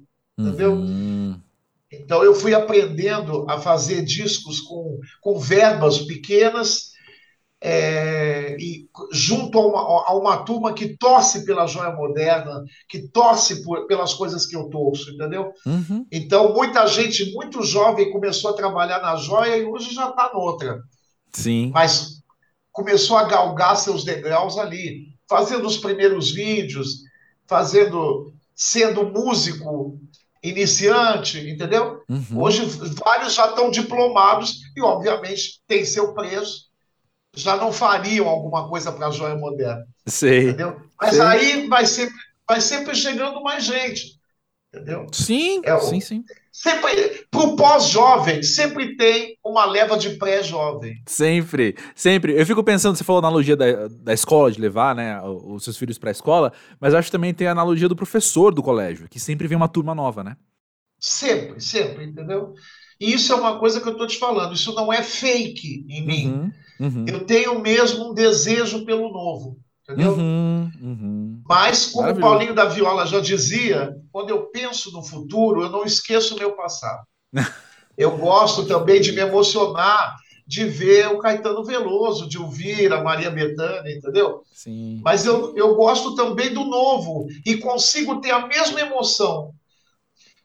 entendeu? 0.49 0.73
Uhum. 0.73 1.41
Então 1.91 2.25
eu 2.25 2.35
fui 2.35 2.55
aprendendo 2.55 3.45
a 3.49 3.59
fazer 3.59 4.03
discos 4.03 4.61
com, 4.61 4.99
com 5.21 5.39
verbas 5.39 5.99
pequenas 5.99 6.93
é, 7.65 8.57
e 8.59 8.89
junto 9.13 9.57
a 9.57 9.67
uma, 9.67 9.81
a 10.09 10.15
uma, 10.17 10.39
turma 10.39 10.73
que 10.73 10.97
torce 10.97 11.45
pela 11.45 11.67
joia 11.69 11.95
moderna, 11.95 12.65
que 12.89 13.07
torce 13.07 13.63
por, 13.63 13.87
pelas 13.87 14.13
coisas 14.15 14.45
que 14.45 14.57
eu 14.57 14.65
torço, 14.65 15.11
entendeu? 15.11 15.53
Uhum. 15.65 16.05
Então, 16.11 16.53
muita 16.53 16.85
gente 16.89 17.33
muito 17.33 17.63
jovem 17.63 18.11
começou 18.11 18.51
a 18.51 18.57
trabalhar 18.57 19.01
na 19.01 19.15
joia 19.15 19.57
e 19.57 19.65
hoje 19.65 19.95
já 19.95 20.09
está 20.09 20.33
noutra. 20.35 20.83
Sim. 21.33 21.71
Mas 21.73 22.21
começou 22.73 23.17
a 23.17 23.25
galgar 23.25 23.77
seus 23.77 24.03
degraus 24.03 24.59
ali, 24.59 25.15
fazendo 25.29 25.65
os 25.65 25.77
primeiros 25.77 26.33
vídeos, 26.33 27.03
fazendo, 27.47 28.35
sendo 28.57 29.05
músico 29.05 30.01
iniciante, 30.43 31.39
entendeu? 31.49 32.03
Uhum. 32.09 32.43
Hoje 32.43 32.65
vários 33.05 33.35
já 33.35 33.47
estão 33.47 33.71
diplomados 33.71 34.61
e, 34.77 34.83
obviamente, 34.83 35.63
tem 35.67 35.85
seu 35.85 36.13
preço. 36.15 36.71
Já 37.35 37.57
não 37.57 37.73
fariam 37.73 38.29
alguma 38.29 38.69
coisa 38.69 38.93
para 38.93 39.07
a 39.07 39.11
joia 39.11 39.37
moderna. 39.37 39.87
Sei. 40.07 40.49
Entendeu? 40.49 40.83
Mas 41.01 41.13
Sei. 41.13 41.23
aí 41.23 41.69
vai 41.69 41.87
sempre, 41.87 42.17
vai 42.47 42.61
sempre 42.61 42.95
chegando 42.95 43.43
mais 43.43 43.65
gente. 43.65 44.21
Entendeu? 44.75 45.07
Sim, 45.13 45.61
é, 45.65 45.79
sim, 45.81 46.01
sim. 46.01 46.25
Sempre, 46.51 47.27
para 47.31 47.41
o 47.41 47.57
pós-jovem, 47.57 48.43
sempre 48.43 48.97
tem 48.97 49.37
uma 49.45 49.67
leva 49.67 49.99
de 49.99 50.11
pré-jovem. 50.17 51.03
Sempre, 51.07 51.77
sempre. 51.95 52.41
Eu 52.41 52.47
fico 52.47 52.65
pensando, 52.65 52.97
você 52.97 53.05
falou 53.05 53.21
a 53.21 53.27
analogia 53.27 53.55
da, 53.55 53.89
da 53.89 54.15
escola, 54.15 54.51
de 54.51 54.61
levar 54.61 54.95
né, 54.95 55.21
os 55.23 55.65
seus 55.65 55.77
filhos 55.77 55.99
para 55.99 56.09
a 56.09 56.13
escola, 56.13 56.53
mas 56.81 56.95
acho 56.95 57.09
que 57.09 57.13
também 57.13 57.35
tem 57.35 57.49
a 57.49 57.53
analogia 57.53 57.89
do 57.89 57.97
professor 57.97 58.55
do 58.55 58.63
colégio, 58.63 59.09
que 59.09 59.21
sempre 59.21 59.47
vem 59.47 59.57
uma 59.57 59.69
turma 59.69 59.95
nova, 59.95 60.25
né? 60.25 60.37
Sempre, 60.99 61.61
sempre, 61.61 62.05
entendeu? 62.05 62.55
E 62.99 63.13
isso 63.13 63.33
é 63.33 63.37
uma 63.37 63.59
coisa 63.59 63.81
que 63.81 63.89
eu 63.89 63.93
estou 63.93 64.07
te 64.07 64.17
falando, 64.19 64.55
isso 64.55 64.75
não 64.75 64.93
é 64.93 65.03
fake 65.03 65.85
em 65.89 66.07
mim. 66.07 66.29
Uhum, 66.29 66.53
uhum. 66.81 67.05
Eu 67.09 67.27
tenho 67.27 67.61
mesmo 67.61 68.11
um 68.11 68.15
desejo 68.15 68.87
pelo 68.87 69.13
novo. 69.13 69.59
Entendeu? 69.93 70.13
Uhum, 70.13 70.71
uhum. 70.81 71.43
Mas, 71.47 71.87
como 71.87 72.11
o 72.11 72.21
Paulinho 72.21 72.55
da 72.55 72.65
Viola 72.65 73.07
já 73.07 73.21
dizia, 73.21 73.95
quando 74.11 74.31
eu 74.31 74.47
penso 74.47 74.91
no 74.93 75.03
futuro, 75.03 75.63
eu 75.63 75.71
não 75.71 75.85
esqueço 75.85 76.35
o 76.35 76.39
meu 76.39 76.53
passado. 76.53 77.05
eu 77.97 78.17
gosto 78.17 78.67
também 78.67 79.01
de 79.01 79.13
me 79.13 79.21
emocionar 79.21 80.17
de 80.47 80.65
ver 80.65 81.09
o 81.09 81.19
Caetano 81.19 81.65
Veloso, 81.65 82.29
de 82.29 82.39
ouvir 82.39 82.93
a 82.93 83.03
Maria 83.03 83.31
Bethânia, 83.31 83.91
entendeu? 83.91 84.43
Sim. 84.53 85.01
Mas 85.03 85.25
eu, 85.25 85.57
eu 85.57 85.75
gosto 85.75 86.15
também 86.15 86.53
do 86.53 86.65
novo 86.65 87.27
e 87.47 87.57
consigo 87.57 88.21
ter 88.21 88.33
a 88.33 88.47
mesma 88.47 88.81
emoção. 88.81 89.55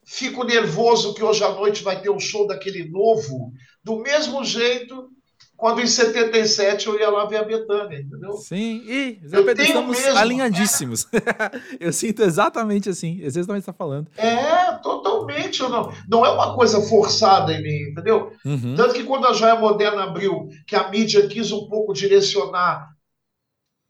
Fico 0.05 0.43
nervoso 0.43 1.13
que 1.13 1.23
hoje 1.23 1.43
à 1.43 1.51
noite 1.51 1.83
vai 1.83 2.01
ter 2.01 2.09
o 2.09 2.15
um 2.15 2.19
show 2.19 2.47
daquele 2.47 2.87
novo, 2.89 3.51
do 3.83 3.97
mesmo 3.97 4.43
jeito 4.45 5.09
quando 5.57 5.81
em 5.81 5.87
77 5.87 6.85
eu 6.85 6.99
ia 6.99 7.09
lá 7.09 7.25
ver 7.25 7.37
a 7.37 7.43
Betânia, 7.43 7.99
entendeu? 7.99 8.33
Sim, 8.33 8.83
e 8.85 9.19
Zé 9.27 9.41
Pedro, 9.41 9.63
estamos 9.63 9.99
mesmo, 9.99 10.17
alinhadíssimos. 10.19 11.07
eu 11.79 11.91
sinto 11.91 12.21
exatamente 12.21 12.89
assim, 12.89 13.19
exatamente 13.23 13.63
está 13.63 13.73
falando. 13.73 14.07
É, 14.15 14.73
totalmente. 14.83 15.63
Não, 15.63 15.91
não 16.07 16.23
é 16.23 16.29
uma 16.29 16.53
coisa 16.53 16.79
forçada 16.81 17.51
em 17.51 17.63
mim, 17.63 17.89
entendeu? 17.89 18.31
Uhum. 18.45 18.75
Tanto 18.75 18.93
que 18.93 19.03
quando 19.03 19.25
a 19.25 19.33
Joia 19.33 19.55
Moderna 19.55 20.03
abriu, 20.03 20.47
que 20.67 20.75
a 20.75 20.89
mídia 20.89 21.27
quis 21.27 21.51
um 21.51 21.67
pouco 21.67 21.91
direcionar 21.91 22.89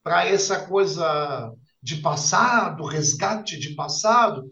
para 0.01 0.25
essa 0.25 0.61
coisa 0.67 1.51
de 1.83 1.97
passado, 1.97 2.85
resgate 2.85 3.59
de 3.59 3.75
passado, 3.75 4.45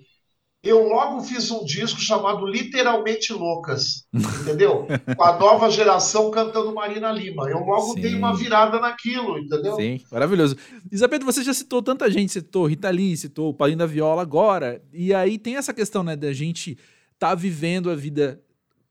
eu 0.66 0.88
logo 0.88 1.22
fiz 1.22 1.52
um 1.52 1.64
disco 1.64 2.00
chamado 2.00 2.46
Literalmente 2.46 3.32
Loucas, 3.32 4.08
entendeu? 4.14 4.88
Com 5.16 5.24
a 5.24 5.38
nova 5.38 5.70
geração 5.70 6.32
cantando 6.32 6.74
Marina 6.74 7.12
Lima. 7.12 7.48
Eu 7.50 7.60
logo 7.60 7.94
Sim. 7.94 8.02
dei 8.02 8.16
uma 8.16 8.36
virada 8.36 8.80
naquilo, 8.80 9.38
entendeu? 9.38 9.76
Sim, 9.76 10.02
maravilhoso. 10.12 10.58
Isabel, 10.92 11.20
você 11.24 11.44
já 11.44 11.54
citou 11.54 11.82
tanta 11.84 12.10
gente, 12.10 12.34
citou 12.34 12.66
Rita 12.66 12.90
Lee, 12.90 13.16
citou 13.16 13.50
o 13.50 13.54
Paulinho 13.54 13.80
da 13.80 13.86
Viola 13.86 14.22
agora, 14.22 14.82
e 14.92 15.14
aí 15.14 15.38
tem 15.38 15.56
essa 15.56 15.74
questão, 15.74 16.04
né, 16.04 16.16
da 16.16 16.34
gente 16.34 16.78
tá 17.18 17.36
vivendo 17.36 17.90
a 17.90 17.96
vida 17.96 18.42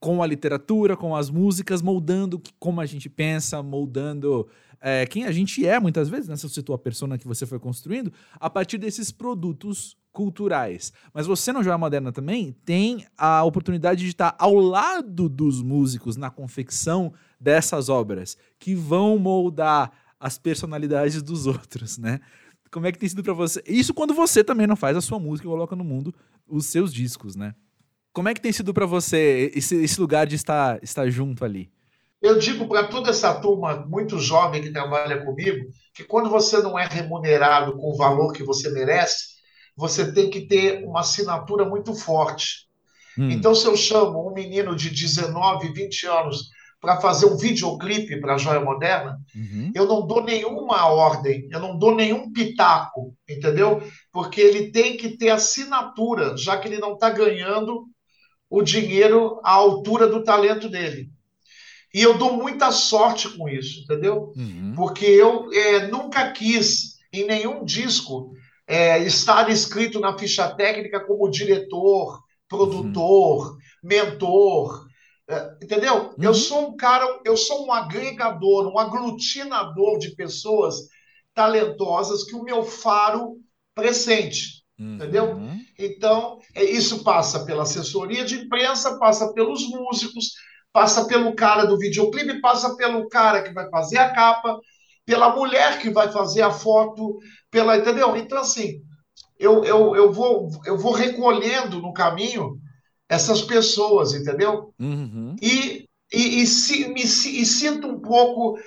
com 0.05 0.22
a 0.22 0.26
literatura, 0.26 0.98
com 0.98 1.16
as 1.16 1.30
músicas, 1.30 1.80
moldando 1.80 2.38
como 2.59 2.78
a 2.78 2.84
gente 2.84 3.09
pensa, 3.09 3.62
moldando 3.62 4.46
é, 4.78 5.07
quem 5.07 5.24
a 5.24 5.32
gente 5.32 5.66
é, 5.66 5.80
muitas 5.80 6.11
vezes, 6.11 6.28
né? 6.28 6.36
Você 6.36 6.46
citou 6.50 6.74
a 6.74 6.78
persona 6.78 7.16
que 7.16 7.26
você 7.26 7.46
foi 7.46 7.59
construindo, 7.59 8.12
a 8.34 8.50
partir 8.50 8.76
desses 8.76 9.11
produtos 9.11 9.96
culturais. 10.12 10.92
Mas 11.14 11.26
você 11.26 11.55
no 11.55 11.62
Joia 11.62 11.78
Moderna 11.78 12.12
também 12.12 12.52
tem 12.66 13.07
a 13.16 13.42
oportunidade 13.44 14.02
de 14.02 14.11
estar 14.11 14.36
ao 14.38 14.57
lado 14.57 15.26
dos 15.26 15.62
músicos 15.62 16.18
na 16.18 16.28
confecção 16.28 17.11
dessas 17.40 17.88
obras, 17.88 18.36
que 18.59 18.74
vão 18.74 19.18
moldar 19.18 19.90
as 20.20 20.36
personalidades 20.36 21.22
dos 21.22 21.46
outros, 21.48 21.96
né? 21.96 22.20
Como 22.70 22.86
é 22.86 22.92
que 22.92 22.98
tem 22.98 23.09
sido 23.09 23.22
para 23.22 23.32
você? 23.32 23.62
Isso 23.66 23.94
quando 23.94 24.12
você 24.12 24.44
também 24.44 24.66
não 24.66 24.76
faz 24.76 24.98
a 24.98 25.00
sua 25.00 25.18
música 25.18 25.48
e 25.48 25.50
coloca 25.50 25.74
no 25.74 25.82
mundo 25.82 26.14
os 26.46 26.66
seus 26.66 26.92
discos, 26.92 27.34
né? 27.34 27.55
Como 28.14 28.28
é 28.28 28.34
que 28.34 28.40
tem 28.40 28.52
sido 28.52 28.72
para 28.72 28.86
você 28.86 29.50
esse, 29.56 29.74
esse, 29.82 30.00
lugar 30.00 30.24
de 30.24 30.36
estar, 30.36 30.78
estar 30.84 31.10
junto 31.10 31.44
ali? 31.44 31.68
Eu 32.22 32.38
digo 32.38 32.68
para 32.68 32.86
toda 32.86 33.10
essa 33.10 33.34
turma 33.34 33.84
muito 33.88 34.20
jovem 34.20 34.62
que 34.62 34.72
trabalha 34.72 35.24
comigo 35.24 35.66
que 35.92 36.04
quando 36.04 36.30
você 36.30 36.62
não 36.62 36.78
é 36.78 36.86
remunerado 36.86 37.76
com 37.76 37.90
o 37.90 37.96
valor 37.96 38.32
que 38.32 38.44
você 38.44 38.70
merece, 38.70 39.34
você 39.76 40.12
tem 40.12 40.30
que 40.30 40.42
ter 40.42 40.84
uma 40.84 41.00
assinatura 41.00 41.64
muito 41.64 41.92
forte. 41.92 42.68
Hum. 43.18 43.30
Então, 43.30 43.52
se 43.52 43.66
eu 43.66 43.76
chamo 43.76 44.30
um 44.30 44.32
menino 44.32 44.76
de 44.76 44.90
19, 44.90 45.72
20 45.72 46.06
anos 46.06 46.50
para 46.80 47.00
fazer 47.00 47.26
um 47.26 47.36
videoclipe 47.36 48.20
para 48.20 48.34
a 48.34 48.38
Joia 48.38 48.60
Moderna, 48.60 49.18
uhum. 49.34 49.72
eu 49.74 49.86
não 49.86 50.06
dou 50.06 50.22
nenhuma 50.22 50.86
ordem, 50.86 51.48
eu 51.50 51.58
não 51.58 51.76
dou 51.76 51.94
nenhum 51.94 52.30
pitaco, 52.30 53.12
entendeu? 53.28 53.82
Porque 54.12 54.40
ele 54.40 54.70
tem 54.70 54.96
que 54.96 55.16
ter 55.16 55.30
assinatura, 55.30 56.36
já 56.36 56.56
que 56.56 56.68
ele 56.68 56.78
não 56.78 56.92
está 56.92 57.10
ganhando 57.10 57.86
o 58.55 58.62
dinheiro 58.62 59.40
à 59.42 59.50
altura 59.50 60.07
do 60.07 60.22
talento 60.22 60.68
dele. 60.68 61.11
E 61.92 62.00
eu 62.00 62.16
dou 62.16 62.36
muita 62.36 62.70
sorte 62.70 63.28
com 63.36 63.48
isso, 63.48 63.80
entendeu? 63.80 64.32
Uhum. 64.36 64.74
Porque 64.76 65.05
eu 65.05 65.52
é, 65.52 65.88
nunca 65.88 66.30
quis, 66.30 66.96
em 67.12 67.26
nenhum 67.26 67.64
disco, 67.64 68.32
é, 68.66 68.98
estar 69.00 69.50
escrito 69.50 69.98
na 69.98 70.16
ficha 70.16 70.48
técnica 70.55 71.00
como 71.00 71.30
diretor, 71.30 72.22
produtor, 72.48 73.50
uhum. 73.50 73.57
mentor. 73.82 74.86
É, 75.28 75.57
entendeu? 75.62 76.11
Uhum. 76.11 76.14
Eu 76.18 76.34
sou 76.34 76.68
um 76.68 76.76
cara, 76.76 77.20
eu 77.24 77.36
sou 77.36 77.66
um 77.66 77.72
agregador, 77.72 78.72
um 78.72 78.78
aglutinador 78.78 79.98
de 79.98 80.14
pessoas 80.14 80.76
talentosas 81.34 82.22
que 82.22 82.36
o 82.36 82.44
meu 82.44 82.62
faro 82.62 83.36
pressente. 83.74 84.63
Uhum. 84.79 84.97
Entendeu? 84.97 85.41
Então, 85.79 86.39
é, 86.55 86.64
isso 86.64 87.05
passa 87.05 87.45
pela 87.45 87.62
assessoria 87.62 88.25
de 88.25 88.37
imprensa, 88.37 88.99
passa 88.99 89.33
pelos 89.33 89.68
músicos, 89.68 90.33
passa 90.72 91.07
pelo 91.07 91.35
cara 91.35 91.64
do 91.64 91.79
videoclipe, 91.79 92.41
passa 92.41 92.77
pelo 92.77 93.09
cara 93.09 93.43
que 93.43 93.53
vai 93.53 93.68
fazer 93.70 93.99
a 93.99 94.12
capa, 94.12 94.59
pela 95.07 95.35
mulher 95.35 95.79
que 95.81 95.91
vai 95.91 96.11
fazer 96.11 96.43
a 96.43 96.51
foto, 96.51 97.18
pela, 97.51 97.77
entendeu? 97.77 98.16
Então, 98.16 98.39
assim, 98.39 98.81
eu, 99.39 99.64
eu, 99.64 99.95
eu, 99.95 100.12
vou, 100.12 100.49
eu 100.64 100.77
vou 100.77 100.93
recolhendo 100.93 101.81
no 101.81 101.93
caminho 101.93 102.59
essas 103.09 103.43
pessoas, 103.43 104.14
entendeu? 104.14 104.75
Uhum. 104.81 105.37
E, 105.41 105.87
e, 106.12 106.43
e, 106.43 106.47
se, 106.47 106.89
me, 106.89 107.03
e 107.03 107.07
sinto 107.07 107.87
um 107.87 108.01
pouco 108.01 108.59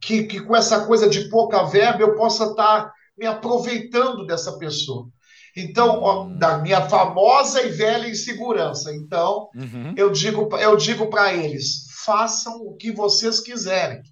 que, 0.00 0.24
que 0.24 0.40
com 0.40 0.56
essa 0.56 0.84
coisa 0.86 1.08
de 1.08 1.28
pouca 1.28 1.64
verba 1.64 2.02
eu 2.02 2.16
possa 2.16 2.46
estar 2.46 2.86
tá 2.86 2.92
me 3.16 3.26
aproveitando 3.26 4.26
dessa 4.26 4.58
pessoa. 4.58 5.08
Então, 5.56 6.00
ó, 6.00 6.22
uhum. 6.22 6.38
da 6.38 6.58
minha 6.58 6.88
famosa 6.88 7.62
e 7.62 7.70
velha 7.70 8.08
insegurança. 8.08 8.94
Então, 8.94 9.48
uhum. 9.54 9.94
eu 9.96 10.10
digo, 10.10 10.48
eu 10.56 10.76
digo 10.76 11.08
para 11.08 11.34
eles: 11.34 11.86
façam 12.04 12.62
o 12.62 12.76
que 12.76 12.90
vocês 12.90 13.40
quiserem. 13.40 14.02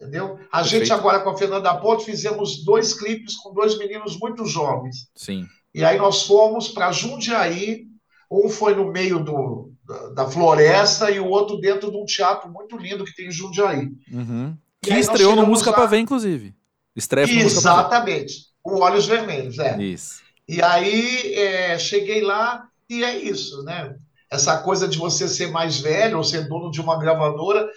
Entendeu? 0.00 0.38
A 0.50 0.62
Perfeito. 0.62 0.84
gente 0.84 0.92
agora 0.92 1.20
com 1.20 1.30
a 1.30 1.38
Fernanda 1.38 1.74
Porto 1.76 2.04
fizemos 2.04 2.64
dois 2.64 2.92
clipes 2.92 3.36
com 3.36 3.54
dois 3.54 3.78
meninos 3.78 4.18
muito 4.18 4.44
jovens. 4.46 5.08
Sim. 5.14 5.46
E 5.74 5.84
aí 5.84 5.96
nós 5.96 6.26
fomos 6.26 6.68
para 6.68 6.90
Jundiaí, 6.90 7.84
um 8.30 8.48
foi 8.48 8.74
no 8.74 8.90
meio 8.90 9.20
do, 9.20 9.72
da, 9.86 10.08
da, 10.08 10.30
floresta 10.30 11.10
e 11.10 11.20
o 11.20 11.26
outro 11.28 11.58
dentro 11.58 11.90
de 11.90 11.96
um 11.96 12.04
teatro 12.04 12.50
muito 12.50 12.76
lindo 12.76 13.04
que 13.04 13.14
tem 13.14 13.28
em 13.28 13.32
Jundiaí. 13.32 13.88
Uhum. 14.10 14.56
Que 14.80 14.94
estreou 14.94 15.36
no 15.36 15.46
Música 15.46 15.70
a... 15.70 15.72
para 15.72 15.86
Ver, 15.86 15.98
inclusive. 15.98 16.54
Estreia 16.94 17.24
Exatamente. 17.24 18.46
O 18.64 18.80
Olhos 18.80 19.06
Vermelhos, 19.06 19.58
é. 19.58 19.80
Isso. 19.80 20.21
E 20.48 20.60
aí 20.62 21.34
é, 21.34 21.78
cheguei 21.78 22.20
lá 22.20 22.68
e 22.88 23.04
é 23.04 23.16
isso, 23.16 23.62
né? 23.62 23.94
Essa 24.30 24.58
coisa 24.58 24.88
de 24.88 24.98
você 24.98 25.28
ser 25.28 25.48
mais 25.50 25.78
velho 25.78 26.16
ou 26.18 26.24
ser 26.24 26.48
dono 26.48 26.70
de 26.70 26.80
uma 26.80 26.98
gravadora 26.98 27.68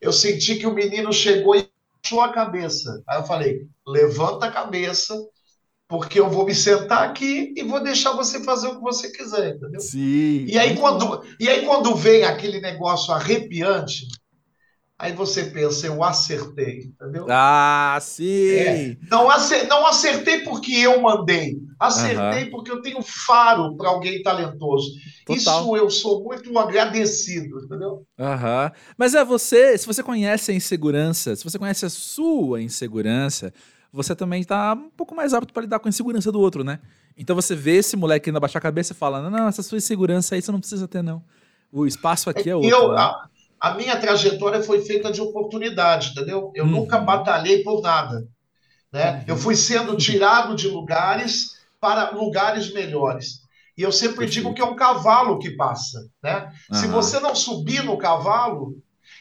eu 0.00 0.12
senti 0.12 0.56
que 0.56 0.66
o 0.66 0.74
menino 0.74 1.12
chegou 1.12 1.56
e 1.56 1.68
baixou 2.02 2.20
a 2.20 2.32
cabeça. 2.32 3.02
Aí 3.06 3.18
eu 3.18 3.24
falei: 3.24 3.66
levanta 3.86 4.46
a 4.46 4.52
cabeça, 4.52 5.14
porque 5.88 6.20
eu 6.20 6.28
vou 6.30 6.44
me 6.44 6.54
sentar 6.54 7.08
aqui 7.08 7.54
e 7.56 7.62
vou 7.62 7.82
deixar 7.82 8.12
você 8.12 8.42
fazer 8.42 8.68
o 8.68 8.76
que 8.76 8.82
você 8.82 9.10
quiser, 9.10 9.56
entendeu? 9.56 9.80
Sim. 9.80 10.44
E 10.46 10.58
aí, 10.58 10.76
quando, 10.76 11.24
e 11.40 11.48
aí, 11.48 11.64
quando 11.64 11.94
vem 11.94 12.24
aquele 12.24 12.60
negócio 12.60 13.12
arrepiante, 13.12 14.06
Aí 14.98 15.12
você 15.12 15.44
pensa, 15.44 15.86
eu 15.86 16.02
acertei, 16.02 16.84
entendeu? 16.84 17.26
Ah, 17.28 17.98
sim! 18.00 18.48
É, 18.48 18.96
não, 19.10 19.30
acertei, 19.30 19.68
não 19.68 19.86
acertei 19.86 20.40
porque 20.40 20.72
eu 20.72 21.02
mandei, 21.02 21.58
acertei 21.78 22.44
uhum. 22.44 22.50
porque 22.50 22.70
eu 22.70 22.80
tenho 22.80 23.02
faro 23.02 23.76
para 23.76 23.90
alguém 23.90 24.22
talentoso. 24.22 24.88
Total. 25.26 25.36
Isso 25.36 25.76
eu 25.76 25.90
sou 25.90 26.24
muito 26.24 26.58
agradecido, 26.58 27.62
entendeu? 27.62 28.06
Uhum. 28.18 28.70
Mas 28.96 29.14
é 29.14 29.22
você, 29.22 29.76
se 29.76 29.86
você 29.86 30.02
conhece 30.02 30.50
a 30.50 30.54
insegurança, 30.54 31.36
se 31.36 31.44
você 31.44 31.58
conhece 31.58 31.84
a 31.84 31.90
sua 31.90 32.62
insegurança, 32.62 33.52
você 33.92 34.16
também 34.16 34.44
tá 34.44 34.72
um 34.72 34.88
pouco 34.88 35.14
mais 35.14 35.34
apto 35.34 35.52
para 35.52 35.62
lidar 35.62 35.78
com 35.78 35.88
a 35.88 35.90
insegurança 35.90 36.32
do 36.32 36.40
outro, 36.40 36.64
né? 36.64 36.78
Então 37.18 37.36
você 37.36 37.54
vê 37.54 37.76
esse 37.76 37.96
moleque 37.98 38.30
ainda 38.30 38.40
baixar 38.40 38.60
a 38.60 38.62
cabeça 38.62 38.94
e 38.94 38.96
fala: 38.96 39.28
não, 39.28 39.46
essa 39.46 39.62
sua 39.62 39.76
insegurança 39.76 40.34
aí 40.34 40.40
você 40.40 40.50
não 40.50 40.60
precisa 40.60 40.88
ter, 40.88 41.02
não. 41.02 41.22
O 41.70 41.86
espaço 41.86 42.30
aqui 42.30 42.48
é, 42.48 42.52
é 42.52 42.56
outro. 42.56 42.70
Eu, 42.70 42.92
né? 42.92 43.00
a, 43.00 43.28
a, 43.70 43.74
minha 43.74 43.96
trajetória 43.96 44.62
foi 44.62 44.82
feita 44.82 45.10
de 45.10 45.20
oportunidade, 45.20 46.10
entendeu? 46.10 46.50
Eu 46.54 46.64
uhum. 46.64 46.70
nunca 46.70 46.98
batalhei 46.98 47.62
por 47.62 47.80
nada. 47.80 48.26
Né? 48.92 49.18
Uhum. 49.18 49.24
Eu 49.28 49.36
fui 49.36 49.56
sendo 49.56 49.96
tirado 49.96 50.54
de 50.54 50.68
lugares 50.68 51.56
para 51.80 52.10
lugares 52.10 52.72
melhores. 52.72 53.40
E 53.76 53.82
eu 53.82 53.92
sempre 53.92 54.26
digo 54.26 54.54
que 54.54 54.62
é 54.62 54.64
um 54.64 54.76
cavalo 54.76 55.38
que 55.38 55.50
passa. 55.50 56.08
Né? 56.22 56.50
Uhum. 56.70 56.78
Se 56.78 56.86
você 56.86 57.20
não 57.20 57.34
subir 57.34 57.84
no 57.84 57.98
cavalo, 57.98 58.74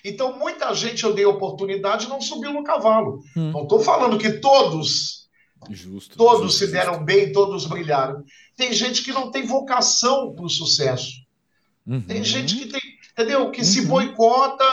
então 0.03 0.37
muita 0.37 0.73
gente 0.73 1.03
eu 1.03 1.13
dei 1.13 1.25
oportunidade 1.25 2.05
e 2.05 2.09
não 2.09 2.21
subiu 2.21 2.53
no 2.53 2.63
cavalo. 2.63 3.21
Hum. 3.35 3.51
Não 3.51 3.63
estou 3.63 3.79
falando 3.79 4.17
que 4.17 4.33
todos, 4.33 5.27
justo, 5.69 6.15
todos 6.15 6.43
justo, 6.43 6.65
se 6.65 6.71
deram 6.71 6.93
justo. 6.93 7.05
bem, 7.05 7.31
todos 7.31 7.65
brilharam. 7.65 8.23
Tem 8.55 8.71
gente 8.71 9.03
que 9.03 9.11
não 9.11 9.31
tem 9.31 9.45
vocação 9.45 10.33
para 10.33 10.45
o 10.45 10.49
sucesso. 10.49 11.11
Uhum. 11.85 12.01
Tem 12.01 12.23
gente 12.23 12.55
que 12.55 12.67
tem, 12.67 12.81
entendeu? 13.16 13.49
Que 13.49 13.61
uhum. 13.61 13.66
se 13.66 13.86
boicota 13.86 14.66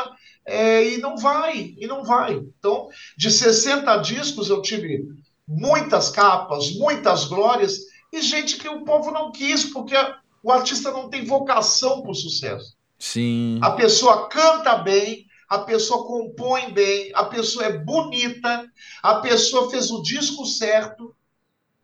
é, 0.45 0.95
e 0.95 0.99
não 0.99 1.17
vai, 1.17 1.75
e 1.79 1.87
não 1.87 2.05
vai. 2.05 2.35
Então, 2.35 2.89
de 3.17 3.31
60 3.31 3.97
discos 3.99 4.51
eu 4.51 4.61
tive 4.61 5.07
muitas 5.47 6.11
capas, 6.11 6.73
muitas 6.73 7.25
glórias, 7.27 7.79
e 8.13 8.21
gente 8.21 8.57
que 8.57 8.69
o 8.69 8.85
povo 8.85 9.11
não 9.11 9.31
quis, 9.31 9.65
porque 9.65 9.95
o 10.43 10.51
artista 10.51 10.91
não 10.91 11.09
tem 11.09 11.25
vocação 11.25 12.03
para 12.03 12.11
o 12.11 12.15
sucesso. 12.15 12.77
Sim. 12.99 13.59
A 13.63 13.71
pessoa 13.71 14.29
canta 14.29 14.77
bem, 14.77 15.27
a 15.49 15.59
pessoa 15.59 16.07
compõe 16.07 16.73
bem, 16.73 17.11
a 17.15 17.25
pessoa 17.25 17.67
é 17.67 17.79
bonita, 17.79 18.67
a 19.03 19.17
pessoa 19.17 19.71
fez 19.71 19.91
o 19.91 20.03
disco 20.03 20.45
certo, 20.47 21.15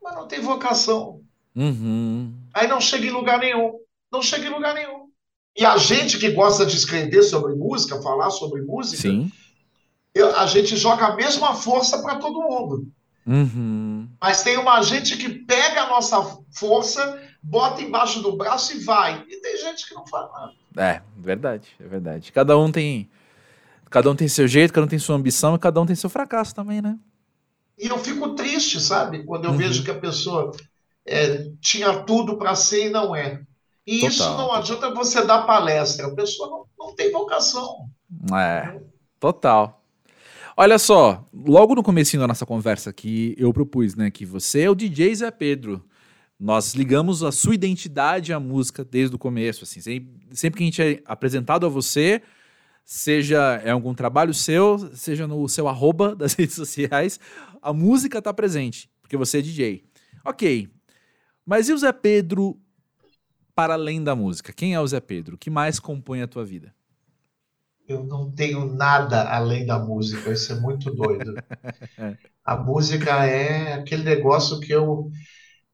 mas 0.02 0.14
não 0.14 0.26
tem 0.26 0.40
vocação. 0.40 1.20
Uhum. 1.54 2.34
Aí 2.54 2.66
não 2.66 2.80
chega 2.80 3.06
em 3.06 3.10
lugar 3.10 3.38
nenhum. 3.38 3.78
Não 4.10 4.22
chega 4.22 4.46
em 4.46 4.50
lugar 4.50 4.74
nenhum. 4.74 5.07
E 5.58 5.66
a 5.66 5.76
gente 5.76 6.18
que 6.18 6.30
gosta 6.30 6.64
de 6.64 6.76
escrever 6.76 7.24
sobre 7.24 7.52
música, 7.56 8.00
falar 8.00 8.30
sobre 8.30 8.62
música, 8.62 9.02
Sim. 9.02 9.32
Eu, 10.14 10.36
a 10.36 10.46
gente 10.46 10.76
joga 10.76 11.06
a 11.06 11.16
mesma 11.16 11.52
força 11.54 12.00
para 12.00 12.16
todo 12.16 12.40
mundo. 12.40 12.88
Uhum. 13.26 14.08
Mas 14.20 14.42
tem 14.42 14.56
uma 14.56 14.80
gente 14.82 15.16
que 15.16 15.28
pega 15.28 15.82
a 15.82 15.88
nossa 15.88 16.38
força, 16.50 17.20
bota 17.42 17.82
embaixo 17.82 18.20
do 18.20 18.36
braço 18.36 18.76
e 18.76 18.80
vai. 18.80 19.24
E 19.28 19.36
tem 19.40 19.58
gente 19.58 19.86
que 19.88 19.94
não 19.94 20.06
faz 20.06 20.30
nada. 20.32 20.52
É, 20.76 21.02
verdade, 21.16 21.68
é 21.80 21.86
verdade. 21.86 22.32
Cada 22.32 22.56
um 22.56 22.70
tem. 22.70 23.08
Cada 23.90 24.10
um 24.10 24.14
tem 24.14 24.28
seu 24.28 24.46
jeito, 24.46 24.72
cada 24.72 24.86
um 24.86 24.88
tem 24.88 24.98
sua 24.98 25.16
ambição 25.16 25.56
e 25.56 25.58
cada 25.58 25.80
um 25.80 25.86
tem 25.86 25.96
seu 25.96 26.10
fracasso 26.10 26.54
também, 26.54 26.80
né? 26.80 26.96
E 27.76 27.88
eu 27.88 27.98
fico 27.98 28.34
triste, 28.34 28.80
sabe? 28.80 29.24
Quando 29.24 29.46
eu 29.46 29.50
uhum. 29.50 29.56
vejo 29.56 29.82
que 29.82 29.90
a 29.90 29.98
pessoa 29.98 30.52
é, 31.06 31.50
tinha 31.60 32.02
tudo 32.04 32.36
para 32.36 32.54
ser 32.54 32.86
e 32.86 32.90
não 32.90 33.14
é. 33.14 33.40
E 33.90 34.00
total, 34.00 34.10
isso 34.10 34.36
não 34.36 34.52
adianta 34.52 34.92
você 34.92 35.24
dar 35.24 35.46
palestra. 35.46 36.08
A 36.08 36.14
pessoa 36.14 36.50
não, 36.50 36.66
não 36.78 36.94
tem 36.94 37.10
vocação. 37.10 37.88
É, 38.34 38.78
total. 39.18 39.82
Olha 40.54 40.78
só, 40.78 41.26
logo 41.32 41.74
no 41.74 41.82
começo 41.82 42.18
da 42.18 42.26
nossa 42.26 42.44
conversa 42.44 42.90
aqui, 42.90 43.34
eu 43.38 43.50
propus, 43.50 43.94
né, 43.94 44.10
que 44.10 44.26
você 44.26 44.62
é 44.62 44.70
o 44.70 44.74
DJ 44.74 45.14
Zé 45.14 45.30
Pedro. 45.30 45.82
Nós 46.38 46.74
ligamos 46.74 47.22
a 47.22 47.32
sua 47.32 47.54
identidade 47.54 48.30
à 48.30 48.38
música 48.38 48.84
desde 48.84 49.16
o 49.16 49.18
começo, 49.18 49.64
assim. 49.64 49.80
Sempre, 49.80 50.36
sempre 50.36 50.58
que 50.58 50.64
a 50.64 50.66
gente 50.66 50.82
é 50.82 51.02
apresentado 51.06 51.64
a 51.64 51.70
você, 51.70 52.20
seja 52.84 53.62
em 53.64 53.70
algum 53.70 53.94
trabalho 53.94 54.34
seu, 54.34 54.78
seja 54.94 55.26
no 55.26 55.48
seu 55.48 55.66
arroba 55.66 56.12
das 56.16 56.34
redes 56.34 56.56
sociais, 56.56 57.18
a 57.62 57.72
música 57.72 58.18
está 58.18 58.34
presente, 58.34 58.90
porque 59.00 59.16
você 59.16 59.38
é 59.38 59.42
DJ. 59.42 59.82
Ok, 60.26 60.68
mas 61.46 61.70
e 61.70 61.72
o 61.72 61.78
Zé 61.78 61.90
Pedro 61.90 62.60
para 63.58 63.74
além 63.74 64.04
da 64.04 64.14
música? 64.14 64.52
Quem 64.52 64.72
é 64.72 64.80
o 64.80 64.86
Zé 64.86 65.00
Pedro? 65.00 65.34
O 65.34 65.38
que 65.38 65.50
mais 65.50 65.80
compõe 65.80 66.22
a 66.22 66.28
tua 66.28 66.44
vida? 66.44 66.72
Eu 67.88 68.04
não 68.04 68.30
tenho 68.30 68.72
nada 68.72 69.28
além 69.34 69.66
da 69.66 69.80
música, 69.80 70.30
isso 70.30 70.52
é 70.52 70.60
muito 70.60 70.94
doido. 70.94 71.34
a 72.44 72.56
música 72.56 73.26
é 73.26 73.72
aquele 73.72 74.04
negócio 74.04 74.60
que 74.60 74.70
eu 74.70 75.10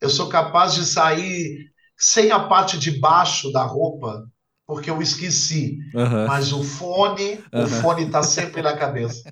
eu 0.00 0.08
sou 0.08 0.30
capaz 0.30 0.72
de 0.72 0.86
sair 0.86 1.70
sem 1.94 2.30
a 2.30 2.40
parte 2.40 2.78
de 2.78 2.90
baixo 2.98 3.52
da 3.52 3.64
roupa, 3.64 4.26
porque 4.66 4.88
eu 4.88 5.02
esqueci. 5.02 5.76
Uhum. 5.94 6.26
Mas 6.26 6.54
o 6.54 6.64
fone, 6.64 7.34
uhum. 7.52 7.64
o 7.64 7.68
fone 7.68 8.06
está 8.06 8.22
sempre 8.22 8.62
na 8.62 8.74
cabeça. 8.74 9.30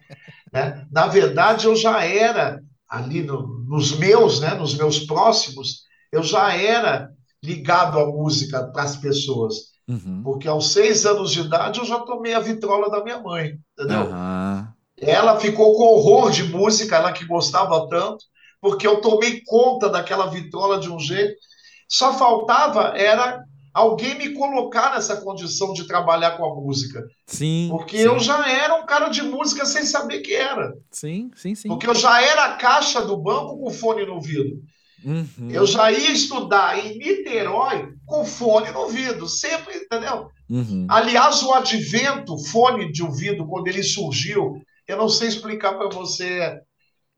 Né? 0.53 0.87
Na 0.91 1.07
verdade, 1.07 1.65
eu 1.65 1.75
já 1.75 2.05
era 2.05 2.63
ali 2.87 3.23
no, 3.23 3.65
nos 3.65 3.97
meus, 3.97 4.43
né, 4.43 4.55
nos 4.55 4.75
meus 4.75 4.99
próximos, 5.07 5.85
eu 6.13 6.23
já 6.23 6.55
era 6.55 7.12
ligado 7.43 7.99
à 7.99 8.07
música 8.07 8.64
para 8.72 8.82
as 8.82 8.97
pessoas. 8.97 9.72
Uhum. 9.88 10.22
Porque 10.22 10.47
aos 10.47 10.72
seis 10.72 11.05
anos 11.05 11.32
de 11.32 11.40
idade 11.40 11.80
eu 11.80 11.84
já 11.84 11.99
tomei 12.01 12.34
a 12.34 12.40
vitrola 12.40 12.90
da 12.90 13.03
minha 13.03 13.20
mãe, 13.20 13.59
entendeu? 13.72 14.07
Uhum. 14.07 14.66
Ela 14.97 15.40
ficou 15.40 15.74
com 15.76 15.84
horror 15.84 16.30
de 16.30 16.45
música, 16.45 16.97
ela 16.97 17.12
que 17.12 17.26
gostava 17.26 17.88
tanto 17.88 18.24
porque 18.62 18.86
eu 18.86 19.01
tomei 19.01 19.43
conta 19.45 19.88
daquela 19.88 20.26
vitrola 20.26 20.78
de 20.78 20.88
um 20.88 20.99
jeito. 21.01 21.34
Só 21.88 22.16
faltava 22.16 22.97
era 22.97 23.45
alguém 23.74 24.16
me 24.16 24.34
colocar 24.34 24.93
nessa 24.95 25.16
condição 25.16 25.72
de 25.72 25.86
trabalhar 25.86 26.36
com 26.36 26.45
a 26.45 26.55
música. 26.55 27.05
Sim. 27.26 27.66
Porque 27.70 27.99
sim. 27.99 28.05
eu 28.05 28.20
já 28.20 28.49
era 28.49 28.76
um 28.76 28.86
cara 28.86 29.09
de 29.09 29.20
música 29.20 29.66
sem 29.66 29.82
saber 29.84 30.20
que 30.20 30.32
era. 30.32 30.72
Sim, 30.93 31.32
sim, 31.34 31.57
sim. 31.57 31.68
Porque 31.68 31.88
eu 31.88 31.95
já 31.95 32.22
era 32.22 32.45
a 32.45 32.57
caixa 32.57 33.03
do 33.03 33.16
banco 33.16 33.59
com 33.59 33.70
fone 33.70 34.07
no 34.07 34.14
ouvido. 34.14 34.62
Uhum. 35.05 35.51
Eu 35.51 35.67
já 35.67 35.91
ia 35.91 36.13
estudar 36.13 36.79
em 36.79 36.99
Niterói 36.99 37.93
com 38.07 38.25
fone 38.25 38.71
no 38.71 38.81
ouvido, 38.81 39.29
sempre, 39.29 39.77
entendeu? 39.77 40.29
Uhum. 40.49 40.87
Aliás, 40.89 41.43
o 41.43 41.53
advento, 41.53 42.39
fone 42.45 42.93
de 42.93 43.03
ouvido, 43.03 43.47
quando 43.47 43.69
ele 43.69 43.83
surgiu, 43.83 44.63
eu 44.87 44.97
não 44.97 45.09
sei 45.09 45.29
explicar 45.29 45.75
para 45.75 45.89
você 45.89 46.61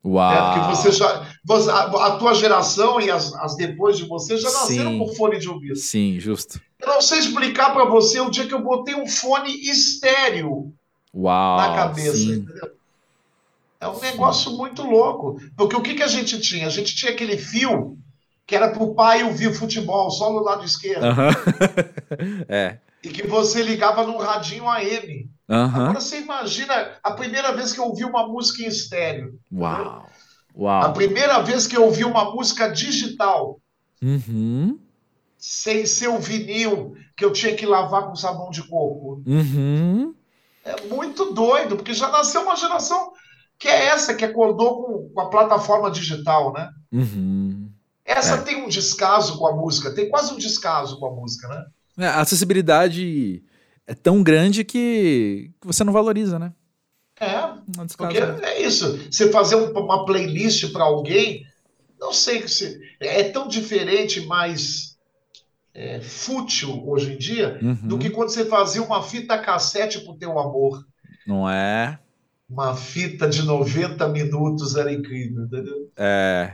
Uau. 0.04 0.32
É, 0.32 0.58
porque 0.60 0.76
você 0.76 0.92
já. 0.92 1.26
Você, 1.44 1.70
a, 1.70 1.84
a, 1.84 2.16
tua 2.18 2.34
geração 2.34 3.00
e 3.00 3.10
as, 3.10 3.32
as 3.36 3.56
depois 3.56 3.96
de 3.96 4.04
você 4.04 4.36
já 4.36 4.50
nasceram 4.52 4.92
Sim. 4.92 4.98
com 4.98 5.14
fone 5.14 5.38
de 5.38 5.48
ouvido. 5.48 5.76
Sim, 5.76 6.20
justo. 6.20 6.60
Eu 6.78 6.88
não 6.88 7.00
sei 7.00 7.20
explicar 7.20 7.72
para 7.72 7.86
você 7.86 8.20
o 8.20 8.28
dia 8.28 8.46
que 8.46 8.52
eu 8.52 8.62
botei 8.62 8.94
um 8.94 9.06
fone 9.06 9.50
estéreo 9.50 10.74
Uau, 11.14 11.56
na 11.56 11.74
cabeça. 11.74 12.18
Entendeu? 12.18 12.73
É 13.84 13.88
um 13.88 14.00
negócio 14.00 14.52
muito 14.52 14.82
louco. 14.82 15.38
Porque 15.54 15.76
o 15.76 15.82
que, 15.82 15.94
que 15.94 16.02
a 16.02 16.08
gente 16.08 16.40
tinha? 16.40 16.66
A 16.66 16.70
gente 16.70 16.96
tinha 16.96 17.12
aquele 17.12 17.36
fio 17.36 17.98
que 18.46 18.56
era 18.56 18.70
para 18.70 18.82
o 18.82 18.94
pai 18.94 19.22
ouvir 19.22 19.54
futebol, 19.54 20.10
só 20.10 20.32
no 20.32 20.40
lado 20.40 20.64
esquerdo. 20.64 21.04
É. 22.48 22.78
E 23.02 23.08
que 23.08 23.26
você 23.26 23.62
ligava 23.62 24.06
num 24.06 24.16
radinho 24.16 24.68
AM. 24.68 25.28
Uhum. 25.48 25.56
Agora 25.56 26.00
você 26.00 26.20
imagina 26.20 26.92
a 27.02 27.10
primeira 27.10 27.52
vez 27.52 27.72
que 27.72 27.80
eu 27.80 27.84
ouvi 27.84 28.04
uma 28.04 28.26
música 28.26 28.62
em 28.62 28.66
estéreo. 28.66 29.38
Uau! 29.52 30.06
Uau. 30.56 30.82
A 30.82 30.90
primeira 30.90 31.40
vez 31.40 31.66
que 31.66 31.76
eu 31.76 31.84
ouvi 31.84 32.04
uma 32.04 32.32
música 32.32 32.68
digital. 32.68 33.60
Uhum. 34.00 34.78
Sem 35.36 35.84
ser 35.84 36.08
o 36.08 36.18
vinil 36.18 36.94
que 37.16 37.24
eu 37.24 37.32
tinha 37.32 37.54
que 37.54 37.66
lavar 37.66 38.06
com 38.06 38.16
sabão 38.16 38.50
de 38.50 38.62
coco. 38.62 39.22
Uhum. 39.26 40.14
É 40.64 40.80
muito 40.86 41.34
doido, 41.34 41.76
porque 41.76 41.92
já 41.92 42.08
nasceu 42.08 42.42
uma 42.42 42.56
geração 42.56 43.12
que 43.58 43.68
é 43.68 43.86
essa, 43.86 44.14
que 44.14 44.24
acordou 44.24 44.82
com, 44.82 45.08
com 45.10 45.20
a 45.20 45.30
plataforma 45.30 45.90
digital, 45.90 46.52
né? 46.52 46.70
Uhum. 46.92 47.70
Essa 48.04 48.34
é. 48.34 48.42
tem 48.42 48.62
um 48.62 48.68
descaso 48.68 49.38
com 49.38 49.46
a 49.46 49.56
música, 49.56 49.94
tem 49.94 50.08
quase 50.08 50.32
um 50.32 50.38
descaso 50.38 50.98
com 50.98 51.06
a 51.06 51.10
música, 51.10 51.48
né? 51.48 51.64
É, 51.98 52.06
a 52.06 52.20
acessibilidade 52.20 53.42
é 53.86 53.94
tão 53.94 54.22
grande 54.22 54.64
que, 54.64 55.50
você 55.62 55.84
não 55.84 55.92
valoriza, 55.92 56.38
né? 56.38 56.52
É, 57.20 57.54
porque 57.96 58.18
é 58.18 58.60
isso. 58.60 58.98
Você 59.10 59.30
fazer 59.30 59.54
uma 59.54 60.04
playlist 60.04 60.72
para 60.72 60.84
alguém, 60.84 61.46
não 61.98 62.12
sei 62.12 62.46
se 62.48 62.80
é 62.98 63.22
tão 63.24 63.46
diferente, 63.46 64.26
mais 64.26 64.98
é, 65.72 66.00
fútil 66.00 66.82
hoje 66.88 67.12
em 67.12 67.18
dia, 67.18 67.58
uhum. 67.62 67.88
do 67.88 67.98
que 67.98 68.10
quando 68.10 68.30
você 68.30 68.44
fazia 68.44 68.82
uma 68.82 69.02
fita 69.02 69.38
cassete 69.38 70.00
pro 70.00 70.16
teu 70.16 70.38
amor. 70.38 70.84
Não 71.26 71.48
é? 71.48 71.98
Uma 72.54 72.76
fita 72.76 73.28
de 73.28 73.42
90 73.42 74.06
minutos 74.10 74.76
era 74.76 74.92
incrível, 74.92 75.42
entendeu? 75.42 75.90
É. 75.96 76.52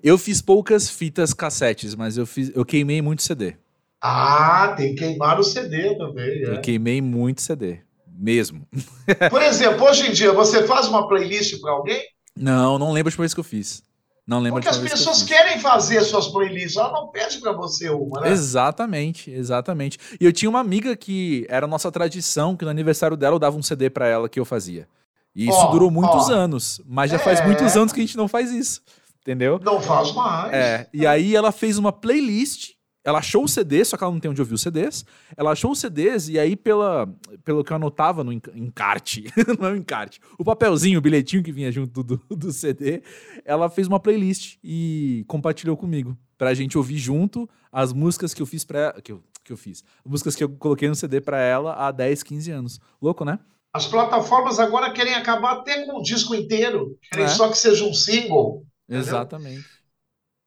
Eu 0.00 0.16
fiz 0.16 0.40
poucas 0.40 0.88
fitas 0.88 1.34
cassetes, 1.34 1.96
mas 1.96 2.16
eu, 2.16 2.24
fiz, 2.24 2.52
eu 2.54 2.64
queimei 2.64 3.02
muito 3.02 3.22
CD. 3.22 3.56
Ah, 4.00 4.72
tem 4.76 4.94
que 4.94 5.04
queimar 5.04 5.40
o 5.40 5.42
CD 5.42 5.96
também. 5.96 6.44
É. 6.44 6.54
Eu 6.54 6.60
queimei 6.60 7.02
muito 7.02 7.42
CD, 7.42 7.80
mesmo. 8.06 8.64
Por 9.28 9.42
exemplo, 9.42 9.84
hoje 9.84 10.08
em 10.08 10.12
dia, 10.12 10.32
você 10.32 10.64
faz 10.64 10.86
uma 10.86 11.08
playlist 11.08 11.60
para 11.60 11.72
alguém? 11.72 12.00
Não, 12.36 12.78
não 12.78 12.92
lembro 12.92 13.10
de 13.10 13.18
vez 13.18 13.34
que 13.34 13.40
eu 13.40 13.44
fiz. 13.44 13.82
Não 14.24 14.38
lembro 14.38 14.62
Porque 14.62 14.68
as 14.68 14.78
pessoas 14.78 15.24
que 15.24 15.34
querem 15.34 15.58
fazer 15.58 16.00
suas 16.02 16.28
playlists, 16.28 16.76
ela 16.76 16.92
não 16.92 17.08
pede 17.08 17.38
para 17.38 17.50
você 17.50 17.90
uma, 17.90 18.20
né? 18.20 18.30
Exatamente, 18.30 19.28
exatamente. 19.28 19.98
E 20.20 20.24
eu 20.24 20.32
tinha 20.32 20.48
uma 20.48 20.60
amiga 20.60 20.96
que 20.96 21.44
era 21.48 21.66
nossa 21.66 21.90
tradição, 21.90 22.56
que 22.56 22.64
no 22.64 22.70
aniversário 22.70 23.16
dela 23.16 23.34
eu 23.34 23.40
dava 23.40 23.56
um 23.56 23.62
CD 23.62 23.90
para 23.90 24.06
ela 24.06 24.28
que 24.28 24.38
eu 24.38 24.44
fazia. 24.44 24.86
E 25.34 25.48
isso 25.48 25.66
oh, 25.66 25.70
durou 25.70 25.90
muitos 25.90 26.28
oh. 26.28 26.32
anos. 26.32 26.80
Mas 26.86 27.10
já 27.10 27.16
é. 27.16 27.20
faz 27.20 27.44
muitos 27.44 27.76
anos 27.76 27.92
que 27.92 28.00
a 28.00 28.04
gente 28.04 28.16
não 28.16 28.28
faz 28.28 28.50
isso. 28.50 28.82
Entendeu? 29.22 29.60
Não 29.62 29.80
faz 29.80 30.12
mais. 30.12 30.52
É. 30.52 30.88
E 30.92 31.06
aí 31.06 31.34
ela 31.34 31.52
fez 31.52 31.78
uma 31.78 31.92
playlist. 31.92 32.72
Ela 33.04 33.18
achou 33.18 33.44
o 33.44 33.48
CD, 33.48 33.84
só 33.84 33.96
que 33.96 34.04
ela 34.04 34.12
não 34.12 34.20
tem 34.20 34.30
onde 34.30 34.40
ouvir 34.40 34.54
os 34.54 34.62
CDs. 34.62 35.04
Ela 35.36 35.52
achou 35.52 35.72
os 35.72 35.80
CDs 35.80 36.28
e 36.28 36.38
aí, 36.38 36.54
pela, 36.54 37.12
pelo 37.44 37.64
que 37.64 37.72
eu 37.72 37.76
anotava 37.76 38.22
no 38.22 38.32
encarte, 38.32 39.24
não 39.58 39.68
é 39.68 39.72
um 39.72 39.76
encarte, 39.76 40.20
o 40.38 40.44
papelzinho, 40.44 41.00
o 41.00 41.02
bilhetinho 41.02 41.42
que 41.42 41.50
vinha 41.50 41.72
junto 41.72 42.04
do, 42.04 42.16
do 42.30 42.52
CD, 42.52 43.02
ela 43.44 43.68
fez 43.68 43.88
uma 43.88 43.98
playlist 43.98 44.56
e 44.62 45.24
compartilhou 45.26 45.76
comigo. 45.76 46.16
Pra 46.38 46.54
gente 46.54 46.78
ouvir 46.78 46.96
junto 46.96 47.48
as 47.72 47.92
músicas 47.92 48.34
que 48.34 48.42
eu 48.42 48.46
fiz 48.46 48.64
pra. 48.64 48.92
Que 49.02 49.12
eu, 49.12 49.22
que 49.44 49.52
eu 49.52 49.56
fiz. 49.56 49.84
Músicas 50.04 50.36
que 50.36 50.42
eu 50.42 50.48
coloquei 50.48 50.88
no 50.88 50.94
CD 50.94 51.20
pra 51.20 51.40
ela 51.40 51.74
há 51.74 51.90
10, 51.90 52.22
15 52.22 52.50
anos. 52.50 52.80
Louco, 53.00 53.24
né? 53.24 53.38
As 53.72 53.86
plataformas 53.86 54.58
agora 54.58 54.92
querem 54.92 55.14
acabar 55.14 55.52
até 55.54 55.86
com 55.86 55.98
o 55.98 56.02
disco 56.02 56.34
inteiro. 56.34 56.98
Querem 57.10 57.24
é. 57.24 57.28
só 57.28 57.48
que 57.48 57.56
seja 57.56 57.84
um 57.84 57.94
single. 57.94 58.66
Exatamente. 58.88 59.58
Entendeu? 59.58 59.72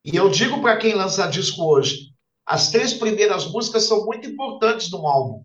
E 0.06 0.16
eu 0.16 0.30
digo 0.30 0.62
para 0.62 0.78
quem 0.78 0.94
lança 0.94 1.28
disco 1.28 1.64
hoje, 1.64 2.14
as 2.46 2.70
três 2.70 2.94
primeiras 2.94 3.50
músicas 3.52 3.84
são 3.84 4.06
muito 4.06 4.30
importantes 4.30 4.92
no 4.92 5.08
álbum. 5.08 5.44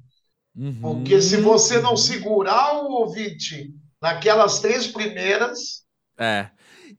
Uhum. 0.55 0.81
Porque 0.81 1.23
se 1.23 1.39
você 1.39 1.81
não 1.81 1.97
segurar 1.97 2.85
o 2.85 2.91
ouvinte 2.91 3.73
naquelas 4.01 4.61
três 4.61 4.87
primeiras. 4.87 5.85
É. 6.19 6.51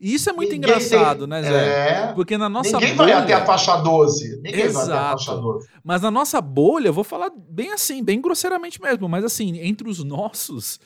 E 0.02 0.16
isso 0.16 0.28
é 0.32 0.34
muito 0.34 0.56
engraçado, 0.56 1.20
tem, 1.20 1.28
né, 1.28 1.44
Zé? 1.44 2.10
É, 2.10 2.14
Porque 2.14 2.36
na 2.36 2.50
nossa 2.50 2.80
ninguém 2.80 2.96
bolha... 2.96 3.14
vai 3.14 3.24
até 3.24 3.34
a 3.36 3.46
faixa 3.46 3.78
12. 3.78 4.42
Ninguém 4.42 4.62
Exato. 4.62 4.88
vai 4.88 4.98
até 4.98 5.06
a 5.06 5.12
faixa 5.12 5.36
12. 5.36 5.70
Mas 5.84 6.02
na 6.02 6.10
nossa 6.10 6.42
bolha, 6.42 6.88
eu 6.88 6.94
vou 6.94 7.04
falar 7.04 7.32
bem 7.36 7.72
assim, 7.72 8.04
bem 8.04 8.20
grosseiramente 8.20 8.82
mesmo, 8.82 9.08
mas 9.08 9.24
assim, 9.24 9.60
entre 9.60 9.88
os 9.88 10.04
nossos, 10.04 10.80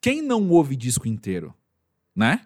quem 0.00 0.22
não 0.22 0.48
ouve 0.48 0.76
disco 0.76 1.08
inteiro, 1.08 1.52
né? 2.14 2.42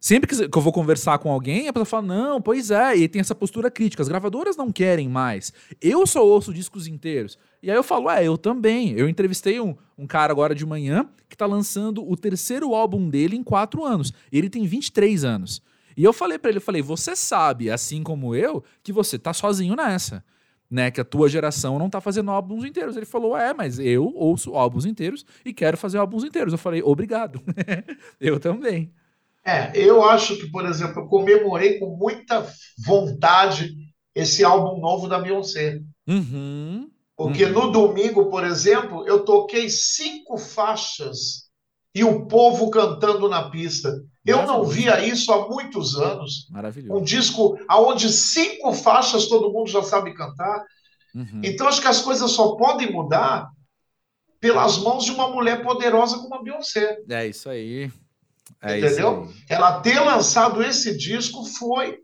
Sempre 0.00 0.28
que 0.28 0.56
eu 0.56 0.62
vou 0.62 0.72
conversar 0.72 1.18
com 1.18 1.28
alguém, 1.28 1.66
a 1.66 1.72
pessoa 1.72 1.84
fala: 1.84 2.06
Não, 2.06 2.40
pois 2.40 2.70
é, 2.70 2.96
e 2.96 3.08
tem 3.08 3.18
essa 3.18 3.34
postura 3.34 3.68
crítica. 3.68 4.00
As 4.00 4.08
gravadoras 4.08 4.56
não 4.56 4.70
querem 4.70 5.08
mais. 5.08 5.52
Eu 5.82 6.06
só 6.06 6.24
ouço 6.24 6.54
discos 6.54 6.86
inteiros. 6.86 7.36
E 7.60 7.68
aí 7.68 7.76
eu 7.76 7.82
falo: 7.82 8.08
É, 8.08 8.24
eu 8.24 8.38
também. 8.38 8.92
Eu 8.92 9.08
entrevistei 9.08 9.58
um, 9.58 9.74
um 9.98 10.06
cara 10.06 10.32
agora 10.32 10.54
de 10.54 10.64
manhã 10.64 11.08
que 11.38 11.44
tá 11.44 11.46
lançando 11.46 12.04
o 12.04 12.16
terceiro 12.16 12.74
álbum 12.74 13.08
dele 13.08 13.36
em 13.36 13.44
quatro 13.44 13.84
anos. 13.84 14.12
Ele 14.32 14.50
tem 14.50 14.66
23 14.66 15.24
anos. 15.24 15.62
E 15.96 16.02
eu 16.02 16.12
falei 16.12 16.36
para 16.36 16.50
ele: 16.50 16.58
eu 16.58 16.62
falei, 16.62 16.82
Você 16.82 17.14
sabe, 17.14 17.70
assim 17.70 18.02
como 18.02 18.34
eu, 18.34 18.64
que 18.82 18.92
você 18.92 19.16
tá 19.16 19.32
sozinho 19.32 19.76
nessa. 19.76 20.24
Né, 20.70 20.90
que 20.90 21.00
a 21.00 21.04
tua 21.04 21.30
geração 21.30 21.78
não 21.78 21.88
tá 21.88 21.98
fazendo 21.98 22.30
álbuns 22.30 22.62
inteiros. 22.62 22.94
Ele 22.94 23.06
falou: 23.06 23.34
É, 23.34 23.54
mas 23.54 23.78
eu 23.78 24.12
ouço 24.14 24.54
álbuns 24.54 24.84
inteiros 24.84 25.24
e 25.42 25.54
quero 25.54 25.78
fazer 25.78 25.96
álbuns 25.96 26.24
inteiros. 26.24 26.52
Eu 26.52 26.58
falei: 26.58 26.82
Obrigado. 26.82 27.40
eu 28.20 28.38
também. 28.38 28.92
É, 29.42 29.72
eu 29.74 30.04
acho 30.04 30.36
que, 30.36 30.50
por 30.50 30.66
exemplo, 30.66 31.00
eu 31.00 31.06
comemorei 31.06 31.78
com 31.78 31.96
muita 31.96 32.46
vontade 32.84 33.74
esse 34.14 34.44
álbum 34.44 34.78
novo 34.78 35.08
da 35.08 35.18
Beyoncé. 35.18 35.80
Uhum, 36.06 36.90
Porque 37.18 37.44
uhum. 37.46 37.52
no 37.52 37.72
domingo, 37.72 38.26
por 38.26 38.44
exemplo, 38.44 39.04
eu 39.04 39.24
toquei 39.24 39.68
cinco 39.68 40.38
faixas 40.38 41.48
e 41.92 42.04
o 42.04 42.26
povo 42.28 42.70
cantando 42.70 43.28
na 43.28 43.50
pista. 43.50 43.92
Eu 44.24 44.46
não 44.46 44.64
via 44.64 45.04
isso 45.04 45.32
há 45.32 45.48
muitos 45.48 45.96
anos. 45.96 46.46
Maravilhoso. 46.48 46.96
Um 46.96 47.02
disco 47.02 47.58
onde 47.68 48.08
cinco 48.12 48.72
faixas 48.72 49.26
todo 49.26 49.52
mundo 49.52 49.68
já 49.68 49.82
sabe 49.82 50.14
cantar. 50.14 50.64
Uhum. 51.12 51.40
Então 51.42 51.66
acho 51.66 51.80
que 51.80 51.88
as 51.88 52.00
coisas 52.00 52.30
só 52.30 52.54
podem 52.54 52.92
mudar 52.92 53.50
pelas 54.38 54.78
mãos 54.78 55.04
de 55.04 55.10
uma 55.10 55.26
mulher 55.26 55.64
poderosa 55.64 56.18
como 56.18 56.36
a 56.36 56.42
Beyoncé. 56.44 56.98
É 57.10 57.26
isso 57.26 57.50
aí. 57.50 57.90
É 58.62 58.78
entendeu? 58.78 59.28
Ela 59.48 59.80
ter 59.80 59.98
lançado 59.98 60.62
esse 60.62 60.96
disco 60.96 61.44
foi 61.44 61.98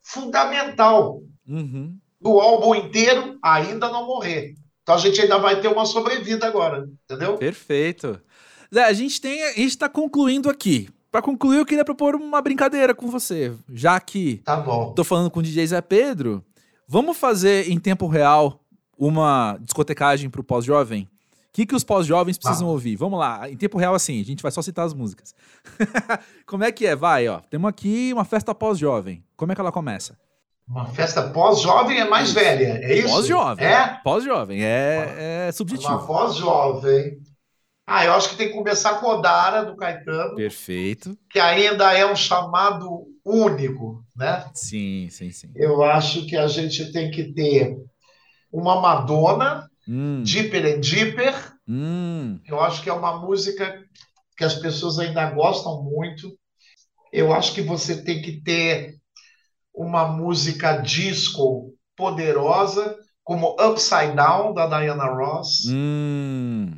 fundamental. 0.00 1.20
Uhum. 1.44 1.98
O 2.24 2.40
álbum 2.40 2.74
inteiro 2.74 3.38
ainda 3.42 3.88
não 3.90 4.06
morrer. 4.06 4.54
Então 4.82 4.94
a 4.94 4.98
gente 4.98 5.20
ainda 5.20 5.38
vai 5.38 5.60
ter 5.60 5.68
uma 5.68 5.84
sobrevida 5.84 6.46
agora, 6.46 6.88
entendeu? 7.04 7.36
Perfeito. 7.36 8.20
Zé, 8.72 8.84
a 8.84 8.92
gente 8.92 9.20
tem, 9.20 9.42
a 9.42 9.52
gente 9.52 9.68
está 9.68 9.88
concluindo 9.88 10.50
aqui. 10.50 10.88
Para 11.10 11.22
concluir, 11.22 11.58
eu 11.58 11.66
queria 11.66 11.84
propor 11.84 12.16
uma 12.16 12.42
brincadeira 12.42 12.92
com 12.94 13.06
você, 13.06 13.52
já 13.72 14.00
que 14.00 14.38
tá 14.44 14.56
bom. 14.56 14.92
tô 14.92 15.04
falando 15.04 15.30
com 15.30 15.38
o 15.40 15.42
DJ 15.42 15.68
Zé 15.68 15.80
Pedro. 15.80 16.44
Vamos 16.88 17.16
fazer 17.16 17.70
em 17.70 17.78
tempo 17.78 18.06
real 18.08 18.60
uma 18.98 19.56
discotecagem 19.60 20.28
para 20.28 20.40
o 20.40 20.44
pós-jovem? 20.44 21.08
que, 21.54 21.64
que 21.64 21.74
os 21.74 21.84
pós-jovens 21.84 22.36
precisam 22.36 22.66
ah. 22.66 22.72
ouvir? 22.72 22.96
Vamos 22.96 23.18
lá, 23.18 23.48
em 23.48 23.56
tempo 23.56 23.78
real 23.78 23.94
assim, 23.94 24.20
a 24.20 24.24
gente 24.24 24.42
vai 24.42 24.50
só 24.50 24.60
citar 24.60 24.84
as 24.84 24.92
músicas. 24.92 25.36
Como 26.44 26.64
é 26.64 26.72
que 26.72 26.84
é? 26.84 26.96
Vai, 26.96 27.28
ó. 27.28 27.38
Temos 27.48 27.68
aqui 27.68 28.12
uma 28.12 28.24
festa 28.24 28.52
pós-jovem. 28.52 29.24
Como 29.36 29.52
é 29.52 29.54
que 29.54 29.60
ela 29.60 29.70
começa? 29.70 30.18
Uma 30.66 30.86
festa 30.86 31.30
pós-jovem 31.30 32.00
é 32.00 32.08
mais 32.08 32.32
velha, 32.32 32.78
é 32.82 32.94
isso? 32.98 33.08
Pós-jovem. 33.08 33.66
É? 33.66 34.00
Pós-jovem, 34.02 34.64
é, 34.64 35.46
é 35.48 35.52
subjetivo. 35.52 35.88
Uma 35.88 36.06
pós-jovem. 36.06 37.18
Ah, 37.86 38.04
eu 38.06 38.14
acho 38.14 38.30
que 38.30 38.36
tem 38.36 38.48
que 38.48 38.54
começar 38.54 38.94
com 38.94 39.06
Odara, 39.08 39.64
do 39.64 39.76
Caetano. 39.76 40.36
Perfeito. 40.36 41.18
Que 41.30 41.38
ainda 41.38 41.92
é 41.92 42.10
um 42.10 42.16
chamado 42.16 43.06
único, 43.22 44.02
né? 44.16 44.46
Sim, 44.54 45.08
sim, 45.10 45.30
sim. 45.30 45.52
Eu 45.54 45.82
acho 45.82 46.26
que 46.26 46.34
a 46.34 46.46
gente 46.48 46.90
tem 46.92 47.10
que 47.10 47.32
ter 47.34 47.76
uma 48.50 48.80
Madonna, 48.80 49.68
Hum. 49.88 50.22
Deeper 50.22 50.64
and 50.64 50.80
Deeper. 50.80 51.34
Hum. 51.68 52.40
Eu 52.46 52.60
acho 52.60 52.82
que 52.82 52.88
é 52.88 52.92
uma 52.92 53.20
música 53.20 53.82
que 54.36 54.44
as 54.44 54.54
pessoas 54.54 54.98
ainda 54.98 55.30
gostam 55.30 55.82
muito. 55.82 56.32
Eu 57.12 57.32
acho 57.32 57.52
que 57.54 57.62
você 57.62 58.02
tem 58.02 58.20
que 58.22 58.40
ter 58.40 58.96
uma 59.74 60.06
música 60.06 60.76
disco 60.76 61.74
poderosa, 61.96 62.96
como 63.24 63.56
Upside 63.60 64.14
Down, 64.14 64.54
da 64.54 64.66
Diana 64.66 65.06
Ross. 65.06 65.66
Hum. 65.66 66.70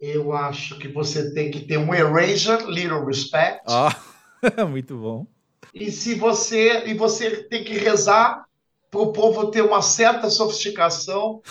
Eu 0.00 0.32
acho 0.32 0.78
que 0.78 0.88
você 0.88 1.32
tem 1.34 1.50
que 1.50 1.60
ter 1.60 1.78
um 1.78 1.94
Erasure, 1.94 2.64
Little 2.64 3.04
Respect. 3.04 3.62
Ah, 3.66 3.94
muito 4.68 4.96
bom. 4.96 5.26
E 5.74 5.92
se 5.92 6.14
você 6.14 6.86
e 6.86 6.94
você 6.94 7.44
tem 7.44 7.62
que 7.62 7.74
rezar 7.74 8.44
para 8.90 9.00
o 9.00 9.12
povo 9.12 9.50
ter 9.50 9.62
uma 9.62 9.82
certa 9.82 10.28
sofisticação 10.30 11.42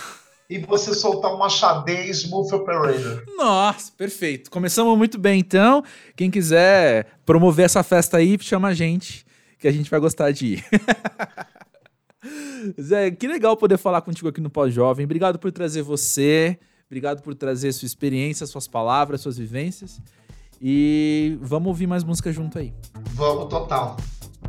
e 0.49 0.57
você 0.57 0.95
soltar 0.95 1.33
uma 1.33 1.47
xadez 1.47 2.23
Smooth 2.23 2.55
Operator. 2.55 3.23
Nossa, 3.37 3.91
perfeito. 3.95 4.49
Começamos 4.49 4.97
muito 4.97 5.17
bem, 5.17 5.39
então. 5.39 5.83
Quem 6.15 6.31
quiser 6.31 7.05
promover 7.25 7.65
essa 7.65 7.83
festa 7.83 8.17
aí, 8.17 8.35
chama 8.41 8.69
a 8.69 8.73
gente, 8.73 9.23
que 9.59 9.67
a 9.67 9.71
gente 9.71 9.89
vai 9.89 9.99
gostar 9.99 10.31
de 10.31 10.53
ir. 10.53 10.65
Zé, 12.81 13.11
que 13.11 13.27
legal 13.27 13.55
poder 13.55 13.77
falar 13.77 14.01
contigo 14.01 14.27
aqui 14.27 14.41
no 14.41 14.49
Pós-Jovem. 14.49 15.05
Obrigado 15.05 15.37
por 15.37 15.51
trazer 15.51 15.81
você, 15.81 16.57
obrigado 16.87 17.21
por 17.21 17.35
trazer 17.35 17.71
sua 17.73 17.85
experiência, 17.85 18.47
suas 18.47 18.67
palavras, 18.67 19.21
suas 19.21 19.37
vivências. 19.37 20.01
E 20.61 21.37
vamos 21.41 21.67
ouvir 21.67 21.87
mais 21.87 22.03
música 22.03 22.31
junto 22.31 22.57
aí. 22.57 22.73
Vamos, 23.13 23.47
total. 23.47 23.97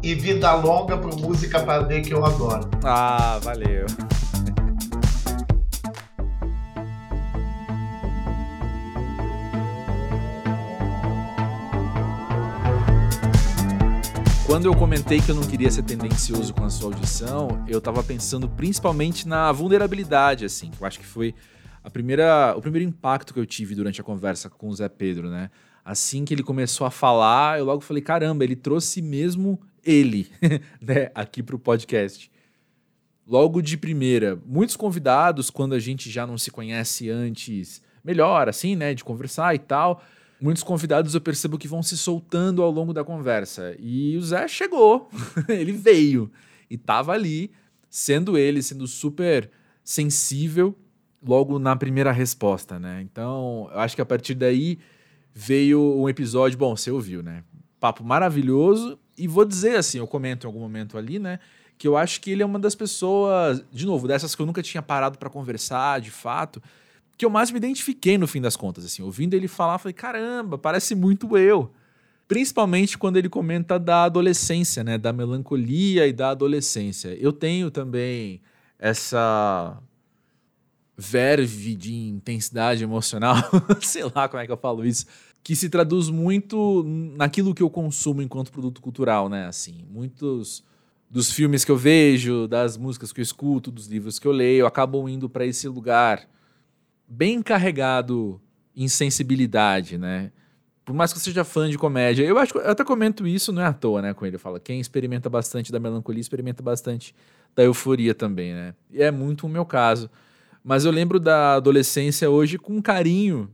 E 0.02 0.14
vida 0.14 0.52
longa 0.54 0.96
pro 0.96 1.16
Música 1.16 1.62
para 1.62 1.82
Ver 1.82 2.02
que 2.02 2.12
eu 2.12 2.24
adoro. 2.24 2.68
Ah, 2.82 3.38
valeu. 3.42 3.86
Quando 14.50 14.64
eu 14.64 14.74
comentei 14.74 15.20
que 15.20 15.30
eu 15.30 15.34
não 15.36 15.46
queria 15.46 15.70
ser 15.70 15.84
tendencioso 15.84 16.52
com 16.52 16.64
a 16.64 16.68
sua 16.68 16.92
audição, 16.92 17.64
eu 17.68 17.80
tava 17.80 18.02
pensando 18.02 18.48
principalmente 18.48 19.28
na 19.28 19.52
vulnerabilidade, 19.52 20.44
assim. 20.44 20.72
Eu 20.78 20.84
acho 20.84 20.98
que 20.98 21.06
foi 21.06 21.36
a 21.84 21.88
primeira, 21.88 22.52
o 22.56 22.60
primeiro 22.60 22.88
impacto 22.88 23.32
que 23.32 23.38
eu 23.38 23.46
tive 23.46 23.76
durante 23.76 24.00
a 24.00 24.04
conversa 24.04 24.50
com 24.50 24.66
o 24.66 24.74
Zé 24.74 24.88
Pedro, 24.88 25.30
né? 25.30 25.52
Assim 25.84 26.24
que 26.24 26.34
ele 26.34 26.42
começou 26.42 26.84
a 26.84 26.90
falar, 26.90 27.60
eu 27.60 27.64
logo 27.64 27.80
falei: 27.80 28.02
caramba, 28.02 28.42
ele 28.42 28.56
trouxe 28.56 29.00
mesmo 29.00 29.56
ele, 29.84 30.28
né, 30.82 31.12
aqui 31.14 31.44
pro 31.44 31.56
podcast. 31.56 32.28
Logo 33.24 33.62
de 33.62 33.76
primeira, 33.76 34.36
muitos 34.44 34.74
convidados, 34.74 35.48
quando 35.48 35.74
a 35.76 35.78
gente 35.78 36.10
já 36.10 36.26
não 36.26 36.36
se 36.36 36.50
conhece 36.50 37.08
antes, 37.08 37.80
melhor, 38.02 38.48
assim, 38.48 38.74
né, 38.74 38.94
de 38.94 39.04
conversar 39.04 39.54
e 39.54 39.60
tal 39.60 40.02
muitos 40.40 40.62
convidados 40.62 41.14
eu 41.14 41.20
percebo 41.20 41.58
que 41.58 41.68
vão 41.68 41.82
se 41.82 41.96
soltando 41.96 42.62
ao 42.62 42.70
longo 42.70 42.92
da 42.92 43.04
conversa. 43.04 43.76
E 43.78 44.16
o 44.16 44.22
Zé 44.22 44.48
chegou, 44.48 45.10
ele 45.48 45.72
veio 45.72 46.30
e 46.70 46.78
tava 46.78 47.12
ali, 47.12 47.50
sendo 47.88 48.38
ele, 48.38 48.62
sendo 48.62 48.86
super 48.86 49.50
sensível 49.84 50.76
logo 51.22 51.58
na 51.58 51.76
primeira 51.76 52.12
resposta, 52.12 52.78
né? 52.78 53.02
Então, 53.02 53.68
eu 53.72 53.80
acho 53.80 53.94
que 53.94 54.02
a 54.02 54.06
partir 54.06 54.34
daí 54.34 54.78
veio 55.34 55.80
um 55.80 56.08
episódio, 56.08 56.58
bom, 56.58 56.76
você 56.76 56.90
ouviu, 56.90 57.22
né? 57.22 57.44
Papo 57.78 58.02
maravilhoso. 58.04 58.98
E 59.18 59.26
vou 59.26 59.44
dizer 59.44 59.76
assim, 59.76 59.98
eu 59.98 60.06
comento 60.06 60.46
em 60.46 60.48
algum 60.48 60.60
momento 60.60 60.96
ali, 60.96 61.18
né? 61.18 61.38
Que 61.76 61.86
eu 61.86 61.96
acho 61.96 62.20
que 62.20 62.30
ele 62.30 62.42
é 62.42 62.46
uma 62.46 62.58
das 62.58 62.74
pessoas, 62.74 63.62
de 63.70 63.84
novo, 63.84 64.08
dessas 64.08 64.34
que 64.34 64.40
eu 64.40 64.46
nunca 64.46 64.62
tinha 64.62 64.82
parado 64.82 65.18
para 65.18 65.28
conversar, 65.28 66.00
de 66.00 66.10
fato, 66.10 66.62
que 67.20 67.26
eu 67.26 67.28
mais 67.28 67.50
me 67.50 67.58
identifiquei 67.58 68.16
no 68.16 68.26
fim 68.26 68.40
das 68.40 68.56
contas, 68.56 68.82
assim, 68.82 69.02
ouvindo 69.02 69.34
ele 69.34 69.46
falar, 69.46 69.76
falei, 69.76 69.92
caramba, 69.92 70.56
parece 70.56 70.94
muito 70.94 71.36
eu, 71.36 71.70
Principalmente 72.26 72.96
quando 72.96 73.18
ele 73.18 73.28
comenta 73.28 73.78
da 73.78 74.04
adolescência, 74.04 74.82
né? 74.84 74.96
Da 74.96 75.12
melancolia 75.12 76.06
e 76.06 76.12
da 76.12 76.30
adolescência. 76.30 77.08
Eu 77.20 77.32
tenho 77.32 77.72
também 77.72 78.40
essa 78.78 79.76
verve 80.96 81.74
de 81.74 81.92
intensidade 81.92 82.84
emocional, 82.84 83.34
sei 83.82 84.04
lá 84.14 84.28
como 84.28 84.40
é 84.40 84.46
que 84.46 84.52
eu 84.52 84.56
falo 84.56 84.86
isso, 84.86 85.06
que 85.42 85.56
se 85.56 85.68
traduz 85.68 86.08
muito 86.08 86.84
naquilo 87.16 87.52
que 87.52 87.64
eu 87.64 87.68
consumo 87.68 88.22
enquanto 88.22 88.52
produto 88.52 88.80
cultural, 88.80 89.28
né? 89.28 89.46
Assim, 89.46 89.84
muitos 89.90 90.62
dos 91.10 91.32
filmes 91.32 91.64
que 91.64 91.72
eu 91.72 91.76
vejo, 91.76 92.46
das 92.46 92.78
músicas 92.78 93.12
que 93.12 93.20
eu 93.20 93.24
escuto, 93.24 93.72
dos 93.72 93.88
livros 93.88 94.20
que 94.20 94.26
eu 94.26 94.32
leio, 94.32 94.66
acabam 94.66 95.08
indo 95.08 95.28
para 95.28 95.44
esse 95.44 95.66
lugar 95.66 96.26
bem 97.10 97.42
carregado 97.42 98.40
em 98.74 98.88
sensibilidade, 98.88 99.98
né? 99.98 100.30
por 100.90 100.94
mais 100.94 101.12
que 101.12 101.20
eu 101.20 101.22
seja 101.22 101.44
fã 101.44 101.70
de 101.70 101.78
comédia, 101.78 102.24
eu 102.24 102.36
acho 102.36 102.52
que 102.52 102.58
eu 102.58 102.68
até 102.68 102.82
comento 102.82 103.24
isso, 103.24 103.52
não 103.52 103.62
é 103.62 103.66
à 103.66 103.72
toa, 103.72 104.02
né, 104.02 104.12
com 104.12 104.26
ele. 104.26 104.36
Fala, 104.38 104.58
quem 104.58 104.80
experimenta 104.80 105.30
bastante 105.30 105.70
da 105.70 105.78
melancolia, 105.78 106.20
experimenta 106.20 106.64
bastante 106.64 107.14
da 107.54 107.62
euforia 107.62 108.12
também, 108.12 108.52
né? 108.52 108.74
E 108.90 109.00
é 109.00 109.08
muito 109.12 109.46
o 109.46 109.48
meu 109.48 109.64
caso. 109.64 110.10
Mas 110.64 110.84
eu 110.84 110.90
lembro 110.90 111.20
da 111.20 111.54
adolescência 111.54 112.28
hoje 112.28 112.58
com 112.58 112.82
carinho 112.82 113.48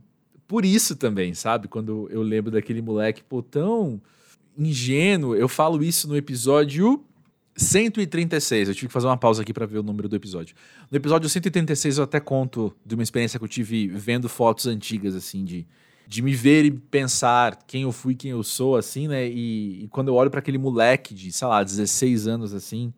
por 0.47 0.65
isso 0.65 0.95
também, 0.95 1.35
sabe? 1.35 1.67
Quando 1.67 2.07
eu 2.09 2.23
lembro 2.23 2.49
daquele 2.49 2.81
moleque, 2.81 3.23
pô, 3.23 3.43
tão 3.43 4.01
ingênuo. 4.57 5.35
Eu 5.35 5.47
falo 5.47 5.83
isso 5.83 6.07
no 6.07 6.17
episódio 6.17 7.05
136. 7.57 8.69
Eu 8.69 8.75
tive 8.75 8.87
que 8.87 8.93
fazer 8.93 9.07
uma 9.07 9.17
pausa 9.17 9.41
aqui 9.41 9.51
para 9.51 9.65
ver 9.65 9.79
o 9.79 9.83
número 9.83 10.07
do 10.07 10.15
episódio. 10.15 10.55
No 10.89 10.97
episódio 10.97 11.27
136 11.27 11.97
eu 11.97 12.03
até 12.03 12.19
conto 12.19 12.73
de 12.85 12.95
uma 12.95 13.03
experiência 13.03 13.39
que 13.39 13.43
eu 13.43 13.49
tive 13.49 13.87
vendo 13.87 14.29
fotos 14.29 14.67
antigas, 14.67 15.15
assim, 15.15 15.43
de 15.43 15.67
de 16.07 16.21
me 16.21 16.33
ver 16.33 16.63
e 16.63 16.71
pensar 16.71 17.59
quem 17.67 17.83
eu 17.83 17.91
fui, 17.91 18.15
quem 18.15 18.31
eu 18.31 18.41
sou, 18.41 18.77
assim, 18.77 19.09
né? 19.09 19.27
E, 19.27 19.83
e 19.83 19.87
quando 19.89 20.07
eu 20.07 20.15
olho 20.15 20.31
para 20.31 20.39
aquele 20.39 20.57
moleque 20.57 21.13
de, 21.13 21.31
sei 21.33 21.45
lá, 21.45 21.61
16 21.61 22.27
anos, 22.27 22.53
assim, 22.53 22.93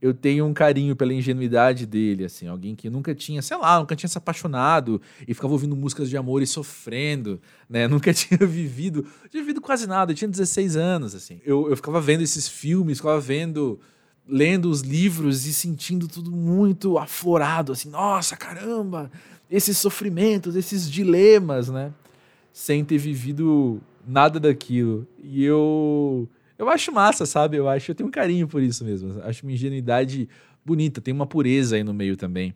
eu 0.00 0.14
tenho 0.14 0.46
um 0.46 0.54
carinho 0.54 0.96
pela 0.96 1.12
ingenuidade 1.12 1.84
dele, 1.84 2.24
assim, 2.24 2.46
alguém 2.48 2.74
que 2.74 2.88
nunca 2.88 3.14
tinha, 3.14 3.42
sei 3.42 3.58
lá, 3.58 3.78
nunca 3.78 3.94
tinha 3.94 4.08
se 4.08 4.16
apaixonado 4.16 5.00
e 5.28 5.34
ficava 5.34 5.52
ouvindo 5.52 5.76
músicas 5.76 6.08
de 6.08 6.16
amor 6.16 6.42
e 6.42 6.46
sofrendo, 6.46 7.40
né? 7.68 7.86
Nunca 7.88 8.12
tinha 8.14 8.38
vivido, 8.38 9.06
tinha 9.30 9.42
vivido 9.42 9.60
quase 9.60 9.86
nada, 9.86 10.12
eu 10.12 10.16
tinha 10.16 10.28
16 10.28 10.76
anos, 10.76 11.14
assim. 11.14 11.40
Eu, 11.44 11.68
eu 11.68 11.76
ficava 11.76 12.00
vendo 12.00 12.22
esses 12.22 12.48
filmes, 12.48 12.98
ficava 12.98 13.20
vendo, 13.20 13.78
lendo 14.28 14.70
os 14.70 14.80
livros 14.80 15.46
e 15.46 15.54
sentindo 15.54 16.08
tudo 16.08 16.30
muito 16.30 16.98
aflorado, 16.98 17.72
assim, 17.72 17.88
nossa, 17.88 18.36
caramba, 18.36 19.10
esses 19.50 19.78
sofrimentos, 19.78 20.56
esses 20.56 20.90
dilemas, 20.90 21.68
né? 21.68 21.92
sem 22.56 22.82
ter 22.82 22.96
vivido 22.96 23.82
nada 24.08 24.40
daquilo. 24.40 25.06
E 25.22 25.44
eu 25.44 26.26
eu 26.56 26.70
acho 26.70 26.90
massa, 26.90 27.26
sabe? 27.26 27.58
Eu 27.58 27.68
acho, 27.68 27.90
eu 27.90 27.94
tenho 27.94 28.08
um 28.08 28.10
carinho 28.10 28.48
por 28.48 28.62
isso 28.62 28.82
mesmo. 28.82 29.20
Acho 29.24 29.42
uma 29.44 29.52
ingenuidade 29.52 30.26
bonita, 30.64 31.02
tem 31.02 31.12
uma 31.12 31.26
pureza 31.26 31.76
aí 31.76 31.84
no 31.84 31.92
meio 31.92 32.16
também, 32.16 32.54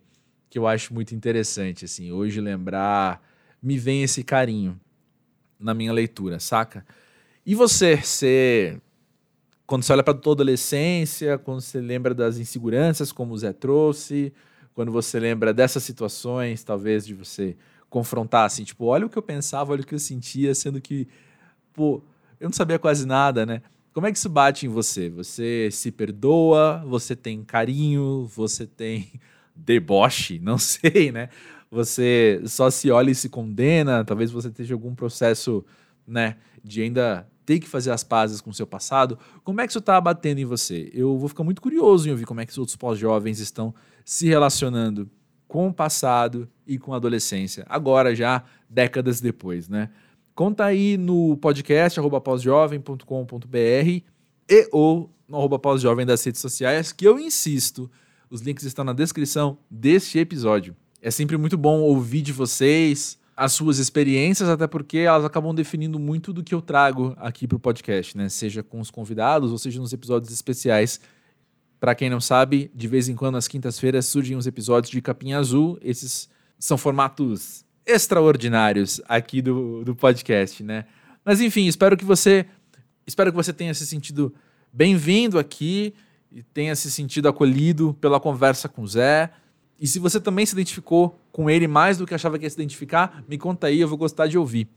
que 0.49 0.59
eu 0.59 0.67
acho 0.67 0.95
muito 0.95 1.15
interessante 1.15 1.85
assim. 1.85 2.11
Hoje 2.11 2.41
lembrar 2.41 3.23
me 3.63 3.77
vem 3.77 4.03
esse 4.03 4.25
carinho 4.25 4.81
na 5.59 5.75
minha 5.75 5.93
leitura, 5.93 6.41
saca? 6.41 6.83
E 7.45 7.55
você, 7.55 7.99
você 7.99 8.81
quando 9.71 9.85
você 9.85 9.93
olha 9.93 10.03
para 10.03 10.15
tua 10.15 10.33
adolescência, 10.33 11.39
quando 11.39 11.61
você 11.61 11.81
lembra 11.81 12.13
das 12.13 12.39
inseguranças 12.39 13.13
como 13.13 13.35
o 13.35 13.39
Zé 13.39 13.53
trouxe, 13.53 14.33
quando 14.75 14.91
você 14.91 15.21
lembra 15.21 15.55
dessas 15.55 15.85
situações, 15.85 16.65
talvez 16.65 17.07
de 17.07 17.15
você 17.15 17.57
confrontar, 17.89 18.47
assim, 18.47 18.65
tipo, 18.65 18.87
olha 18.87 19.07
o 19.07 19.09
que 19.09 19.17
eu 19.17 19.23
pensava, 19.23 19.71
olha 19.71 19.83
o 19.83 19.87
que 19.87 19.95
eu 19.95 19.99
sentia, 20.01 20.57
sendo 20.57 20.81
que, 20.81 21.07
pô, 21.73 22.03
eu 22.41 22.49
não 22.49 22.53
sabia 22.53 22.81
quase 22.81 23.07
nada, 23.07 23.47
né? 23.47 23.63
Como 23.93 24.09
é 24.09 24.11
que 24.11 24.19
isso 24.19 24.29
bate 24.29 24.67
em 24.67 24.69
você? 24.69 25.09
Você 25.09 25.69
se 25.71 25.93
perdoa? 25.93 26.83
Você 26.89 27.15
tem 27.15 27.45
carinho? 27.45 28.29
Você 28.35 28.67
tem 28.67 29.21
deboche? 29.55 30.41
Não 30.41 30.59
sei, 30.59 31.13
né? 31.13 31.29
Você 31.71 32.43
só 32.45 32.71
se 32.71 32.91
olha 32.91 33.13
e 33.13 33.15
se 33.15 33.29
condena? 33.29 34.05
Talvez 34.05 34.33
você 34.33 34.49
esteja 34.49 34.75
algum 34.75 34.97
processo, 34.97 35.65
né, 36.05 36.39
de 36.65 36.83
ainda 36.83 37.25
ter 37.51 37.59
que 37.59 37.67
fazer 37.67 37.91
as 37.91 38.05
pazes 38.05 38.41
com 38.41 38.51
o 38.51 38.55
seu 38.55 38.65
passado. 38.65 39.19
Como 39.43 39.61
é 39.61 39.67
que 39.67 39.73
isso 39.73 39.81
está 39.81 40.01
batendo 40.01 40.39
em 40.39 40.45
você? 40.45 40.89
Eu 40.95 41.19
vou 41.19 41.29
ficar 41.29 41.43
muito 41.43 41.61
curioso 41.61 42.07
em 42.07 42.13
ouvir 42.13 42.25
como 42.25 42.41
é 42.41 42.47
que 42.47 42.53
os 42.53 42.59
outros 42.59 42.77
pós-jovens 42.77 43.41
estão 43.41 43.75
se 44.05 44.29
relacionando 44.29 45.11
com 45.49 45.67
o 45.67 45.75
passado 45.75 46.49
e 46.65 46.79
com 46.79 46.95
a 46.95 46.97
adolescência, 46.97 47.67
agora 47.69 48.15
já 48.15 48.45
décadas 48.69 49.21
depois, 49.21 49.69
né? 49.69 49.91
Conta 50.33 50.65
aí 50.65 50.97
no 50.97 51.37
podcast 51.39 51.99
arroba 51.99 52.21
pausjovem.com.br 52.21 54.01
e 54.49 54.69
ou 54.71 55.11
no 55.27 55.37
arroba 55.37 55.59
pausjovem 55.59 56.07
das 56.07 56.23
redes 56.23 56.41
sociais, 56.41 56.93
que 56.93 57.05
eu 57.05 57.19
insisto, 57.19 57.91
os 58.31 58.43
links 58.43 58.63
estão 58.63 58.85
na 58.85 58.93
descrição 58.93 59.59
deste 59.69 60.21
episódio. 60.21 60.77
É 61.03 61.11
sempre 61.11 61.37
muito 61.37 61.59
bom 61.59 61.81
ouvir 61.81 62.23
de 62.23 62.33
vocês 62.33 63.19
as 63.41 63.55
suas 63.55 63.79
experiências, 63.79 64.51
até 64.51 64.67
porque 64.67 64.99
elas 64.99 65.25
acabam 65.25 65.55
definindo 65.55 65.99
muito 65.99 66.31
do 66.31 66.45
que 66.45 66.55
eu 66.55 66.61
trago 66.61 67.15
aqui 67.17 67.49
para 67.49 67.57
o 67.57 67.59
podcast, 67.59 68.15
né? 68.15 68.29
Seja 68.29 68.63
com 68.63 68.79
os 68.79 68.91
convidados 68.91 69.51
ou 69.51 69.57
seja 69.57 69.81
nos 69.81 69.95
episódios 69.95 70.31
especiais 70.31 71.01
para 71.81 71.95
quem 71.95 72.11
não 72.11 72.21
sabe, 72.21 72.71
de 72.75 72.87
vez 72.87 73.09
em 73.09 73.17
quando, 73.17 73.39
às 73.39 73.49
quintas-feiras, 73.49 74.05
surgem 74.05 74.37
os 74.37 74.47
episódios 74.47 74.91
de 74.91 75.01
Capinha 75.01 75.39
Azul. 75.39 75.79
Esses 75.81 76.29
são 76.59 76.77
formatos 76.77 77.65
extraordinários 77.87 79.01
aqui 79.09 79.41
do, 79.41 79.85
do 79.85 79.97
podcast, 79.97 80.63
né? 80.63 80.85
Mas 81.25 81.41
enfim, 81.41 81.67
espero 81.67 81.97
que 81.97 82.05
você 82.05 82.45
espero 83.07 83.31
que 83.31 83.37
você 83.37 83.55
tenha 83.55 83.73
se 83.73 83.87
sentido 83.87 84.35
bem-vindo 84.71 85.39
aqui 85.39 85.95
e 86.31 86.43
tenha 86.43 86.77
se 86.77 86.91
sentido 86.91 87.27
acolhido 87.27 87.95
pela 88.03 88.21
conversa 88.21 88.69
com 88.69 88.83
o 88.83 88.87
Zé. 88.87 89.31
E 89.81 89.87
se 89.87 89.99
você 89.99 90.21
também 90.21 90.45
se 90.45 90.53
identificou 90.53 91.19
com 91.33 91.49
ele 91.49 91.67
mais 91.67 91.99
do 91.99 92.07
que 92.07 92.15
achava 92.15 92.39
que 92.39 92.45
ia 92.45 92.51
se 92.51 92.57
identificar, 92.57 93.23
me 93.29 93.39
conta 93.39 93.69
aí, 93.69 93.81
eu 93.81 93.89
vou 93.89 93.99
gostar 93.99 94.27
de 94.27 94.37
ouvir. 94.37 94.69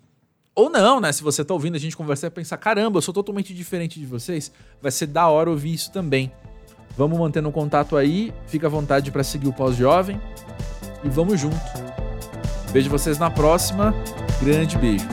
Ou 0.56 0.70
não, 0.70 1.00
né? 1.00 1.12
Se 1.12 1.24
você 1.24 1.44
tá 1.44 1.54
ouvindo 1.54 1.76
a 1.76 1.80
gente 1.80 1.98
conversar 1.98 2.28
e 2.28 2.30
pensar, 2.30 2.58
caramba, 2.58 2.98
eu 2.98 3.02
sou 3.02 3.14
totalmente 3.14 3.54
diferente 3.54 4.00
de 4.00 4.06
vocês, 4.06 4.52
vai 4.82 4.92
ser 4.92 5.08
da 5.08 5.28
hora 5.28 5.50
ouvir 5.50 5.74
isso 5.74 5.92
também. 5.92 6.32
Vamos 6.96 7.18
mantendo 7.18 7.50
um 7.50 7.52
contato 7.52 7.98
aí, 7.98 8.32
fica 8.46 8.68
à 8.68 8.70
vontade 8.70 9.10
para 9.12 9.24
seguir 9.24 9.48
o 9.48 9.54
Pós-Jovem 9.54 10.22
e 11.04 11.10
vamos 11.10 11.40
junto. 11.40 11.58
Vejo 12.72 12.90
vocês 12.90 13.18
na 13.18 13.32
próxima. 13.32 13.94
Grande 14.42 14.78
beijo. 14.78 15.08